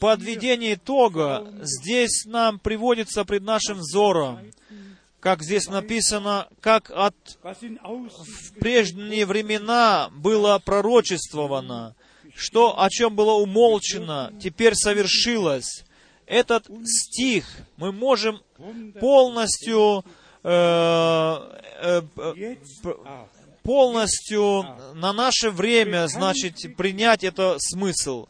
Подведение 0.01 0.75
итога 0.75 1.47
здесь 1.63 2.25
нам 2.27 2.59
приводится 2.59 3.25
пред 3.25 3.43
нашим 3.43 3.79
взором, 3.79 4.41
как 5.21 5.43
здесь 5.43 5.69
написано, 5.69 6.49
как 6.61 6.91
от 6.91 7.15
в 7.43 8.59
прежние 8.59 9.25
времена 9.27 10.11
было 10.13 10.59
пророчествовано, 10.59 11.95
что 12.35 12.83
о 12.83 12.91
чем 12.91 13.15
было 13.15 13.33
умолчено, 13.33 14.33
теперь 14.43 14.75
совершилось. 14.75 15.85
Этот 16.27 16.67
стих 16.85 17.45
мы 17.77 17.93
можем 17.93 18.41
полностью 19.01 20.05
э, 20.43 21.37
э, 21.83 22.03
полностью 23.63 24.65
на 24.95 25.13
наше 25.13 25.51
время, 25.51 26.07
значит, 26.07 26.77
принять 26.77 27.25
это 27.25 27.57
смысл. 27.59 28.27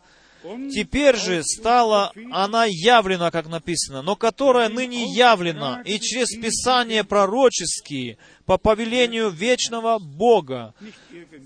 Теперь 0.70 1.16
же 1.16 1.42
стала 1.42 2.12
она 2.30 2.66
явлена, 2.66 3.30
как 3.30 3.48
написано, 3.48 4.02
но 4.02 4.14
которая 4.14 4.68
ныне 4.68 5.04
явлена, 5.14 5.80
и 5.84 5.98
через 5.98 6.28
Писание 6.38 7.02
пророческие, 7.02 8.18
по 8.44 8.58
повелению 8.58 9.30
вечного 9.30 9.98
Бога. 9.98 10.74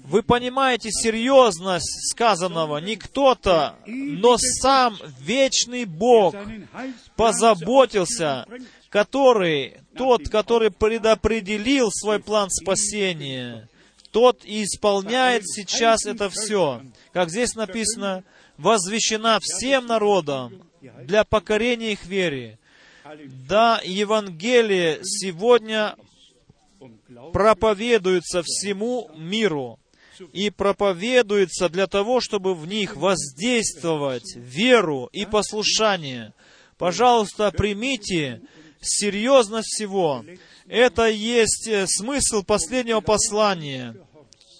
Вы 0.05 0.22
понимаете 0.22 0.90
серьезность 0.90 2.11
сказанного? 2.11 2.78
Не 2.78 2.96
кто-то, 2.96 3.76
но 3.86 4.36
сам 4.36 4.96
вечный 5.20 5.84
Бог 5.84 6.34
позаботился, 7.14 8.46
который, 8.88 9.76
тот, 9.96 10.28
который 10.28 10.72
предопределил 10.72 11.90
свой 11.92 12.18
план 12.18 12.51
спасения, 12.51 13.68
тот 14.18 14.44
и 14.44 14.64
исполняет 14.64 15.44
сейчас 15.46 16.04
это 16.04 16.28
все. 16.28 16.82
Как 17.12 17.30
здесь 17.30 17.54
написано, 17.54 18.24
возвещена 18.56 19.38
всем 19.40 19.86
народам 19.86 20.68
для 21.04 21.22
покорения 21.22 21.92
их 21.92 22.04
вере. 22.04 22.58
Да, 23.48 23.80
Евангелие 23.84 24.98
сегодня 25.04 25.94
проповедуется 27.32 28.42
всему 28.42 29.08
миру 29.14 29.78
и 30.32 30.50
проповедуется 30.50 31.68
для 31.68 31.86
того, 31.86 32.20
чтобы 32.20 32.56
в 32.56 32.66
них 32.66 32.96
воздействовать 32.96 34.34
веру 34.34 35.08
и 35.12 35.26
послушание. 35.26 36.34
Пожалуйста, 36.76 37.52
примите 37.52 38.42
серьезность 38.80 39.68
всего. 39.68 40.24
Это 40.68 41.08
есть 41.08 41.66
э, 41.66 41.86
смысл 41.86 42.42
последнего 42.42 43.00
послания, 43.00 43.96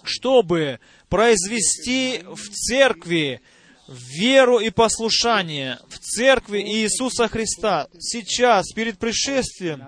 чтобы 0.09 0.79
произвести 1.07 2.23
в 2.25 2.49
церкви 2.49 3.41
веру 3.87 4.59
и 4.59 4.69
послушание, 4.69 5.79
в 5.87 5.97
церкви 5.99 6.59
Иисуса 6.59 7.27
Христа. 7.27 7.87
Сейчас, 7.97 8.71
перед 8.73 8.99
пришествием, 8.99 9.83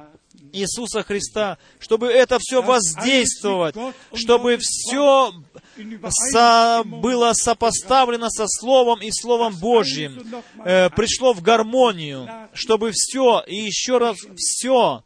Иисуса 0.54 1.04
Христа, 1.04 1.58
чтобы 1.80 2.08
это 2.08 2.38
все 2.40 2.62
воздействовать, 2.62 3.76
чтобы 4.14 4.58
все 4.60 5.32
со, 6.10 6.84
было 6.86 7.32
сопоставлено 7.34 8.30
со 8.30 8.46
Словом 8.48 9.02
и 9.02 9.10
Словом 9.12 9.56
Божьим, 9.60 10.22
э, 10.64 10.90
пришло 10.90 11.34
в 11.34 11.42
гармонию, 11.42 12.28
чтобы 12.54 12.92
все 12.94 13.44
и 13.46 13.56
еще 13.56 13.98
раз 13.98 14.18
все 14.36 15.04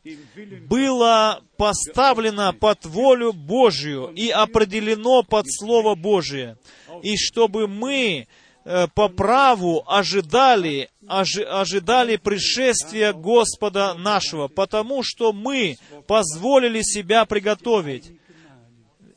было 0.67 1.41
поставлено 1.57 2.53
под 2.53 2.85
волю 2.85 3.33
Божью 3.33 4.11
и 4.15 4.29
определено 4.29 5.23
под 5.23 5.45
Слово 5.47 5.95
Божие, 5.95 6.57
и 7.03 7.15
чтобы 7.17 7.67
мы 7.67 8.27
Э, 8.67 8.87
по 8.95 9.09
праву 9.09 9.83
ожидали, 9.85 10.89
ожи, 11.07 11.43
ожидали 11.43 12.15
пришествия 12.15 13.13
Господа 13.13 13.93
нашего, 13.93 14.47
потому 14.47 15.03
что 15.03 15.33
мы 15.33 15.77
позволили 16.07 16.81
себя 16.81 17.25
приготовить. 17.25 18.11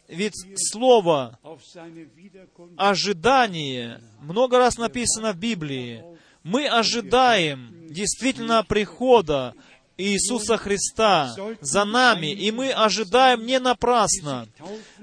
Ведь 0.09 0.35
слово 0.57 1.39
ожидание 2.77 4.01
много 4.21 4.59
раз 4.59 4.79
написано 4.79 5.33
в 5.33 5.37
Библии. 5.37 6.03
Мы 6.43 6.67
ожидаем 6.67 7.75
действительно 7.91 8.65
прихода 8.65 9.55
Иисуса 9.99 10.57
Христа 10.57 11.37
за 11.61 11.85
нами, 11.85 12.29
и 12.29 12.51
мы 12.51 12.71
ожидаем 12.71 13.45
не 13.45 13.59
напрасно. 13.59 14.49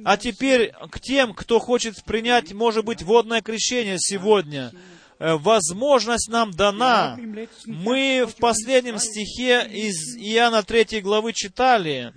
А 0.04 0.18
теперь 0.18 0.74
к 0.90 1.00
тем, 1.00 1.34
кто 1.34 1.60
хочет 1.60 2.04
принять, 2.06 2.54
может 2.54 2.84
быть, 2.84 3.04
водное 3.04 3.42
крещение 3.42 3.98
сегодня. 4.00 4.72
Э, 5.20 5.36
возможность 5.36 6.30
нам 6.30 6.52
дана. 6.52 7.18
Мы 7.66 8.26
в 8.28 8.36
последнем 8.36 8.98
стихе 9.00 9.68
из 9.68 10.18
Иоанна 10.18 10.64
3 10.64 11.02
главы 11.02 11.34
читали, 11.34 12.14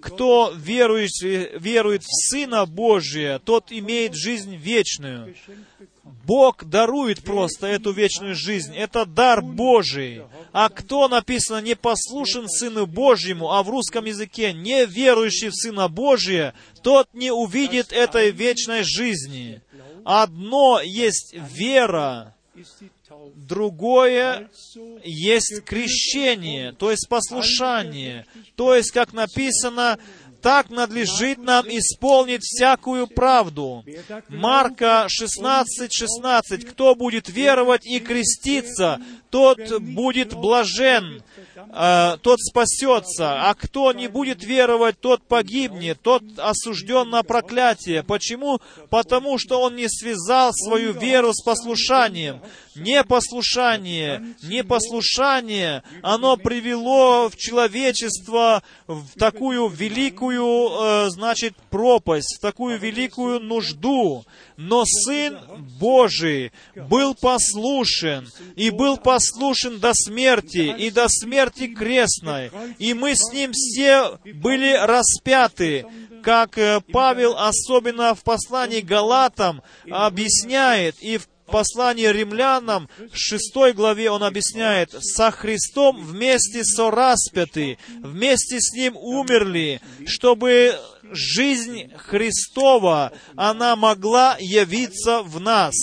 кто 0.00 0.52
верует, 0.56 1.10
верует 1.22 2.02
в 2.02 2.30
Сына 2.30 2.66
Божия, 2.66 3.38
тот 3.38 3.70
имеет 3.70 4.14
жизнь 4.14 4.56
вечную. 4.56 5.34
Бог 6.24 6.64
дарует 6.64 7.22
просто 7.22 7.66
эту 7.66 7.92
вечную 7.92 8.34
жизнь. 8.34 8.74
Это 8.74 9.06
дар 9.06 9.42
Божий. 9.42 10.22
А 10.52 10.68
кто, 10.68 11.08
написано, 11.08 11.60
не 11.60 11.74
послушен 11.74 12.48
Сыну 12.48 12.86
Божьему, 12.86 13.52
а 13.52 13.62
в 13.62 13.70
русском 13.70 14.04
языке 14.04 14.52
не 14.52 14.86
верующий 14.86 15.48
в 15.48 15.54
Сына 15.54 15.88
Божия, 15.88 16.54
тот 16.82 17.08
не 17.12 17.32
увидит 17.32 17.92
этой 17.92 18.30
вечной 18.30 18.82
жизни. 18.82 19.62
Одно 20.04 20.80
есть 20.80 21.34
вера, 21.34 22.34
другое 23.34 24.50
есть 25.04 25.64
крещение, 25.64 26.72
то 26.72 26.90
есть 26.90 27.08
послушание. 27.08 28.26
То 28.56 28.74
есть, 28.74 28.90
как 28.90 29.12
написано, 29.12 29.98
так 30.42 30.70
надлежит 30.70 31.38
нам 31.38 31.66
исполнить 31.68 32.42
всякую 32.42 33.06
правду. 33.06 33.84
Марка 34.28 35.06
16, 35.08 35.92
16. 35.92 36.64
Кто 36.66 36.94
будет 36.94 37.28
веровать 37.28 37.86
и 37.86 38.00
креститься, 38.00 39.00
тот 39.32 39.80
будет 39.80 40.34
блажен, 40.34 41.22
э, 41.56 42.16
тот 42.20 42.38
спасется, 42.38 43.48
а 43.48 43.54
кто 43.54 43.92
не 43.92 44.08
будет 44.08 44.44
веровать, 44.44 45.00
тот 45.00 45.22
погибнет, 45.22 46.02
тот 46.02 46.22
осужден 46.36 47.08
на 47.08 47.22
проклятие. 47.22 48.02
Почему? 48.02 48.60
Потому 48.90 49.38
что 49.38 49.60
он 49.60 49.76
не 49.76 49.88
связал 49.88 50.52
свою 50.52 50.92
веру 50.92 51.32
с 51.32 51.42
послушанием. 51.42 52.42
Непослушание, 52.74 54.34
непослушание, 54.42 55.82
оно 56.02 56.36
привело 56.36 57.30
в 57.30 57.36
человечество 57.36 58.62
в 58.86 59.18
такую 59.18 59.68
великую, 59.68 60.31
э, 60.40 61.10
значит, 61.10 61.54
пропасть, 61.70 62.36
в 62.36 62.40
такую 62.40 62.78
великую 62.78 63.40
нужду. 63.40 64.24
Но 64.56 64.84
Сын 64.84 65.38
Божий 65.80 66.52
был 66.74 67.14
послушен, 67.14 68.28
и 68.56 68.70
был 68.70 68.96
послушен 68.96 69.80
до 69.80 69.92
смерти, 69.94 70.74
и 70.78 70.90
до 70.90 71.08
смерти 71.08 71.66
крестной. 71.66 72.50
И 72.78 72.94
мы 72.94 73.14
с 73.14 73.32
Ним 73.32 73.52
все 73.52 74.18
были 74.34 74.74
распяты, 74.74 75.86
как 76.22 76.58
э, 76.58 76.80
Павел 76.92 77.36
особенно 77.36 78.14
в 78.14 78.22
послании 78.22 78.80
Галатам 78.80 79.62
объясняет, 79.90 80.96
и 81.00 81.18
в 81.18 81.28
послании 81.46 82.06
римлянам, 82.06 82.88
в 82.98 83.16
шестой 83.16 83.72
главе 83.72 84.10
он 84.10 84.22
объясняет, 84.22 84.90
«Со 85.00 85.30
Христом 85.30 86.04
вместе 86.04 86.64
со 86.64 86.90
распяты, 86.90 87.78
вместе 88.00 88.60
с 88.60 88.72
Ним 88.72 88.96
умерли, 88.96 89.80
чтобы 90.06 90.78
жизнь 91.10 91.92
Христова, 91.96 93.12
она 93.36 93.76
могла 93.76 94.36
явиться 94.38 95.22
в 95.22 95.40
нас». 95.40 95.74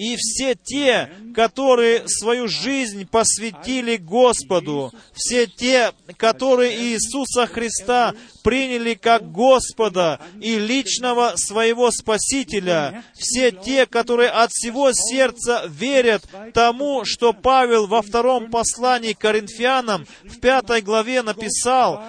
И 0.00 0.16
все 0.16 0.54
те, 0.54 1.10
которые 1.34 2.08
свою 2.08 2.48
жизнь 2.48 3.06
посвятили 3.06 3.96
Господу, 3.96 4.92
все 5.12 5.46
те, 5.46 5.92
которые 6.16 6.76
Иисуса 6.76 7.46
Христа 7.46 8.14
приняли 8.42 8.94
как 8.94 9.30
Господа 9.32 10.20
и 10.40 10.58
личного 10.58 11.34
своего 11.36 11.90
Спасителя, 11.90 13.04
все 13.14 13.50
те, 13.50 13.86
которые 13.86 14.30
от 14.30 14.50
всего 14.50 14.92
сердца 14.92 15.64
верят 15.68 16.22
тому, 16.54 17.04
что 17.04 17.32
Павел 17.32 17.86
во 17.86 18.02
втором 18.02 18.50
послании 18.50 19.12
к 19.12 19.18
Коринфянам 19.18 20.06
в 20.24 20.40
пятой 20.40 20.80
главе 20.80 21.22
написал, 21.22 22.02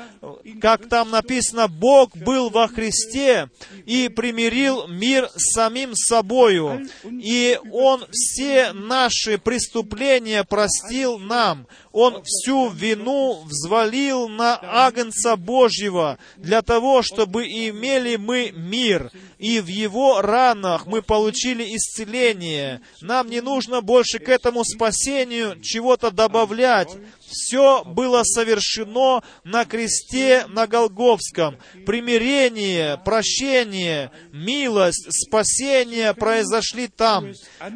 как 0.61 0.87
там 0.87 1.09
написано, 1.11 1.67
Бог 1.67 2.15
был 2.15 2.49
во 2.49 2.67
Христе 2.67 3.49
и 3.85 4.07
примирил 4.09 4.87
мир 4.87 5.29
с 5.35 5.53
самим 5.53 5.95
собою, 5.95 6.87
и 7.03 7.59
Он 7.71 8.05
все 8.11 8.71
наши 8.73 9.10
преступления 9.37 10.43
простил 10.43 11.19
нам. 11.19 11.67
Он 11.91 12.23
всю 12.23 12.69
вину 12.69 13.43
взвалил 13.43 14.29
на 14.29 14.57
Агнца 14.61 15.35
Божьего, 15.35 16.17
для 16.37 16.61
того, 16.61 17.01
чтобы 17.01 17.45
имели 17.45 18.15
мы 18.15 18.51
мир, 18.55 19.11
и 19.37 19.59
в 19.59 19.67
Его 19.67 20.21
ранах 20.21 20.85
мы 20.85 21.01
получили 21.01 21.75
исцеление. 21.75 22.81
Нам 23.01 23.29
не 23.29 23.41
нужно 23.41 23.81
больше 23.81 24.19
к 24.19 24.29
этому 24.29 24.63
спасению 24.63 25.59
чего-то 25.61 26.11
добавлять. 26.11 26.89
Все 27.27 27.83
было 27.83 28.23
совершено 28.23 29.23
на 29.43 29.65
кресте 29.65 30.45
на 30.47 30.67
Голговском. 30.67 31.57
Примирение, 31.85 33.01
прощение, 33.03 34.11
милость, 34.31 35.07
спасение 35.09 36.13
произошли 36.13 36.87
там. 36.87 37.31
И 37.31 37.33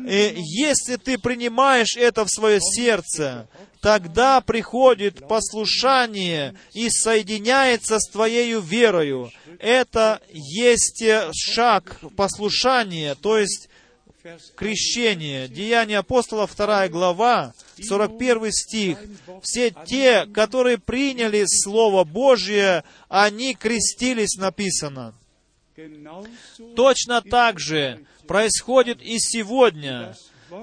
э, 0.08 0.34
если 0.38 0.98
ты 0.98 1.18
принимаешь 1.18 1.96
это 1.98 2.26
в 2.26 2.30
свое 2.30 2.60
сердце, 2.62 3.48
тогда 3.86 4.42
приходит 4.42 5.28
послушание 5.28 6.56
и 6.74 6.90
соединяется 6.90 8.00
с 8.00 8.10
твоей 8.10 8.60
верою. 8.60 9.32
Это 9.60 10.24
есть 10.34 11.06
шаг 11.36 12.00
послушания, 12.18 13.14
то 13.14 13.38
есть 13.38 13.70
крещение. 14.56 15.48
Деяния 15.48 16.00
апостола, 16.00 16.48
2 16.48 16.88
глава, 16.90 17.54
41 17.80 18.52
стих. 18.52 18.98
Все 19.44 19.72
те, 19.86 20.26
которые 20.34 20.80
приняли 20.80 21.46
Слово 21.46 22.06
Божье, 22.06 22.84
они 23.08 23.54
крестились, 23.54 24.36
написано. 24.38 25.14
Точно 26.76 27.22
так 27.22 27.60
же 27.60 28.04
происходит 28.26 29.00
и 29.04 29.20
сегодня 29.20 30.16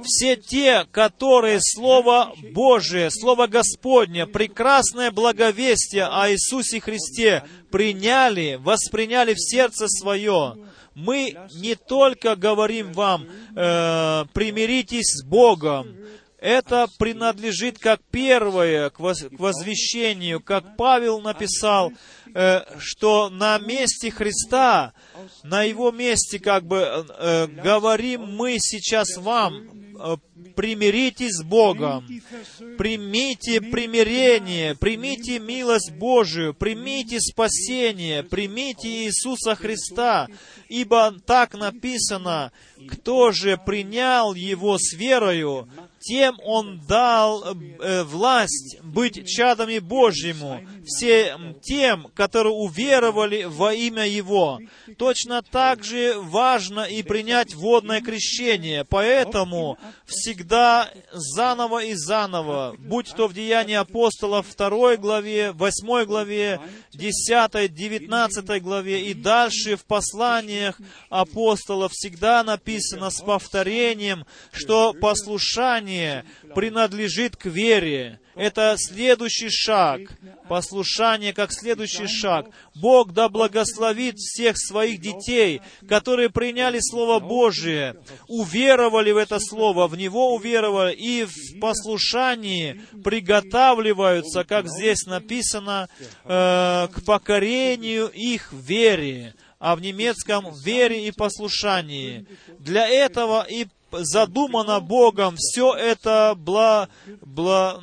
все 0.05 0.37
те, 0.37 0.87
которые 0.91 1.59
Слово 1.61 2.35
Божие, 2.53 3.11
Слово 3.11 3.47
Господне, 3.47 4.27
прекрасное 4.27 5.11
благовестие 5.11 6.05
о 6.05 6.31
Иисусе 6.31 6.81
Христе 6.81 7.45
приняли, 7.71 8.59
восприняли 8.61 9.35
в 9.35 9.41
сердце 9.41 9.89
свое, 9.89 10.57
мы 10.95 11.37
не 11.55 11.75
только 11.75 12.37
говорим 12.37 12.93
вам, 12.93 13.27
э, 13.57 14.25
примиритесь 14.35 15.21
с 15.21 15.25
Богом, 15.25 15.97
это 16.43 16.89
принадлежит 16.99 17.79
как 17.79 18.01
первое 18.11 18.91
к 18.91 18.99
возвещению, 18.99 20.41
как 20.41 20.77
Павел 20.77 21.21
написал, 21.21 21.93
э, 22.35 22.63
что 22.79 23.31
на 23.31 23.59
месте 23.61 24.11
Христа, 24.11 24.93
на 25.45 25.63
Его 25.63 25.93
месте, 25.93 26.41
как 26.41 26.65
бы, 26.65 26.79
э, 26.79 27.47
говорим 27.47 28.23
мы 28.23 28.57
сейчас 28.59 29.17
вам, 29.19 29.82
примиритесь 30.57 31.39
с 31.39 31.43
Богом, 31.43 32.07
примите 32.79 33.61
примирение, 33.61 34.75
примите 34.75 35.39
милость 35.39 35.93
Божию, 35.93 36.55
примите 36.55 37.21
спасение, 37.21 38.23
примите 38.23 38.89
Иисуса 38.89 39.55
Христа, 39.55 40.29
ибо 40.69 41.15
так 41.27 41.55
написано, 41.55 42.53
кто 42.89 43.33
же 43.33 43.57
принял 43.57 44.35
Его 44.35 44.79
с 44.79 44.93
верою, 44.95 45.69
тем 46.03 46.37
Он 46.45 46.81
дал 46.87 47.45
э, 47.45 48.03
власть 48.03 48.79
быть 48.83 49.27
чадами 49.27 49.79
Божьему, 49.79 50.61
всем 50.85 51.55
тем, 51.63 52.09
которые 52.15 52.53
уверовали 52.53 53.45
во 53.45 53.73
имя 53.73 54.07
Его. 54.07 54.59
Точно 54.99 55.43
так 55.43 55.85
же 55.85 56.15
важно 56.19 56.81
и 56.81 57.03
принять 57.03 57.55
водное 57.55 58.01
крещение, 58.01 58.85
поэтому 58.85 59.79
всегда 60.07 60.91
заново 61.13 61.85
и 61.85 61.95
заново, 61.95 62.75
будь 62.79 63.15
то 63.15 63.29
в 63.29 63.35
Деянии 63.35 63.77
апостолов 63.77 64.47
2 64.57 64.97
главе, 64.97 65.53
8 65.53 66.05
главе, 66.05 66.61
10, 66.93 67.73
19 67.73 68.63
главе 68.63 69.11
и 69.11 69.15
дальше 69.15 69.77
в 69.77 69.85
посланиях 69.85 70.81
апостолов 71.09 71.93
всегда 71.93 72.43
написано 72.43 73.11
с 73.11 73.21
повторением, 73.21 74.27
что 74.53 74.93
послушание 75.93 76.25
принадлежит 76.55 77.37
к 77.37 77.47
вере. 77.47 78.19
Это 78.35 78.77
следующий 78.79 79.51
шаг. 79.51 80.01
Послушание 80.49 81.33
как 81.33 81.53
следующий 81.53 82.07
шаг. 82.07 82.47
Бог 82.75 83.13
да 83.13 83.29
благословит 83.29 84.17
всех 84.17 84.57
своих 84.59 85.01
детей, 85.01 85.61
которые 85.89 86.31
приняли 86.31 86.79
Слово 86.81 87.21
Божие, 87.21 87.97
уверовали 88.29 89.13
в 89.13 89.17
это 89.17 89.39
Слово, 89.39 89.87
в 89.87 89.97
Него 89.97 90.35
уверовали 90.35 90.95
и 90.95 91.25
в 91.25 91.61
послушании 91.61 92.83
приготавливаются, 93.05 94.45
как 94.45 94.69
здесь 94.69 95.05
написано, 95.07 95.89
э, 96.25 96.89
к 96.89 97.05
покорению 97.05 98.09
их 98.09 98.53
вере 98.53 99.35
а 99.65 99.77
в 99.77 99.81
немецком 99.81 100.53
вере 100.65 101.07
и 101.07 101.13
послушании. 101.13 102.27
Для 102.59 102.89
этого 102.89 103.47
и 103.49 103.69
задумано 103.93 104.81
Богом, 104.81 105.37
все 105.37 105.75
это 105.75 106.35
бла, 106.37 106.89
бла, 107.21 107.83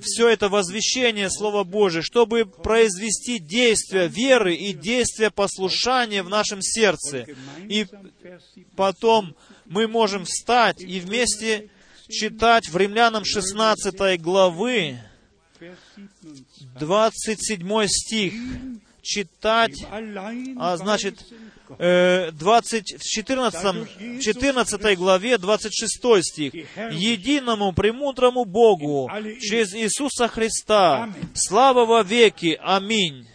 все 0.00 0.28
это 0.28 0.48
возвещение 0.48 1.30
Слова 1.30 1.64
Божия, 1.64 2.02
чтобы 2.02 2.46
произвести 2.46 3.38
действие 3.38 4.08
веры 4.08 4.54
и 4.54 4.72
действие 4.72 5.30
послушания 5.30 6.22
в 6.22 6.28
нашем 6.28 6.62
сердце. 6.62 7.26
И 7.68 7.86
потом 8.76 9.34
мы 9.66 9.86
можем 9.86 10.24
встать 10.24 10.80
и 10.80 11.00
вместе 11.00 11.70
читать 12.08 12.68
в 12.68 12.76
Римлянам 12.76 13.24
16 13.24 14.20
главы 14.20 14.98
27 16.78 17.86
стих, 17.86 18.34
читать, 19.02 19.84
а 19.90 20.76
значит, 20.76 21.26
20, 21.68 22.98
в 22.98 23.02
14, 23.02 24.20
14 24.22 24.98
главе 24.98 25.38
26 25.38 26.22
стих. 26.22 26.54
«Единому 26.90 27.72
премудрому 27.72 28.44
Богу 28.44 29.10
через 29.40 29.74
Иисуса 29.74 30.28
Христа 30.28 31.12
слава 31.34 31.84
во 31.84 32.02
веки. 32.02 32.58
Аминь». 32.62 33.26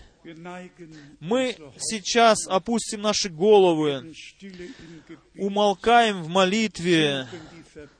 Мы 1.19 1.55
сейчас 1.79 2.47
опустим 2.47 3.01
наши 3.01 3.29
головы, 3.29 4.13
умолкаем 5.35 6.23
в 6.23 6.29
молитве, 6.29 7.27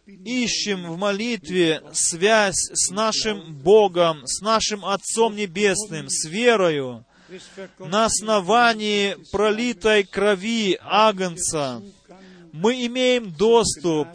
ищем 0.05 0.89
в 0.89 0.97
молитве 0.97 1.81
связь 1.91 2.69
с 2.73 2.91
нашим 2.91 3.53
Богом, 3.55 4.26
с 4.26 4.41
нашим 4.41 4.85
Отцом 4.85 5.35
Небесным, 5.35 6.07
с 6.10 6.26
верою, 6.26 7.05
на 7.80 8.05
основании 8.05 9.15
пролитой 9.31 10.03
крови 10.03 10.77
Агнца. 10.81 11.81
Мы 12.51 12.85
имеем 12.85 13.31
доступ 13.31 14.07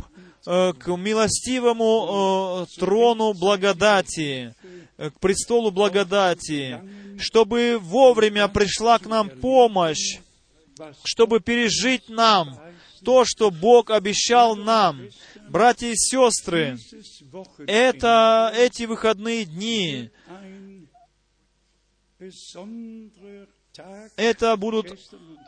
э, 0.47 0.73
к 0.73 0.87
милостивому 0.97 2.67
э, 2.69 2.79
трону 2.79 3.33
благодати, 3.33 4.55
э, 4.97 5.11
к 5.11 5.19
престолу 5.19 5.71
благодати, 5.71 6.81
чтобы 7.19 7.79
вовремя 7.81 8.47
пришла 8.49 8.99
к 8.99 9.07
нам 9.07 9.29
помощь, 9.29 10.21
чтобы 11.03 11.41
пережить 11.41 12.09
нам 12.09 12.59
то, 13.05 13.25
что 13.25 13.51
Бог 13.51 13.91
обещал 13.91 14.57
нам. 14.57 15.09
Братья 15.49 15.89
и 15.89 15.97
сестры, 15.97 16.79
это 17.67 18.53
эти 18.55 18.83
выходные 18.83 19.47
дни, 19.47 20.11
это 24.17 24.57
будут 24.57 24.99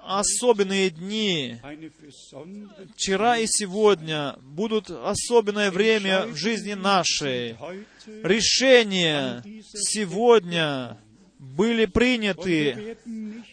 особенные 0.03 0.91
дни. 0.91 1.57
Вчера 2.95 3.39
и 3.39 3.47
сегодня 3.47 4.37
будут 4.43 4.91
особенное 4.91 5.71
время 5.71 6.27
в 6.27 6.37
жизни 6.37 6.75
нашей. 6.75 7.57
Решения 8.23 9.43
сегодня 9.75 10.97
были 11.39 11.87
приняты, 11.87 12.97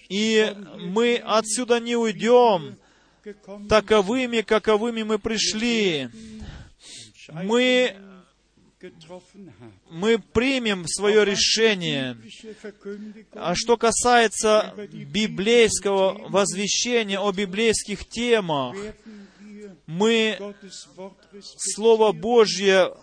и 0.09 0.53
мы 0.77 1.15
отсюда 1.15 1.79
не 1.79 1.95
уйдем 1.95 2.77
таковыми, 3.67 4.41
каковыми 4.41 5.03
мы 5.03 5.17
пришли. 5.17 6.09
Мы 7.29 7.95
мы 9.89 10.19
примем 10.19 10.85
свое 10.87 11.25
решение. 11.25 12.17
А 13.33 13.55
что 13.55 13.77
касается 13.77 14.73
библейского 14.91 16.29
возвещения 16.29 17.19
о 17.19 17.31
библейских 17.31 18.07
темах, 18.07 18.75
мы 19.87 20.37
Слово 21.57 22.11
Божье, 22.11 22.93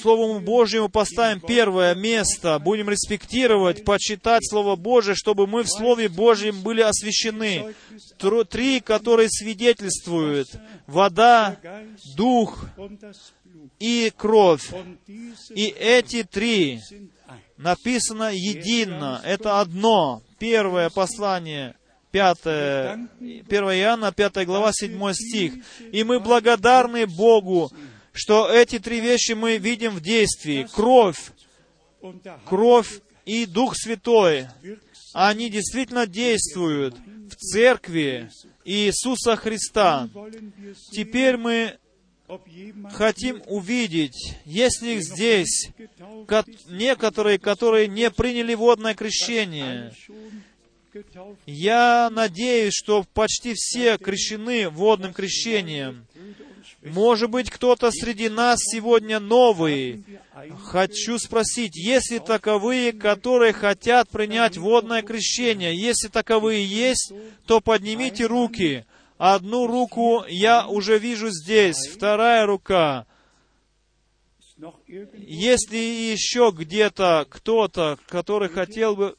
Словому 0.00 0.40
Божьему 0.40 0.90
поставим 0.90 1.40
первое 1.40 1.94
место, 1.94 2.58
будем 2.58 2.90
респектировать, 2.90 3.84
почитать 3.84 4.46
Слово 4.48 4.76
Божье, 4.76 5.14
чтобы 5.14 5.46
мы 5.46 5.62
в 5.62 5.68
Слове 5.68 6.10
Божьем 6.10 6.60
были 6.62 6.82
освящены. 6.82 7.74
Три, 8.50 8.80
которые 8.80 9.30
свидетельствуют. 9.30 10.48
Вода, 10.86 11.58
Дух 12.16 12.66
и 13.78 14.12
кровь. 14.14 14.70
И 15.50 15.66
эти 15.66 16.22
три 16.22 16.80
написано 17.56 18.30
едино. 18.32 19.22
Это 19.24 19.60
одно. 19.60 20.22
Первое 20.38 20.90
послание, 20.90 21.76
5, 22.16 22.46
1 22.46 23.46
Иоанна, 23.50 24.10
5 24.10 24.46
глава, 24.46 24.72
7 24.72 25.12
стих. 25.12 25.52
И 25.92 26.02
мы 26.02 26.18
благодарны 26.18 27.06
Богу, 27.06 27.70
что 28.12 28.48
эти 28.50 28.78
три 28.78 29.00
вещи 29.00 29.32
мы 29.32 29.58
видим 29.58 29.90
в 29.90 30.00
действии. 30.00 30.66
Кровь, 30.72 31.20
кровь 32.46 33.00
и 33.26 33.44
Дух 33.44 33.76
Святой. 33.76 34.46
Они 35.12 35.50
действительно 35.50 36.06
действуют 36.06 36.96
в 36.96 37.36
церкви 37.36 38.30
Иисуса 38.64 39.36
Христа. 39.36 40.08
Теперь 40.92 41.36
мы 41.36 41.76
хотим 42.92 43.42
увидеть, 43.46 44.38
есть 44.46 44.80
ли 44.80 45.00
здесь 45.00 45.68
некоторые, 46.66 47.38
которые 47.38 47.88
не 47.88 48.10
приняли 48.10 48.54
водное 48.54 48.94
крещение. 48.94 49.92
Я 51.46 52.10
надеюсь, 52.10 52.74
что 52.74 53.04
почти 53.14 53.54
все 53.54 53.98
крещены 53.98 54.68
водным 54.68 55.12
крещением. 55.12 56.06
Может 56.82 57.30
быть, 57.30 57.50
кто-то 57.50 57.90
среди 57.90 58.28
нас 58.28 58.58
сегодня 58.60 59.18
новый. 59.18 60.04
Хочу 60.64 61.18
спросить, 61.18 61.76
есть 61.76 62.10
ли 62.10 62.18
таковые, 62.18 62.92
которые 62.92 63.52
хотят 63.52 64.08
принять 64.08 64.56
водное 64.56 65.02
крещение? 65.02 65.76
Если 65.76 66.08
таковые 66.08 66.64
есть, 66.64 67.12
то 67.46 67.60
поднимите 67.60 68.26
руки. 68.26 68.84
Одну 69.18 69.66
руку 69.66 70.24
я 70.28 70.66
уже 70.68 70.98
вижу 70.98 71.30
здесь, 71.30 71.88
вторая 71.88 72.46
рука. 72.46 73.06
Если 75.16 75.76
еще 75.76 76.52
где-то 76.54 77.26
кто-то, 77.28 77.98
который 78.06 78.48
хотел 78.48 78.96
бы 78.96 79.16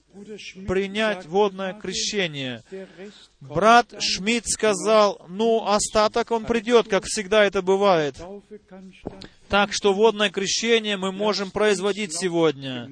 принять 0.67 1.25
водное 1.25 1.73
крещение, 1.73 2.63
брат 3.39 3.93
Шмидт 3.99 4.47
сказал, 4.47 5.25
ну, 5.27 5.65
остаток 5.67 6.31
он 6.31 6.45
придет, 6.45 6.87
как 6.87 7.05
всегда 7.05 7.43
это 7.45 7.61
бывает. 7.61 8.15
Так 9.49 9.71
что 9.71 9.93
водное 9.93 10.29
крещение 10.29 10.97
мы 10.97 11.11
можем 11.11 11.51
производить 11.51 12.13
сегодня. 12.13 12.89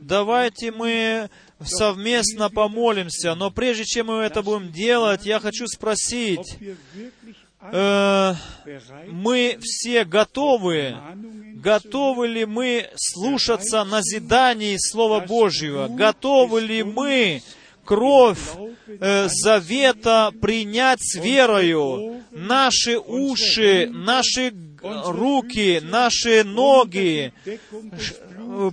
Давайте 0.00 0.72
мы 0.72 1.30
совместно 1.64 2.50
помолимся. 2.50 3.34
Но 3.34 3.50
прежде 3.50 3.84
чем 3.84 4.06
мы 4.08 4.22
это 4.22 4.42
будем 4.42 4.72
делать, 4.72 5.24
я 5.24 5.38
хочу 5.38 5.66
спросить, 5.66 6.58
э, 7.72 8.34
мы 9.10 9.58
все 9.60 10.04
готовы, 10.04 10.96
готовы 11.54 12.28
ли 12.28 12.44
мы 12.44 12.88
слушаться 12.96 13.84
назиданий 13.84 14.76
Слова 14.78 15.20
Божьего? 15.20 15.88
Готовы 15.88 16.60
ли 16.60 16.82
мы 16.82 17.42
кровь 17.84 18.38
э, 18.86 19.28
завета 19.28 20.32
принять 20.40 21.00
с 21.02 21.16
верою? 21.16 22.22
Наши 22.30 22.98
уши, 22.98 23.88
наши 23.92 24.52
руки, 24.82 25.80
наши 25.82 26.44
ноги, 26.44 27.32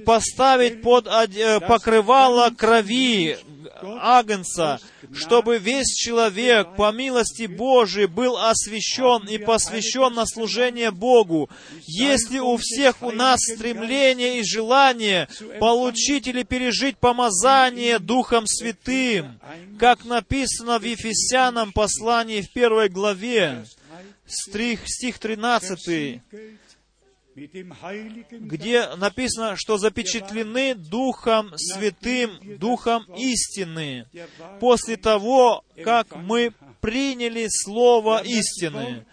поставить 0.05 0.81
под 0.81 1.07
э, 1.07 1.59
покрывало 1.59 2.49
крови 2.49 3.37
Агнца, 3.83 4.79
чтобы 5.13 5.57
весь 5.57 5.87
человек 5.95 6.75
по 6.75 6.91
милости 6.91 7.45
Божией 7.45 8.07
был 8.07 8.37
освящен 8.37 9.27
и 9.27 9.37
посвящен 9.37 10.13
на 10.13 10.25
служение 10.25 10.91
Богу. 10.91 11.49
Если 11.85 12.39
у 12.39 12.57
всех 12.57 13.01
у 13.01 13.11
нас 13.11 13.39
стремление 13.41 14.39
и 14.39 14.43
желание 14.43 15.27
получить 15.59 16.27
или 16.27 16.43
пережить 16.43 16.97
помазание 16.97 17.99
Духом 17.99 18.45
Святым, 18.47 19.39
как 19.79 20.05
написано 20.05 20.79
в 20.79 20.83
Ефесянам 20.83 21.71
послании 21.71 22.41
в 22.41 22.51
первой 22.51 22.89
главе, 22.89 23.65
стих, 24.27 24.81
стих 24.85 25.19
13, 25.19 26.21
где 28.31 28.87
написано, 28.95 29.55
что 29.55 29.77
запечатлены 29.77 30.75
Духом 30.75 31.53
Святым, 31.55 32.39
Духом 32.57 33.05
истины, 33.15 34.05
после 34.59 34.97
того, 34.97 35.63
как 35.83 36.15
мы 36.15 36.53
приняли 36.81 37.47
Слово 37.49 38.21
истины. 38.23 39.05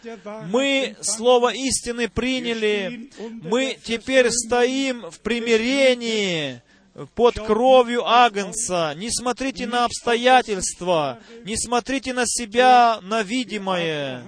Мы 0.47 0.97
Слово 1.01 1.55
истины 1.55 2.09
приняли, 2.09 3.11
мы 3.19 3.79
теперь 3.85 4.31
стоим 4.31 5.11
в 5.11 5.21
примирении, 5.21 6.63
под 7.15 7.39
кровью 7.39 8.05
Агнца. 8.05 8.93
Не 8.97 9.11
смотрите 9.11 9.67
на 9.67 9.85
обстоятельства, 9.85 11.21
не 11.45 11.57
смотрите 11.57 12.13
на 12.13 12.25
себя, 12.27 12.99
на 13.03 13.23
видимое. 13.23 14.25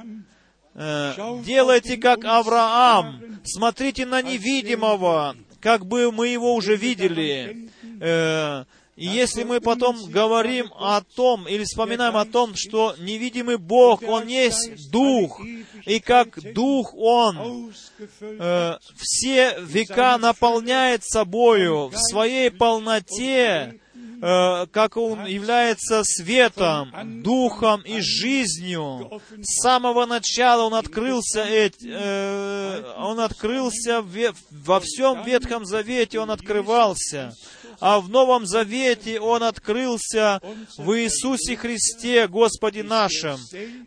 Э, 0.75 1.13
делайте 1.45 1.97
как 1.97 2.25
Авраам, 2.25 3.41
смотрите 3.45 4.07
на 4.07 4.23
невидимого, 4.23 5.37
как 5.61 5.87
бы 5.87 6.11
мы 6.13 6.29
его 6.29 6.55
уже 6.55 6.77
видели. 6.77 7.71
Э, 8.01 8.65
и 9.01 9.07
если 9.07 9.45
мы 9.45 9.63
потом 9.63 9.97
говорим 10.11 10.71
о 10.79 11.01
том, 11.01 11.49
или 11.49 11.65
вспоминаем 11.65 12.19
о 12.19 12.27
том, 12.27 12.53
что 12.55 12.95
невидимый 12.99 13.57
Бог, 13.57 14.03
Он 14.03 14.27
есть 14.27 14.91
Дух, 14.91 15.41
и 15.87 16.01
как 16.01 16.39
Дух 16.53 16.95
Он 16.95 17.73
э, 18.21 18.77
все 18.99 19.57
века 19.61 20.19
наполняет 20.19 21.03
собою 21.05 21.89
в 21.89 21.97
своей 21.97 22.51
полноте, 22.51 23.81
как 24.21 24.97
Он 24.97 25.27
является 25.27 26.03
светом, 26.05 26.93
духом 27.23 27.83
и 27.83 28.01
жизнью. 28.01 29.21
С 29.41 29.63
самого 29.63 30.07
начала 30.07 30.63
Он 30.63 30.75
открылся, 30.75 31.45
э, 31.47 32.83
Он 32.99 33.21
открылся 33.21 34.05
во 34.51 34.81
всем 34.81 35.25
Ветхом 35.25 35.65
Завете, 35.65 36.21
Он 36.21 36.31
открывался 36.31 37.35
а 37.81 38.01
в 38.01 38.09
Новом 38.09 38.47
Завете 38.47 39.21
Он 39.21 39.43
открылся 39.43 40.41
в 40.77 40.97
Иисусе 40.99 41.57
Христе, 41.57 42.29
Господе 42.29 42.83
нашем. 42.83 43.39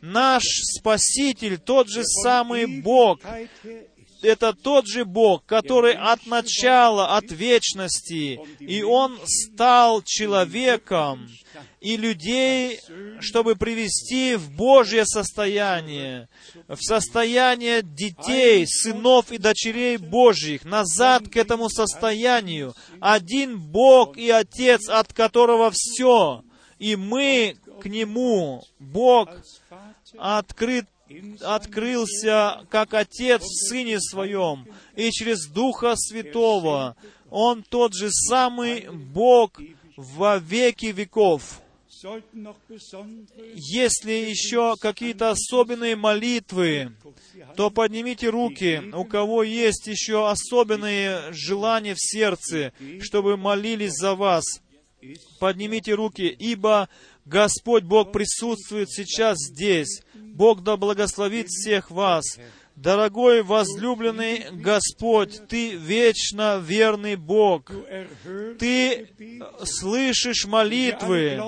Наш 0.01 0.43
Спаситель, 0.43 1.57
тот 1.59 1.89
же 1.89 2.03
самый 2.03 2.81
Бог, 2.81 3.19
это 4.23 4.53
тот 4.53 4.87
же 4.87 5.05
Бог, 5.05 5.45
который 5.45 5.93
от 5.93 6.25
начала, 6.25 7.15
от 7.17 7.31
вечности, 7.31 8.39
и 8.59 8.83
Он 8.83 9.19
стал 9.25 10.01
человеком, 10.03 11.29
и 11.81 11.97
людей, 11.97 12.79
чтобы 13.19 13.55
привести 13.55 14.35
в 14.35 14.51
Божье 14.55 15.05
состояние, 15.05 16.29
в 16.67 16.77
состояние 16.77 17.81
детей, 17.83 18.65
сынов 18.65 19.31
и 19.31 19.37
дочерей 19.37 19.97
Божьих, 19.97 20.63
назад 20.63 21.27
к 21.27 21.35
этому 21.35 21.69
состоянию. 21.69 22.73
Один 23.01 23.59
Бог 23.59 24.17
и 24.17 24.29
Отец, 24.29 24.87
от 24.87 25.11
которого 25.13 25.71
все, 25.73 26.43
и 26.79 26.95
мы 26.95 27.57
к 27.81 27.85
Нему. 27.85 28.63
Бог 28.79 29.29
открыт 30.17 30.85
открылся 31.41 32.65
как 32.69 32.93
Отец 32.93 33.41
в 33.41 33.69
Сыне 33.69 33.99
Своем, 33.99 34.67
и 34.95 35.11
через 35.11 35.47
Духа 35.47 35.95
Святого 35.95 36.95
Он 37.29 37.63
тот 37.63 37.93
же 37.93 38.09
самый 38.11 38.89
Бог 38.89 39.59
во 39.97 40.37
веки 40.37 40.87
веков. 40.87 41.61
Если 43.55 44.11
еще 44.11 44.75
какие-то 44.79 45.31
особенные 45.31 45.95
молитвы, 45.95 46.91
то 47.55 47.69
поднимите 47.69 48.29
руки, 48.29 48.81
у 48.93 49.05
кого 49.05 49.43
есть 49.43 49.87
еще 49.87 50.29
особенные 50.29 51.31
желания 51.31 51.95
в 51.95 52.01
сердце, 52.01 52.73
чтобы 52.99 53.37
молились 53.37 53.93
за 53.93 54.15
вас. 54.15 54.43
Поднимите 55.39 55.93
руки, 55.93 56.27
ибо 56.27 56.89
Господь 57.25 57.83
Бог 57.83 58.11
присутствует 58.11 58.89
сейчас 58.91 59.37
здесь. 59.39 60.01
Бог 60.33 60.63
да 60.63 60.77
благословит 60.77 61.47
всех 61.47 61.91
вас. 61.91 62.25
Дорогой 62.83 63.43
возлюбленный 63.43 64.47
Господь, 64.51 65.47
Ты 65.47 65.69
вечно 65.69 66.61
верный 66.61 67.15
Бог. 67.15 67.71
Ты 68.59 69.07
слышишь 69.63 70.43
молитвы, 70.45 71.39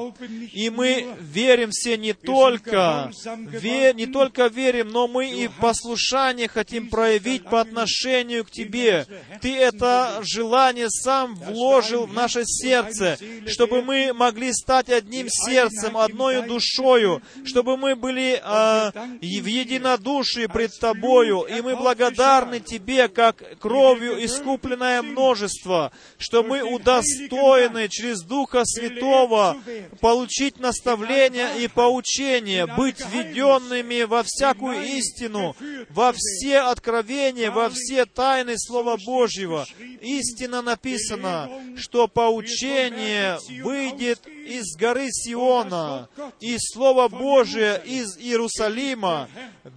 и 0.54 0.70
мы 0.70 1.06
верим 1.20 1.72
все 1.72 1.98
не 1.98 2.14
только, 2.14 3.12
ве, 3.50 3.94
не 3.94 4.06
только 4.06 4.48
верим, 4.48 4.88
но 4.88 5.10
мы 5.10 5.30
и 5.30 5.50
послушание 5.50 6.48
хотим 6.48 6.90
проявить 6.90 7.44
по 7.44 7.60
отношению 7.60 8.46
к 8.46 8.52
Тебе. 8.52 9.06
Ты 9.42 9.58
это 9.58 10.22
желание 10.22 10.90
сам 10.90 11.36
вложил 11.36 12.06
в 12.06 12.14
наше 12.14 12.46
сердце, 12.46 13.18
чтобы 13.48 13.82
мы 13.82 14.14
могли 14.14 14.54
стать 14.54 14.90
одним 14.90 15.28
сердцем, 15.30 15.98
одной 15.98 16.48
душою, 16.48 17.22
чтобы 17.44 17.76
мы 17.76 17.98
были 17.98 18.42
э, 18.42 18.92
в 19.20 19.46
единодушии 19.46 20.46
пред 20.46 20.72
Тобой, 20.80 21.25
Тобою, 21.26 21.42
и 21.44 21.62
мы 21.62 21.76
благодарны 21.76 22.60
Тебе, 22.60 23.08
как 23.08 23.58
кровью 23.60 24.24
искупленное 24.24 25.02
множество, 25.02 25.92
что 26.18 26.44
мы 26.44 26.62
удостоены 26.64 27.90
через 27.90 28.22
Духа 28.22 28.62
Святого 28.66 29.58
получить 30.02 30.60
наставление 30.60 31.60
и 31.60 31.68
поучение, 31.68 32.66
быть 32.66 33.00
введенными 33.00 34.04
во 34.04 34.24
всякую 34.24 34.84
истину, 34.84 35.56
во 35.90 36.14
все 36.16 36.60
откровения, 36.60 37.52
во 37.52 37.70
все 37.70 38.06
тайны 38.06 38.58
Слова 38.58 38.98
Божьего. 38.98 39.66
Истина 40.02 40.62
написана, 40.62 41.50
что 41.78 42.08
поучение 42.08 43.40
выйдет 43.64 44.22
из 44.46 44.76
горы 44.78 45.08
Сиона, 45.12 46.08
и 46.40 46.58
Слово 46.60 47.08
Божие 47.08 47.82
из 47.84 48.18
Иерусалима. 48.18 49.28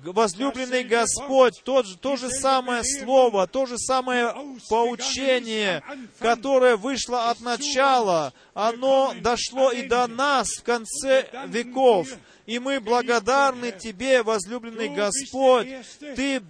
Возлюбленный 0.04 0.84
Господь, 0.84 1.62
тот, 1.64 1.86
то 2.00 2.16
же 2.16 2.30
самое 2.30 2.82
Слово, 2.84 3.46
то 3.46 3.66
же 3.66 3.78
самое 3.78 4.34
поучение, 4.68 5.82
которое 6.18 6.76
вышло 6.76 7.30
от 7.30 7.40
начала, 7.40 8.32
оно 8.54 9.14
дошло 9.20 9.72
и 9.72 9.86
до 9.86 10.06
нас 10.06 10.48
в 10.48 10.62
конце 10.62 11.26
веков. 11.46 12.08
И 12.46 12.58
мы 12.58 12.80
благодарны 12.80 13.72
Тебе, 13.72 14.22
возлюбленный 14.22 14.88
Господь. 14.88 15.68
Ты 16.16 16.42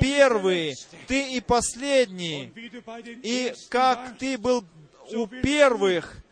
первый, 0.00 0.74
Ты 1.06 1.32
и 1.34 1.40
последний. 1.40 2.52
И 3.22 3.52
как 3.68 4.18
Ты 4.18 4.36
был 4.36 4.64
у 5.12 5.26
первых, 5.26 6.23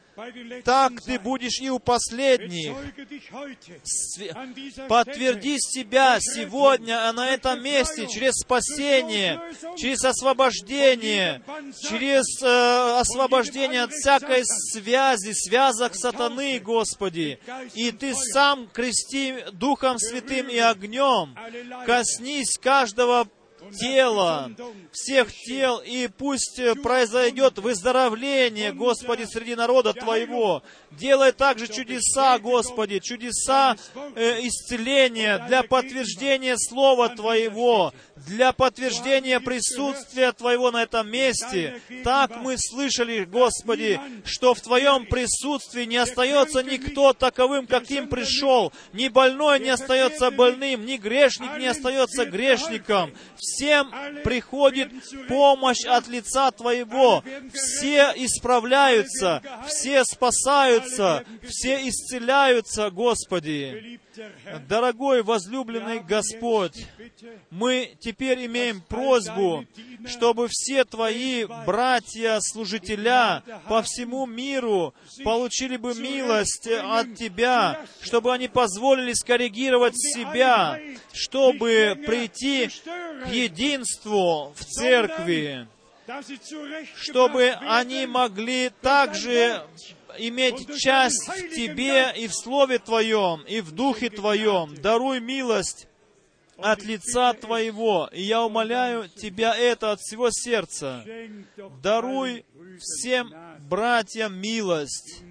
так 0.64 1.00
ты 1.02 1.18
будешь 1.18 1.60
и 1.60 1.70
у 1.70 1.78
последних. 1.78 2.76
Подтверди 4.88 5.58
себя 5.58 6.18
сегодня 6.20 7.08
а 7.08 7.12
на 7.12 7.30
этом 7.30 7.62
месте 7.62 8.06
через 8.06 8.34
спасение, 8.34 9.40
через 9.76 10.04
освобождение, 10.04 11.42
через 11.88 12.42
э, 12.42 13.00
освобождение 13.00 13.82
от 13.82 13.92
всякой 13.92 14.42
связи, 14.44 15.32
связок 15.32 15.94
сатаны, 15.94 16.58
Господи. 16.58 17.38
И 17.74 17.90
Ты 17.92 18.14
сам 18.14 18.68
крести 18.68 19.36
Духом 19.52 19.98
Святым 19.98 20.48
и 20.48 20.58
огнем. 20.58 21.36
Коснись 21.86 22.58
каждого 22.58 23.28
тела, 23.78 24.50
всех 24.92 25.32
тел, 25.32 25.78
и 25.78 26.08
пусть 26.08 26.60
произойдет 26.82 27.58
выздоровление, 27.58 28.72
Господи, 28.72 29.24
среди 29.24 29.54
народа 29.54 29.92
Твоего. 29.92 30.62
Делай 30.90 31.32
также 31.32 31.68
чудеса, 31.68 32.38
Господи, 32.38 32.98
чудеса 32.98 33.76
э, 34.14 34.46
исцеления 34.46 35.38
для 35.46 35.62
подтверждения 35.62 36.56
Слова 36.58 37.08
Твоего, 37.08 37.94
для 38.26 38.52
подтверждения 38.52 39.40
присутствия 39.40 40.32
Твоего 40.32 40.70
на 40.70 40.82
этом 40.82 41.10
месте. 41.10 41.80
Так 42.04 42.36
мы 42.42 42.56
слышали, 42.58 43.24
Господи, 43.24 44.00
что 44.24 44.54
в 44.54 44.60
Твоем 44.60 45.06
присутствии 45.06 45.84
не 45.84 45.96
остается 45.96 46.62
никто 46.62 47.12
таковым, 47.12 47.66
каким 47.66 48.08
пришел. 48.08 48.72
Ни 48.92 49.08
больной 49.08 49.60
не 49.60 49.70
остается 49.70 50.30
больным, 50.30 50.84
ни 50.84 50.96
грешник 50.96 51.58
не 51.58 51.66
остается 51.66 52.26
грешником. 52.26 53.12
Всем 53.62 53.92
приходит 54.24 54.90
помощь 55.28 55.84
от 55.84 56.08
лица 56.08 56.50
Твоего. 56.50 57.22
Все 57.54 58.12
исправляются, 58.16 59.40
все 59.68 60.04
спасаются, 60.04 61.24
все 61.48 61.88
исцеляются, 61.88 62.90
Господи. 62.90 64.00
Дорогой 64.68 65.22
возлюбленный 65.22 66.00
Господь, 66.00 66.86
мы 67.50 67.96
теперь 68.00 68.46
имеем 68.46 68.80
просьбу, 68.80 69.64
чтобы 70.06 70.48
все 70.50 70.84
Твои 70.84 71.44
братья-служителя 71.66 73.42
по 73.68 73.82
всему 73.82 74.26
миру 74.26 74.94
получили 75.24 75.76
бы 75.76 75.94
милость 75.94 76.68
от 76.68 77.14
Тебя, 77.14 77.86
чтобы 78.00 78.32
они 78.32 78.48
позволили 78.48 79.12
скоррегировать 79.12 79.96
себя, 79.96 80.80
чтобы 81.12 82.00
прийти 82.06 82.68
к 82.68 83.28
единству 83.32 84.52
в 84.56 84.64
церкви, 84.64 85.66
чтобы 86.96 87.50
они 87.50 88.06
могли 88.06 88.70
также 88.80 89.62
иметь 90.18 90.66
часть 90.78 91.28
в 91.28 91.54
Тебе 91.54 92.12
и 92.16 92.26
в 92.26 92.34
Слове 92.34 92.78
Твоем, 92.78 93.42
и 93.42 93.60
в 93.60 93.72
Духе 93.72 94.10
Твоем. 94.10 94.74
Даруй 94.74 95.20
милость 95.20 95.86
от 96.56 96.82
лица 96.84 97.32
Твоего. 97.34 98.08
И 98.12 98.22
я 98.22 98.42
умоляю 98.42 99.08
Тебя 99.08 99.54
это 99.56 99.92
от 99.92 100.00
всего 100.00 100.30
сердца. 100.30 101.04
Даруй 101.82 102.44
всем 102.78 103.34
братьям 103.68 104.34
милость, 104.38 105.22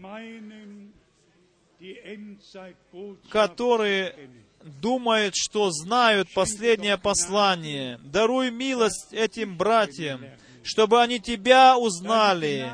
которые 3.29 4.29
думают, 4.63 5.35
что 5.35 5.71
знают 5.71 6.31
последнее 6.33 6.97
послание. 6.97 7.99
Даруй 8.03 8.51
милость 8.51 9.11
этим 9.11 9.57
братьям, 9.57 10.23
чтобы 10.63 11.01
они 11.01 11.19
Тебя 11.19 11.77
узнали, 11.77 12.71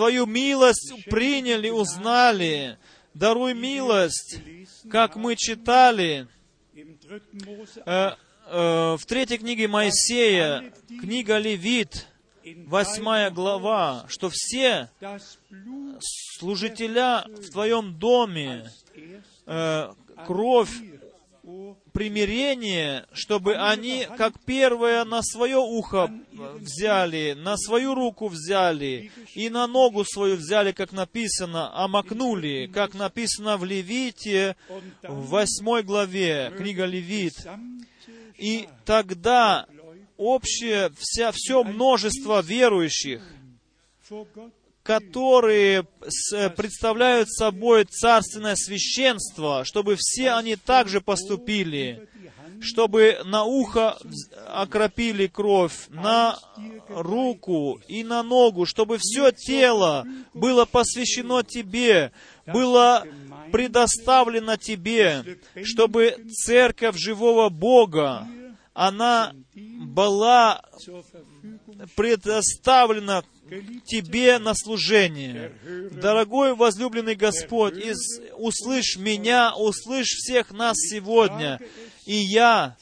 Твою 0.00 0.24
милость 0.24 0.94
приняли, 1.10 1.68
узнали. 1.68 2.78
Даруй 3.12 3.52
милость, 3.52 4.38
как 4.90 5.14
мы 5.14 5.36
читали 5.36 6.26
э, 6.74 8.12
э, 8.46 8.96
в 8.96 9.04
третьей 9.04 9.36
книге 9.36 9.68
Моисея, 9.68 10.72
книга 10.88 11.36
Левит, 11.36 12.06
восьмая 12.64 13.30
глава, 13.30 14.06
что 14.08 14.30
все 14.32 14.88
служителя 16.38 17.26
в 17.26 17.50
Твоем 17.50 17.98
доме, 17.98 18.70
э, 19.44 19.92
кровь 20.26 20.72
примирение, 21.92 23.06
чтобы 23.12 23.56
они, 23.56 24.06
как 24.16 24.34
первое, 24.44 25.04
на 25.04 25.22
свое 25.22 25.56
ухо 25.56 26.10
взяли, 26.32 27.34
на 27.36 27.56
свою 27.56 27.94
руку 27.94 28.28
взяли, 28.28 29.10
и 29.34 29.50
на 29.50 29.66
ногу 29.66 30.04
свою 30.04 30.36
взяли, 30.36 30.72
как 30.72 30.92
написано, 30.92 31.70
омакнули, 31.84 32.70
как 32.72 32.94
написано 32.94 33.56
в 33.56 33.64
Левите, 33.64 34.56
в 35.02 35.28
восьмой 35.28 35.82
главе, 35.82 36.52
книга 36.56 36.84
Левит. 36.84 37.34
И 38.38 38.68
тогда 38.84 39.66
общее, 40.16 40.90
вся, 40.98 41.32
все 41.32 41.64
множество 41.64 42.42
верующих, 42.42 43.22
которые 44.82 45.86
представляют 46.56 47.30
собой 47.30 47.84
царственное 47.84 48.56
священство, 48.56 49.64
чтобы 49.64 49.96
все 49.98 50.32
они 50.32 50.56
также 50.56 51.00
поступили, 51.00 52.08
чтобы 52.60 53.18
на 53.24 53.44
ухо 53.44 53.98
окропили 54.46 55.26
кровь, 55.26 55.88
на 55.88 56.38
руку 56.88 57.80
и 57.88 58.04
на 58.04 58.22
ногу, 58.22 58.66
чтобы 58.66 58.98
все 58.98 59.30
тело 59.32 60.06
было 60.34 60.64
посвящено 60.64 61.42
Тебе, 61.42 62.12
было 62.46 63.04
предоставлено 63.52 64.56
Тебе, 64.56 65.38
чтобы 65.62 66.16
церковь 66.32 66.96
живого 66.96 67.48
Бога, 67.48 68.26
она 68.72 69.34
была 69.54 70.62
предоставлена 71.96 73.24
Тебе 73.84 74.38
на 74.38 74.54
служение. 74.54 75.52
Дорогой 75.90 76.54
возлюбленный 76.54 77.14
Господь, 77.14 77.74
услышь 78.36 78.96
меня, 78.96 79.54
услышь 79.56 80.08
всех 80.08 80.52
нас 80.52 80.76
сегодня. 80.76 81.60
И 82.06 82.14
я 82.14 82.76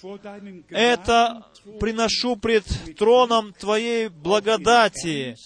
это 0.71 1.47
приношу 1.81 2.37
пред 2.37 2.65
троном 2.97 3.53
Твоей 3.55 4.09
благодати 4.09 5.37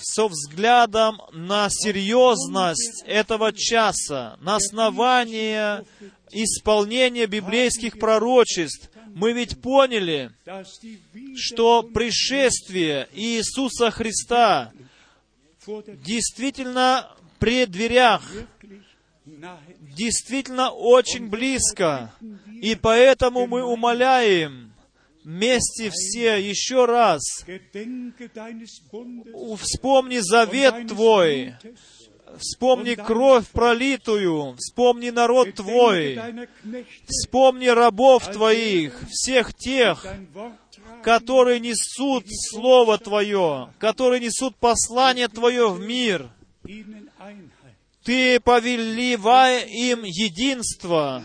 со 0.00 0.28
взглядом 0.28 1.20
на 1.32 1.68
серьезность 1.70 3.02
этого 3.06 3.52
часа, 3.52 4.38
на 4.40 4.56
основание 4.56 5.84
исполнения 6.30 7.26
библейских 7.26 7.98
пророчеств, 7.98 8.90
мы 9.14 9.32
ведь 9.32 9.60
поняли, 9.60 10.30
что 11.36 11.82
пришествие 11.82 13.08
Иисуса 13.12 13.90
Христа 13.90 14.72
действительно 16.04 17.10
при 17.38 17.66
дверях, 17.66 18.22
действительно 19.80 20.70
очень 20.70 21.28
близко. 21.28 22.12
И 22.60 22.74
поэтому 22.74 23.46
мы 23.46 23.62
умоляем 23.62 24.72
вместе 25.22 25.90
все 25.90 26.36
еще 26.36 26.84
раз, 26.84 27.22
вспомни 29.58 30.18
завет 30.18 30.88
Твой, 30.88 31.54
Вспомни 32.38 32.94
кровь 32.94 33.46
пролитую, 33.48 34.56
вспомни 34.58 35.10
народ 35.10 35.54
Твой, 35.54 36.18
вспомни 37.06 37.68
рабов 37.68 38.26
Твоих, 38.26 39.00
всех 39.08 39.54
тех, 39.54 40.04
которые 41.02 41.60
несут 41.60 42.24
Слово 42.28 42.98
Твое, 42.98 43.72
которые 43.78 44.20
несут 44.20 44.56
послание 44.56 45.28
Твое 45.28 45.70
в 45.70 45.80
мир. 45.80 46.28
Ты 48.02 48.40
повелевай 48.40 49.68
им 49.70 50.02
единство, 50.02 51.22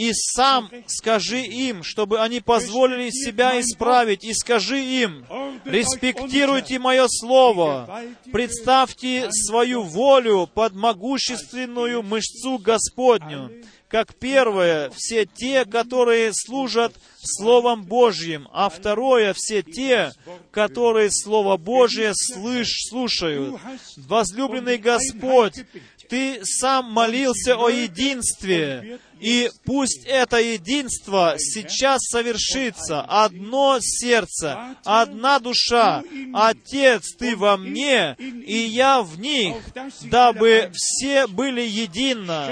и 0.00 0.12
сам 0.14 0.70
скажи 0.86 1.42
им, 1.42 1.82
чтобы 1.82 2.20
они 2.20 2.40
позволили 2.40 3.10
себя 3.10 3.60
исправить, 3.60 4.24
и 4.24 4.32
скажи 4.32 4.80
им, 4.80 5.26
респектируйте 5.66 6.78
мое 6.78 7.06
слово, 7.06 8.02
представьте 8.32 9.28
свою 9.30 9.82
волю 9.82 10.46
под 10.46 10.74
могущественную 10.74 12.02
мышцу 12.02 12.56
Господню, 12.56 13.50
как 13.88 14.14
первое, 14.14 14.88
все 14.96 15.26
те, 15.26 15.66
которые 15.66 16.32
служат 16.32 16.94
Словом 17.22 17.84
Божьим, 17.84 18.48
а 18.52 18.70
второе, 18.70 19.34
все 19.36 19.62
те, 19.62 20.12
которые 20.50 21.10
Слово 21.10 21.58
Божье 21.58 22.12
слышь, 22.14 22.88
слушают. 22.88 23.60
Возлюбленный 23.98 24.78
Господь, 24.78 25.66
Ты 26.08 26.40
сам 26.42 26.90
молился 26.90 27.54
о 27.56 27.68
единстве, 27.68 28.98
и 29.20 29.50
пусть 29.64 30.04
это 30.06 30.38
единство 30.38 31.34
сейчас 31.38 32.00
совершится. 32.02 33.02
Одно 33.02 33.78
сердце, 33.80 34.76
одна 34.84 35.38
душа. 35.38 36.02
Отец, 36.34 37.14
Ты 37.18 37.36
во 37.36 37.56
мне, 37.56 38.16
и 38.18 38.56
я 38.56 39.02
в 39.02 39.20
них, 39.20 39.56
дабы 40.02 40.70
все 40.74 41.26
были 41.26 41.62
едино. 41.62 42.48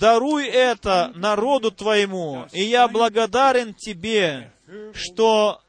Даруй 0.00 0.46
это 0.46 1.12
народу 1.14 1.70
Твоему, 1.70 2.46
и 2.52 2.62
я 2.64 2.88
благодарен 2.88 3.74
Тебе, 3.74 4.52
что 4.94 5.60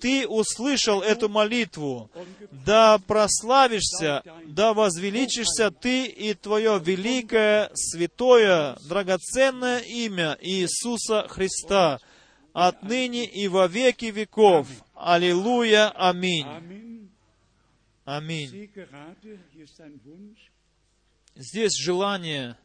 ты 0.00 0.26
услышал 0.26 1.02
эту 1.02 1.28
молитву, 1.28 2.10
да 2.50 2.98
прославишься, 2.98 4.22
да 4.46 4.74
возвеличишься 4.74 5.70
ты 5.70 6.06
и 6.06 6.34
твое 6.34 6.80
великое, 6.82 7.70
святое, 7.74 8.76
драгоценное 8.88 9.80
имя 9.80 10.36
Иисуса 10.40 11.26
Христа, 11.28 11.98
отныне 12.52 13.24
и 13.24 13.48
во 13.48 13.66
веки 13.66 14.06
веков. 14.06 14.68
Аллилуйя, 14.94 15.90
аминь. 15.90 16.46
Аминь. 18.04 18.70
Здесь 21.34 21.76
желание 21.76 22.56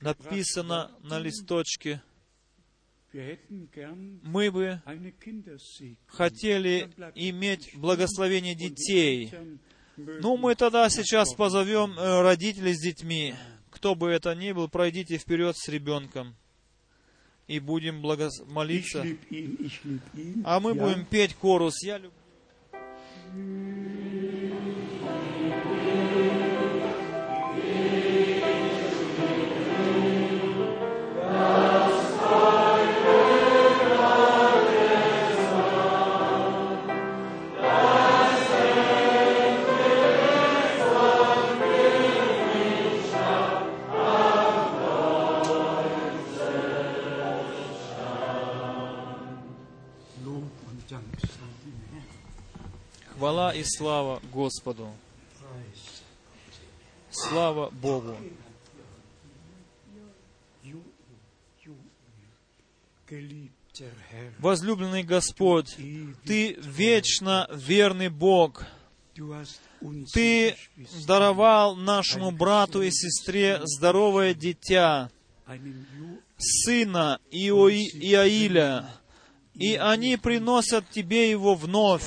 написано 0.00 0.90
на 1.02 1.18
листочке– 1.18 2.02
мы 4.22 4.50
бы 4.50 4.80
хотели 6.08 6.90
иметь 7.14 7.70
благословение 7.74 8.54
детей. 8.54 9.32
Ну, 9.96 10.36
мы 10.36 10.54
тогда 10.54 10.88
сейчас 10.90 11.34
позовем 11.34 11.98
э, 11.98 12.22
родителей 12.22 12.72
с 12.72 12.80
детьми. 12.80 13.34
Кто 13.70 13.96
бы 13.96 14.10
это 14.10 14.34
ни 14.34 14.52
был, 14.52 14.68
пройдите 14.68 15.18
вперед 15.18 15.56
с 15.56 15.68
ребенком 15.68 16.36
и 17.48 17.58
будем 17.58 18.00
благос... 18.00 18.40
молиться. 18.46 19.04
А 20.44 20.60
мы 20.60 20.74
будем 20.74 21.04
петь 21.06 21.34
корус. 21.34 21.82
Я 21.82 21.98
люблю. 21.98 22.12
И 53.58 53.64
слава 53.64 54.20
Господу. 54.32 54.88
Слава 57.10 57.70
Богу. 57.70 58.16
Возлюбленный 64.38 65.02
Господь, 65.02 65.76
Ты 66.24 66.52
вечно 66.60 67.48
верный 67.52 68.08
Бог. 68.08 68.64
Ты 70.12 70.54
даровал 71.06 71.74
нашему 71.76 72.30
брату 72.30 72.82
и 72.82 72.90
сестре 72.90 73.60
здоровое 73.64 74.34
дитя, 74.34 75.10
сына 76.36 77.18
Иои- 77.32 77.88
Иаиля, 77.94 78.88
и 79.54 79.74
они 79.74 80.16
приносят 80.16 80.88
Тебе 80.90 81.30
его 81.30 81.54
вновь. 81.54 82.04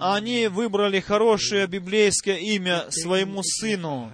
Они 0.00 0.48
выбрали 0.48 1.00
хорошее 1.00 1.66
библейское 1.66 2.38
имя 2.38 2.86
своему 2.90 3.42
сыну. 3.42 4.10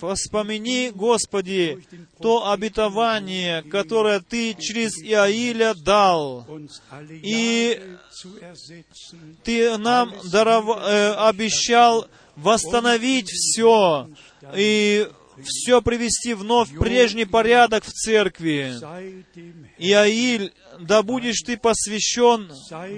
Воспомини, 0.00 0.90
Господи, 0.90 1.78
то 2.20 2.50
обетование, 2.50 3.62
которое 3.62 4.20
Ты 4.20 4.54
через 4.54 4.98
Иаиля 5.02 5.74
дал. 5.74 6.46
И 7.10 7.80
Ты 9.44 9.76
нам 9.78 10.12
даров- 10.30 10.78
э, 10.82 11.12
обещал 11.14 12.08
восстановить 12.36 13.28
все 13.30 14.08
и 14.56 15.08
все 15.44 15.82
привести 15.82 16.34
вновь 16.34 16.70
в 16.70 16.78
прежний 16.78 17.24
порядок 17.24 17.84
в 17.84 17.90
церкви. 17.90 18.74
Иаиль, 19.78 20.52
да 20.80 21.02
будешь 21.02 21.40
ты 21.40 21.56
посвящен 21.56 22.50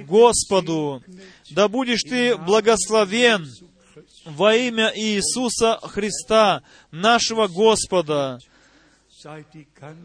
Господу, 0.07 1.03
да 1.51 1.69
будешь 1.69 2.03
ты 2.03 2.37
благословен 2.37 3.49
во 4.25 4.55
имя 4.55 4.93
Иисуса 4.95 5.79
Христа, 5.83 6.63
нашего 6.91 7.47
Господа. 7.49 8.39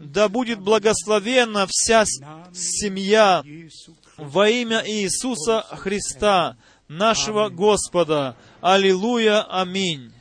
Да 0.02 0.28
будет 0.28 0.60
благословена 0.60 1.66
вся 1.68 2.04
семья 2.06 3.42
во 4.16 4.48
имя 4.48 4.82
Иисуса 4.86 5.62
Христа, 5.70 6.56
нашего 6.88 7.48
Господа. 7.48 8.36
Аллилуйя, 8.60 9.42
аминь. 9.42 10.12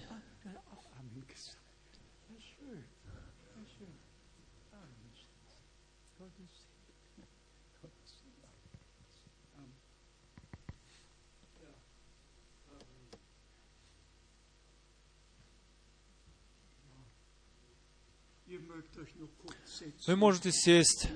Вы 20.10 20.15
можете 20.15 20.52
сесть. 20.52 21.07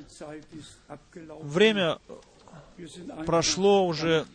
Время 1.41 1.97
прошло 3.25 3.87
уже, 3.87 4.27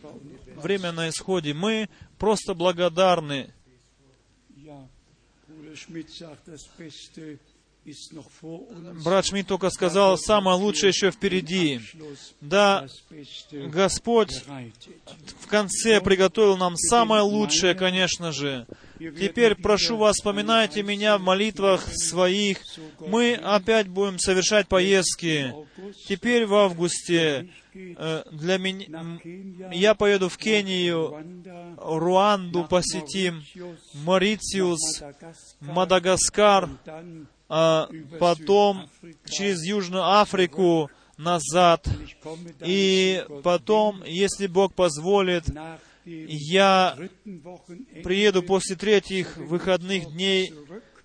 время 0.57 0.91
на 0.91 1.07
исходе. 1.07 1.53
Мы 1.53 1.87
просто 2.17 2.53
благодарны. 2.53 3.53
Брат 9.01 9.25
Шмидт 9.25 9.47
только 9.47 9.69
сказал, 9.69 10.17
самое 10.17 10.57
лучшее 10.57 10.89
еще 10.89 11.11
впереди. 11.11 11.79
Да, 12.41 12.85
Господь 13.53 14.43
в 15.39 15.47
конце 15.47 16.01
приготовил 16.01 16.57
нам 16.57 16.75
самое 16.75 17.21
лучшее, 17.21 17.75
конечно 17.75 18.33
же. 18.33 18.67
Теперь 18.99 19.55
прошу 19.55 19.95
вас, 19.95 20.17
вспоминайте 20.17 20.83
меня 20.83 21.17
в 21.17 21.21
молитвах 21.21 21.87
своих. 21.87 22.59
Мы 22.99 23.33
опять 23.35 23.87
будем 23.87 24.19
совершать 24.19 24.67
поездки. 24.67 25.53
Теперь 26.05 26.45
в 26.45 26.53
августе 26.53 27.49
э, 27.73 28.23
для 28.29 28.57
меня 28.57 29.19
я 29.71 29.95
поеду 29.95 30.27
в 30.27 30.37
Кению, 30.37 31.15
Руанду 31.77 32.65
посетим, 32.65 33.41
Madagaskar, 34.05 35.15
Мадагаскар, 35.61 36.69
а 37.47 37.89
потом 38.19 38.89
через 39.25 39.63
Южную 39.63 40.03
Африку 40.03 40.91
назад. 41.17 41.87
И 42.61 43.23
потом, 43.43 44.03
если 44.05 44.47
Бог 44.47 44.73
позволит, 44.73 45.45
я 46.05 46.97
приеду 48.03 48.43
после 48.43 48.75
третьих 48.75 49.37
выходных 49.37 50.11
дней 50.11 50.53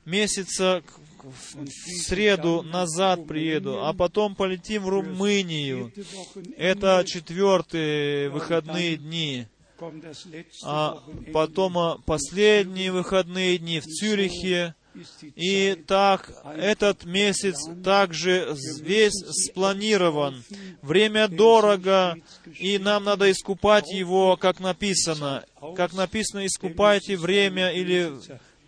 месяца 0.04 0.82
в 1.24 1.66
среду 2.02 2.62
назад 2.62 3.26
приеду, 3.26 3.84
а 3.84 3.92
потом 3.92 4.34
полетим 4.34 4.82
в 4.82 4.88
Румынию. 4.88 5.92
Это 6.56 7.02
четвертые 7.06 8.28
выходные 8.28 8.96
дни. 8.96 9.46
А 10.62 11.02
потом 11.32 11.78
а, 11.78 11.98
последние 12.06 12.92
выходные 12.92 13.58
дни 13.58 13.80
в 13.80 13.84
Цюрихе. 13.84 14.74
И 15.34 15.74
так 15.86 16.32
этот 16.56 17.04
месяц 17.04 17.56
также 17.82 18.54
весь 18.80 19.12
спланирован. 19.46 20.44
Время 20.82 21.28
дорого, 21.28 22.16
и 22.58 22.78
нам 22.78 23.04
надо 23.04 23.30
искупать 23.30 23.90
его, 23.92 24.36
как 24.36 24.60
написано. 24.60 25.44
Как 25.76 25.92
написано, 25.94 26.46
искупайте 26.46 27.16
время 27.16 27.72
или 27.72 28.12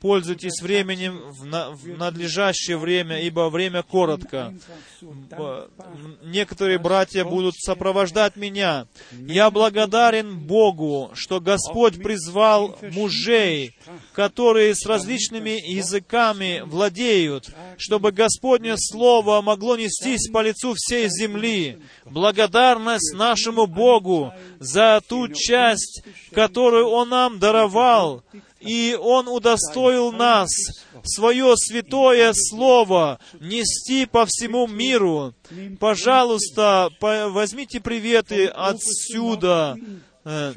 пользуйтесь 0.00 0.60
временем 0.62 1.18
в, 1.30 1.44
на- 1.46 1.70
в 1.70 1.86
надлежащее 1.86 2.76
время, 2.76 3.22
ибо 3.22 3.48
время 3.50 3.82
коротко. 3.82 4.54
Некоторые 6.24 6.78
братья 6.78 7.24
будут 7.24 7.54
сопровождать 7.56 8.36
меня. 8.36 8.86
Я 9.12 9.50
благодарен 9.50 10.38
Богу, 10.38 11.10
что 11.14 11.40
Господь 11.40 12.02
призвал 12.02 12.76
мужей, 12.92 13.76
которые 14.12 14.74
с 14.74 14.86
различными 14.86 15.50
языками 15.72 16.62
владеют, 16.64 17.50
чтобы 17.76 18.12
Господнее 18.12 18.76
Слово 18.78 19.40
могло 19.42 19.76
нестись 19.76 20.30
по 20.30 20.42
лицу 20.42 20.74
всей 20.76 21.08
земли. 21.08 21.78
Благодарность 22.04 23.14
нашему 23.14 23.66
Богу 23.66 24.32
за 24.58 25.00
ту 25.06 25.28
часть, 25.28 26.02
которую 26.32 26.88
Он 26.88 27.08
нам 27.08 27.38
даровал, 27.38 28.22
и 28.60 28.96
Он 29.00 29.28
удостоил 29.28 30.12
нас 30.12 30.50
свое 31.04 31.54
святое 31.56 32.32
Слово 32.34 33.18
нести 33.40 34.06
по 34.06 34.24
всему 34.26 34.66
миру. 34.66 35.34
Пожалуйста, 35.78 36.90
по- 37.00 37.28
возьмите 37.28 37.80
приветы 37.80 38.46
отсюда, 38.46 39.76
э, 40.24 40.52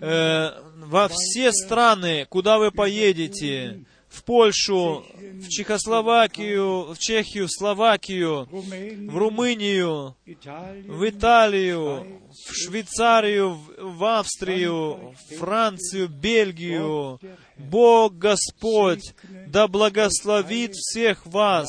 э, 0.00 0.50
во 0.78 1.08
все 1.08 1.52
страны, 1.52 2.26
куда 2.28 2.58
вы 2.58 2.70
поедете, 2.70 3.84
в 4.16 4.24
Польшу, 4.24 5.04
в 5.14 5.48
Чехословакию, 5.48 6.94
в 6.94 6.98
Чехию, 6.98 7.46
в 7.46 7.52
Словакию, 7.52 8.48
в 8.50 9.16
Румынию, 9.16 10.16
в 10.24 11.08
Италию, 11.08 12.20
в 12.30 12.52
Швейцарию, 12.54 13.50
в- 13.78 14.04
Австрию, 14.04 15.14
в 15.28 15.34
Францию, 15.38 16.08
Бельгию. 16.08 17.20
Бог 17.58 18.14
Господь 18.16 19.14
да 19.48 19.68
благословит 19.68 20.72
всех 20.74 21.26
вас. 21.26 21.68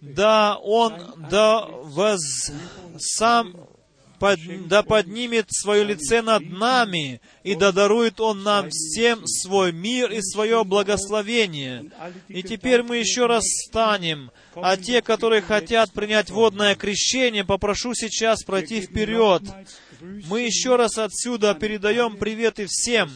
Да 0.00 0.56
Он 0.58 0.92
да 1.30 1.66
воз 1.66 2.20
сам 2.98 3.54
под- 4.22 4.68
да 4.68 4.84
поднимет 4.84 5.46
свое 5.50 5.82
лице 5.82 6.22
над 6.22 6.48
нами, 6.48 7.20
и 7.42 7.56
да 7.56 7.72
дарует 7.72 8.20
Он 8.20 8.44
нам 8.44 8.70
всем 8.70 9.26
свой 9.26 9.72
мир 9.72 10.12
и 10.12 10.22
свое 10.22 10.62
благословение. 10.62 11.90
И 12.28 12.44
теперь 12.44 12.84
мы 12.84 12.98
еще 12.98 13.26
раз 13.26 13.42
встанем, 13.42 14.30
а 14.54 14.76
те, 14.76 15.02
которые 15.02 15.42
хотят 15.42 15.92
принять 15.92 16.30
водное 16.30 16.76
крещение, 16.76 17.44
попрошу 17.44 17.94
сейчас 17.94 18.44
пройти 18.44 18.80
вперед. 18.80 19.42
Мы 20.00 20.42
еще 20.42 20.76
раз 20.76 20.98
отсюда 20.98 21.54
передаем 21.54 22.16
приветы 22.16 22.66
всем, 22.68 23.10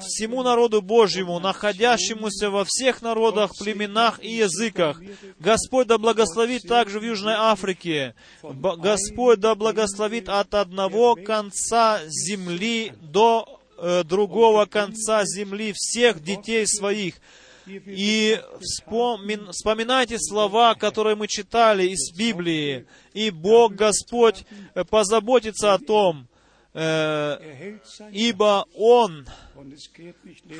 всему 0.00 0.42
народу 0.42 0.82
Божьему, 0.82 1.38
находящемуся 1.38 2.50
во 2.50 2.64
всех 2.64 3.02
народах, 3.02 3.52
племенах 3.58 4.18
и 4.22 4.30
языках. 4.36 5.00
Господь 5.38 5.86
да 5.86 5.98
благословит 5.98 6.62
также 6.62 6.98
в 7.00 7.04
Южной 7.04 7.34
Африке. 7.34 8.14
Б- 8.42 8.76
Господь 8.76 9.40
да 9.40 9.54
благословит 9.54 10.28
от 10.28 10.54
одного 10.54 11.14
конца 11.16 12.00
земли 12.08 12.92
до 13.02 13.60
э, 13.78 14.02
другого 14.04 14.66
конца 14.66 15.24
земли 15.24 15.72
всех 15.74 16.22
детей 16.22 16.66
своих. 16.66 17.14
И 17.66 18.40
вспомин- 18.60 19.50
вспоминайте 19.52 20.18
слова, 20.18 20.74
которые 20.74 21.16
мы 21.16 21.28
читали 21.28 21.86
из 21.88 22.12
Библии. 22.16 22.86
И 23.14 23.30
Бог, 23.30 23.74
Господь, 23.74 24.44
э, 24.74 24.84
позаботится 24.84 25.72
о 25.74 25.78
том, 25.78 26.28
э, 26.74 27.78
ибо 28.12 28.66
Он 28.74 29.26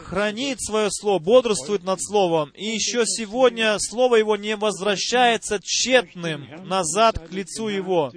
хранит 0.05 0.63
свое 0.63 0.89
слово, 0.91 1.19
бодрствует 1.19 1.85
над 1.85 2.01
словом, 2.03 2.51
и 2.55 2.65
еще 2.65 3.05
сегодня 3.05 3.77
слово 3.79 4.17
его 4.17 4.37
не 4.37 4.57
возвращается 4.57 5.61
тщетным 5.63 6.49
назад 6.67 7.19
к 7.19 7.33
лицу 7.33 7.69
его. 7.69 8.13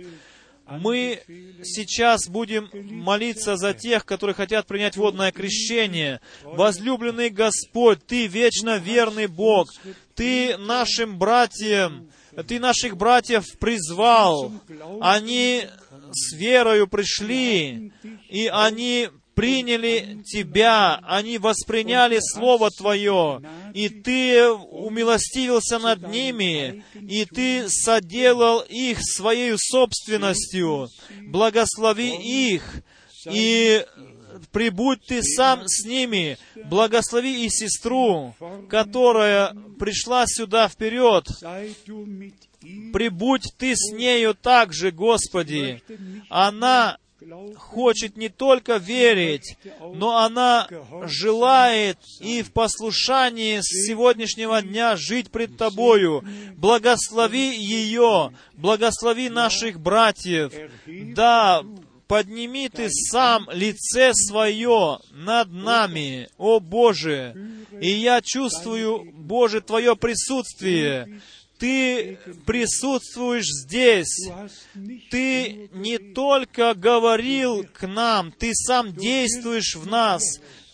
Мы 0.70 1.22
сейчас 1.64 2.28
будем 2.28 2.70
молиться 2.74 3.56
за 3.56 3.74
тех, 3.74 4.06
которые 4.06 4.36
хотят 4.36 4.68
принять 4.68 4.98
водное 4.98 5.32
крещение. 5.32 6.20
Возлюбленный 6.44 7.30
Господь, 7.30 8.06
Ты 8.06 8.28
вечно 8.28 8.78
верный 8.78 9.28
Бог. 9.28 9.70
Ты 10.16 10.58
нашим 10.58 11.18
братьям, 11.18 12.10
Ты 12.48 12.60
наших 12.60 12.98
братьев 12.98 13.46
призвал. 13.60 14.52
Они 15.02 15.66
с 16.12 16.34
верою 16.34 16.88
пришли, 16.88 17.92
и 18.30 18.48
они 18.48 19.10
приняли 19.38 20.24
Тебя, 20.26 21.00
они 21.04 21.38
восприняли 21.38 22.18
Слово 22.20 22.72
Твое, 22.72 23.40
и 23.76 23.88
Ты 23.88 24.50
умилостивился 24.50 25.78
над 25.78 26.10
ними, 26.10 26.84
и 26.96 27.24
Ты 27.26 27.70
соделал 27.70 28.62
их 28.62 28.98
Своей 29.00 29.56
собственностью. 29.56 30.90
Благослови 31.28 32.16
их, 32.16 32.82
и 33.32 33.86
прибудь 34.52 35.02
Ты 35.08 35.22
сам 35.22 35.68
с 35.68 35.86
ними. 35.86 36.40
Благослови 36.66 37.46
и 37.46 37.50
сестру, 37.50 38.36
которая 38.70 39.56
пришла 39.78 40.26
сюда 40.26 40.68
вперед. 40.68 41.28
Прибудь 42.92 43.54
Ты 43.60 43.76
с 43.76 43.94
нею 43.94 44.34
также, 44.34 44.90
Господи. 44.90 45.84
Она 46.28 46.98
хочет 47.56 48.16
не 48.18 48.30
только 48.30 48.78
верить, 48.78 49.58
но 49.80 50.18
она 50.18 50.68
желает 51.06 51.98
и 52.20 52.42
в 52.44 52.52
послушании 52.52 53.60
с 53.60 53.88
сегодняшнего 53.88 54.62
дня 54.62 54.96
жить 54.96 55.32
пред 55.32 55.58
Тобою. 55.58 56.24
Благослови 56.56 57.56
ее, 57.56 58.34
благослови 58.54 59.30
наших 59.30 59.80
братьев. 59.80 60.54
Да, 61.16 61.64
подними 62.08 62.70
Ты 62.70 62.90
сам 62.90 63.48
лице 63.52 64.14
свое 64.14 65.00
над 65.12 65.52
нами, 65.52 66.30
о 66.38 66.60
Боже. 66.60 67.36
И 67.82 67.90
я 67.90 68.22
чувствую, 68.22 69.12
Боже, 69.14 69.62
Твое 69.62 69.96
присутствие. 69.96 71.22
Ты 71.60 72.20
присутствуешь 72.46 73.48
здесь. 73.48 74.30
Ты 75.10 75.70
не 75.74 75.98
только 75.98 76.74
говорил 76.76 77.66
к 77.74 77.88
нам, 77.88 78.32
Ты 78.32 78.54
сам 78.54 78.94
действуешь 78.94 79.76
в 79.76 79.88
нас. 79.88 80.22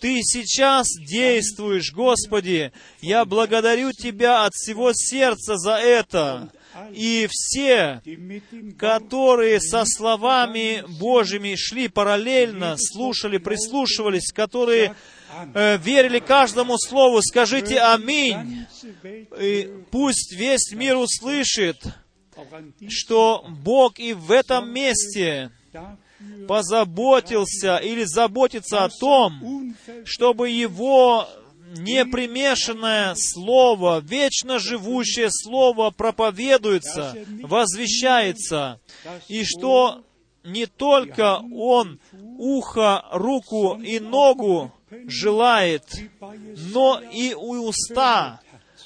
Ты 0.02 0.20
сейчас 0.22 0.88
действуешь, 1.00 1.94
Господи. 1.94 2.74
Я 3.00 3.24
благодарю 3.24 3.92
Тебя 3.94 4.46
от 4.46 4.54
всего 4.54 4.92
сердца 4.94 5.58
за 5.58 5.76
это. 5.76 6.52
И 6.92 7.28
все, 7.30 8.02
которые 8.78 9.62
со 9.62 9.84
словами 9.86 10.84
Божьими 11.00 11.56
шли 11.56 11.88
параллельно, 11.88 12.76
слушали, 12.78 13.38
прислушивались, 13.38 14.32
которые 14.34 14.96
э, 15.54 15.78
верили 15.78 16.20
каждому 16.20 16.78
слову, 16.78 17.22
скажите 17.22 17.80
«Аминь». 17.80 18.66
И 19.40 19.70
пусть 19.92 20.34
весь 20.34 20.72
мир 20.72 20.98
услышит, 20.98 21.84
что 22.90 23.46
Бог 23.50 24.00
и 24.00 24.14
в 24.14 24.32
этом 24.32 24.72
месте 24.72 25.52
позаботился 26.48 27.78
или 27.78 28.04
заботится 28.04 28.84
о 28.84 28.90
том, 28.90 29.76
чтобы 30.06 30.50
Его 30.50 31.28
непримешанное 31.78 33.16
Слово, 33.16 34.00
вечно 34.00 34.60
живущее 34.60 35.30
Слово 35.32 35.92
проповедуется, 35.92 37.16
возвещается, 37.42 38.80
и 39.28 39.44
что 39.44 40.04
не 40.44 40.66
только 40.66 41.42
Он 41.54 42.00
ухо, 42.38 43.06
руку 43.12 43.80
и 43.82 44.00
ногу 44.00 44.72
желает, 45.08 45.84
но 46.72 47.02
и 47.12 47.34
у 47.34 47.68
уста 47.68 48.42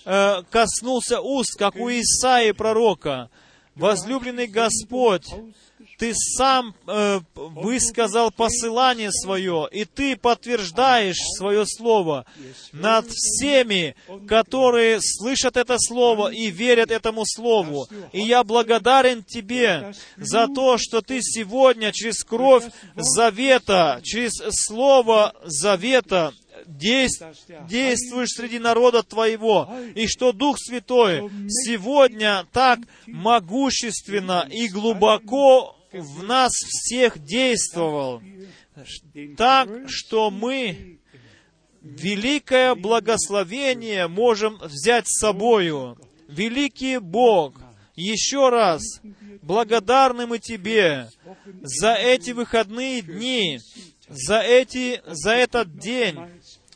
э, 0.05 0.43
коснулся 0.49 1.21
уст, 1.21 1.57
как 1.57 1.75
у 1.75 1.89
Исаии 1.89 2.51
пророка. 2.51 3.29
Возлюбленный 3.75 4.47
Господь, 4.47 5.27
Ты 5.97 6.13
сам 6.13 6.75
э, 6.85 7.19
высказал 7.35 8.29
посылание 8.31 9.11
свое, 9.11 9.67
и 9.71 9.83
Ты 9.85 10.15
подтверждаешь 10.15 11.17
свое 11.37 11.65
слово 11.65 12.25
над 12.71 13.07
всеми, 13.09 13.95
которые 14.27 14.99
слышат 15.01 15.57
это 15.57 15.77
слово 15.79 16.31
и 16.31 16.51
верят 16.51 16.91
этому 16.91 17.23
слову. 17.25 17.87
И 18.13 18.21
я 18.21 18.43
благодарен 18.43 19.23
Тебе 19.23 19.93
за 20.17 20.47
то, 20.47 20.77
что 20.77 21.01
Ты 21.01 21.21
сегодня 21.21 21.91
через 21.91 22.23
кровь 22.23 22.65
завета, 22.95 23.99
через 24.03 24.33
слово 24.65 25.33
завета 25.45 26.33
дейс- 26.67 27.09
действуешь 27.67 28.29
среди 28.29 28.59
народа 28.59 29.01
Твоего, 29.01 29.67
и 29.95 30.05
что 30.07 30.31
Дух 30.31 30.57
Святой 30.59 31.29
сегодня 31.47 32.45
так 32.53 32.79
могущественно 33.07 34.47
и 34.49 34.67
глубоко 34.67 35.73
в 35.91 36.23
нас 36.23 36.51
всех 36.53 37.19
действовал, 37.19 38.21
так, 39.37 39.69
что 39.87 40.29
мы 40.29 40.99
великое 41.81 42.75
благословение 42.75 44.07
можем 44.07 44.57
взять 44.59 45.07
с 45.07 45.19
собою. 45.19 45.97
Великий 46.27 46.97
Бог, 46.97 47.55
еще 47.95 48.49
раз 48.49 48.83
благодарны 49.41 50.27
мы 50.27 50.39
Тебе 50.39 51.09
за 51.61 51.93
эти 51.93 52.31
выходные 52.31 53.01
дни, 53.01 53.59
за, 54.07 54.39
эти, 54.39 55.01
за 55.05 55.31
этот 55.31 55.77
день. 55.77 56.17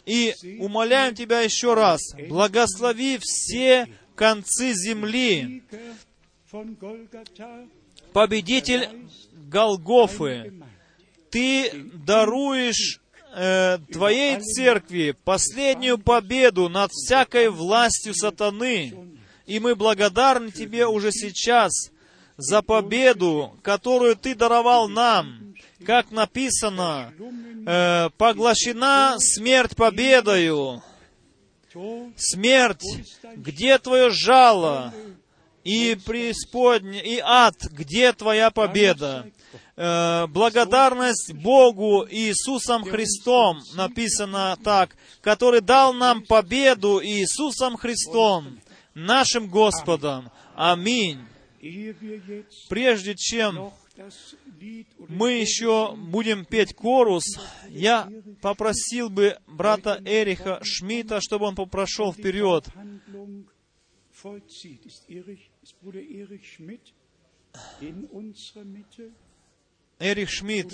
И 0.05 0.33
умоляем 0.59 1.13
Тебя 1.13 1.41
еще 1.41 1.73
раз, 1.73 2.01
благослови 2.27 3.19
все 3.21 3.87
концы 4.15 4.73
земли, 4.73 5.63
победитель 8.13 8.89
Голгофы. 9.33 10.53
Ты 11.29 11.71
даруешь 12.05 12.99
э, 13.33 13.77
Твоей 13.91 14.39
церкви 14.41 15.15
последнюю 15.23 15.97
победу 15.97 16.69
над 16.69 16.91
всякой 16.91 17.49
властью 17.49 18.13
сатаны. 18.13 18.93
И 19.45 19.59
мы 19.59 19.75
благодарны 19.75 20.51
Тебе 20.51 20.87
уже 20.87 21.11
сейчас 21.11 21.91
за 22.37 22.61
победу, 22.61 23.57
которую 23.61 24.15
Ты 24.15 24.35
даровал 24.35 24.87
нам. 24.87 25.55
Как 25.85 26.11
написано, 26.11 27.13
э, 27.65 28.09
поглощена 28.17 29.15
смерть 29.19 29.75
победою. 29.75 30.83
Смерть, 32.17 32.83
где 33.35 33.77
Твое 33.77 34.09
жало? 34.11 34.93
И 35.63 35.95
преисподня, 36.05 36.99
и 37.01 37.19
ад, 37.23 37.55
где 37.71 38.13
Твоя 38.13 38.49
победа? 38.49 39.29
Э, 39.75 40.25
благодарность 40.27 41.33
Богу 41.33 42.07
Иисусом 42.09 42.83
Христом, 42.83 43.59
написано 43.75 44.57
так, 44.63 44.95
который 45.21 45.61
дал 45.61 45.93
нам 45.93 46.23
победу 46.23 46.99
Иисусом 47.03 47.77
Христом, 47.77 48.59
нашим 48.95 49.47
Господом. 49.47 50.31
Аминь. 50.55 51.19
Прежде 52.69 53.15
чем 53.15 53.71
мы 55.07 55.33
еще 55.33 55.93
будем 55.95 56.43
петь 56.45 56.73
корус, 56.73 57.23
я 57.69 58.09
попросил 58.41 59.09
бы 59.09 59.37
брата 59.45 60.01
Эриха 60.05 60.59
Шмидта, 60.63 61.21
чтобы 61.21 61.45
он 61.45 61.55
попрошел 61.55 62.11
вперед. 62.11 62.65
Vollzieht. 64.23 64.85
Ist, 64.85 65.05
Эрих 69.99 70.29
Шмидт, 70.29 70.73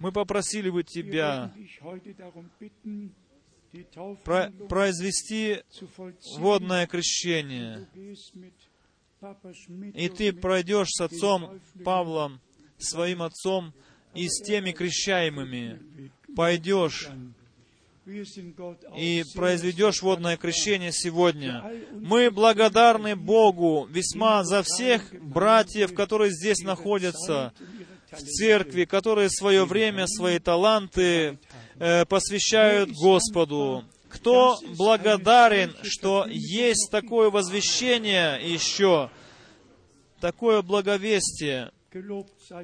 мы 0.00 0.10
попросили 0.12 0.70
бы 0.70 0.82
тебя 0.82 1.52
про- 4.24 4.50
произвести 4.68 5.62
водное 6.38 6.86
крещение. 6.86 7.86
И 9.94 10.08
ты 10.08 10.32
пройдешь 10.32 10.88
с 10.90 11.00
отцом 11.00 11.60
Павлом, 11.84 12.40
своим 12.78 13.22
отцом, 13.22 13.72
и 14.14 14.28
с 14.28 14.42
теми 14.42 14.72
крещаемыми 14.72 16.10
пойдешь 16.36 17.08
и 18.96 19.24
произведешь 19.34 20.02
водное 20.02 20.36
крещение 20.36 20.92
сегодня. 20.92 21.64
Мы 21.92 22.30
благодарны 22.30 23.16
Богу 23.16 23.86
весьма 23.90 24.44
за 24.44 24.62
всех 24.62 25.14
братьев, 25.22 25.94
которые 25.94 26.30
здесь 26.30 26.60
находятся, 26.60 27.52
в 28.10 28.18
церкви, 28.18 28.84
которые 28.84 29.30
свое 29.30 29.64
время, 29.64 30.06
свои 30.06 30.38
таланты 30.38 31.38
э, 31.76 32.04
посвящают 32.04 32.90
Господу. 32.90 33.84
Кто 34.08 34.58
благодарен, 34.76 35.74
что 35.82 36.24
есть 36.28 36.90
такое 36.90 37.30
возвещение 37.30 38.38
еще, 38.40 39.10
такое 40.20 40.62
благовестие. 40.62 41.72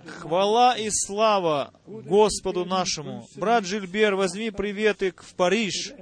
Хвала 0.06 0.76
и 0.76 0.88
слава 0.90 1.72
Господу 1.86 2.64
нашему. 2.64 3.28
Брат 3.36 3.64
Жильбер, 3.64 4.16
возьми 4.16 4.50
приветы 4.50 5.14
в 5.16 5.34
Париж. 5.34 5.92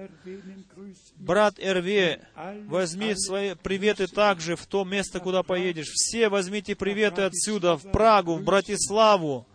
Брат 1.16 1.56
Эрве, 1.58 2.26
возьми 2.66 3.14
свои 3.14 3.54
приветы 3.54 4.06
также 4.06 4.56
в 4.56 4.66
то 4.66 4.84
место, 4.84 5.20
куда 5.20 5.42
поедешь. 5.42 5.88
Все 5.88 6.28
возьмите 6.28 6.74
приветы 6.74 7.22
отсюда, 7.22 7.76
в 7.76 7.90
Прагу, 7.90 8.36
в 8.36 8.42
Братиславу. 8.42 9.46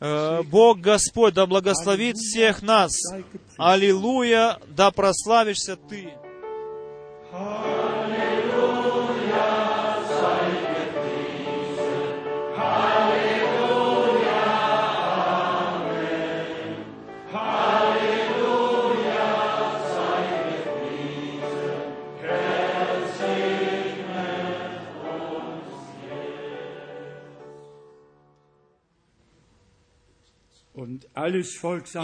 Э, 0.00 0.42
Бог 0.44 0.78
Господь 0.78 1.34
да 1.34 1.46
благословит 1.46 2.16
всех 2.16 2.62
нас. 2.62 2.92
Аллилуйя, 3.56 4.58
да 4.68 4.90
прославишься 4.92 5.76
Ты. 5.76 6.12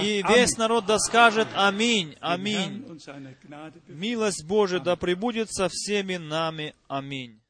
И 0.02 0.22
весь 0.28 0.56
народ 0.56 0.86
да 0.86 0.98
скажет 0.98 1.48
Аминь, 1.54 2.16
Аминь. 2.20 2.84
Милость 3.86 4.44
Божия 4.44 4.80
да 4.80 4.96
пребудет 4.96 5.52
со 5.52 5.68
всеми 5.68 6.16
нами. 6.16 6.74
Аминь. 6.88 7.40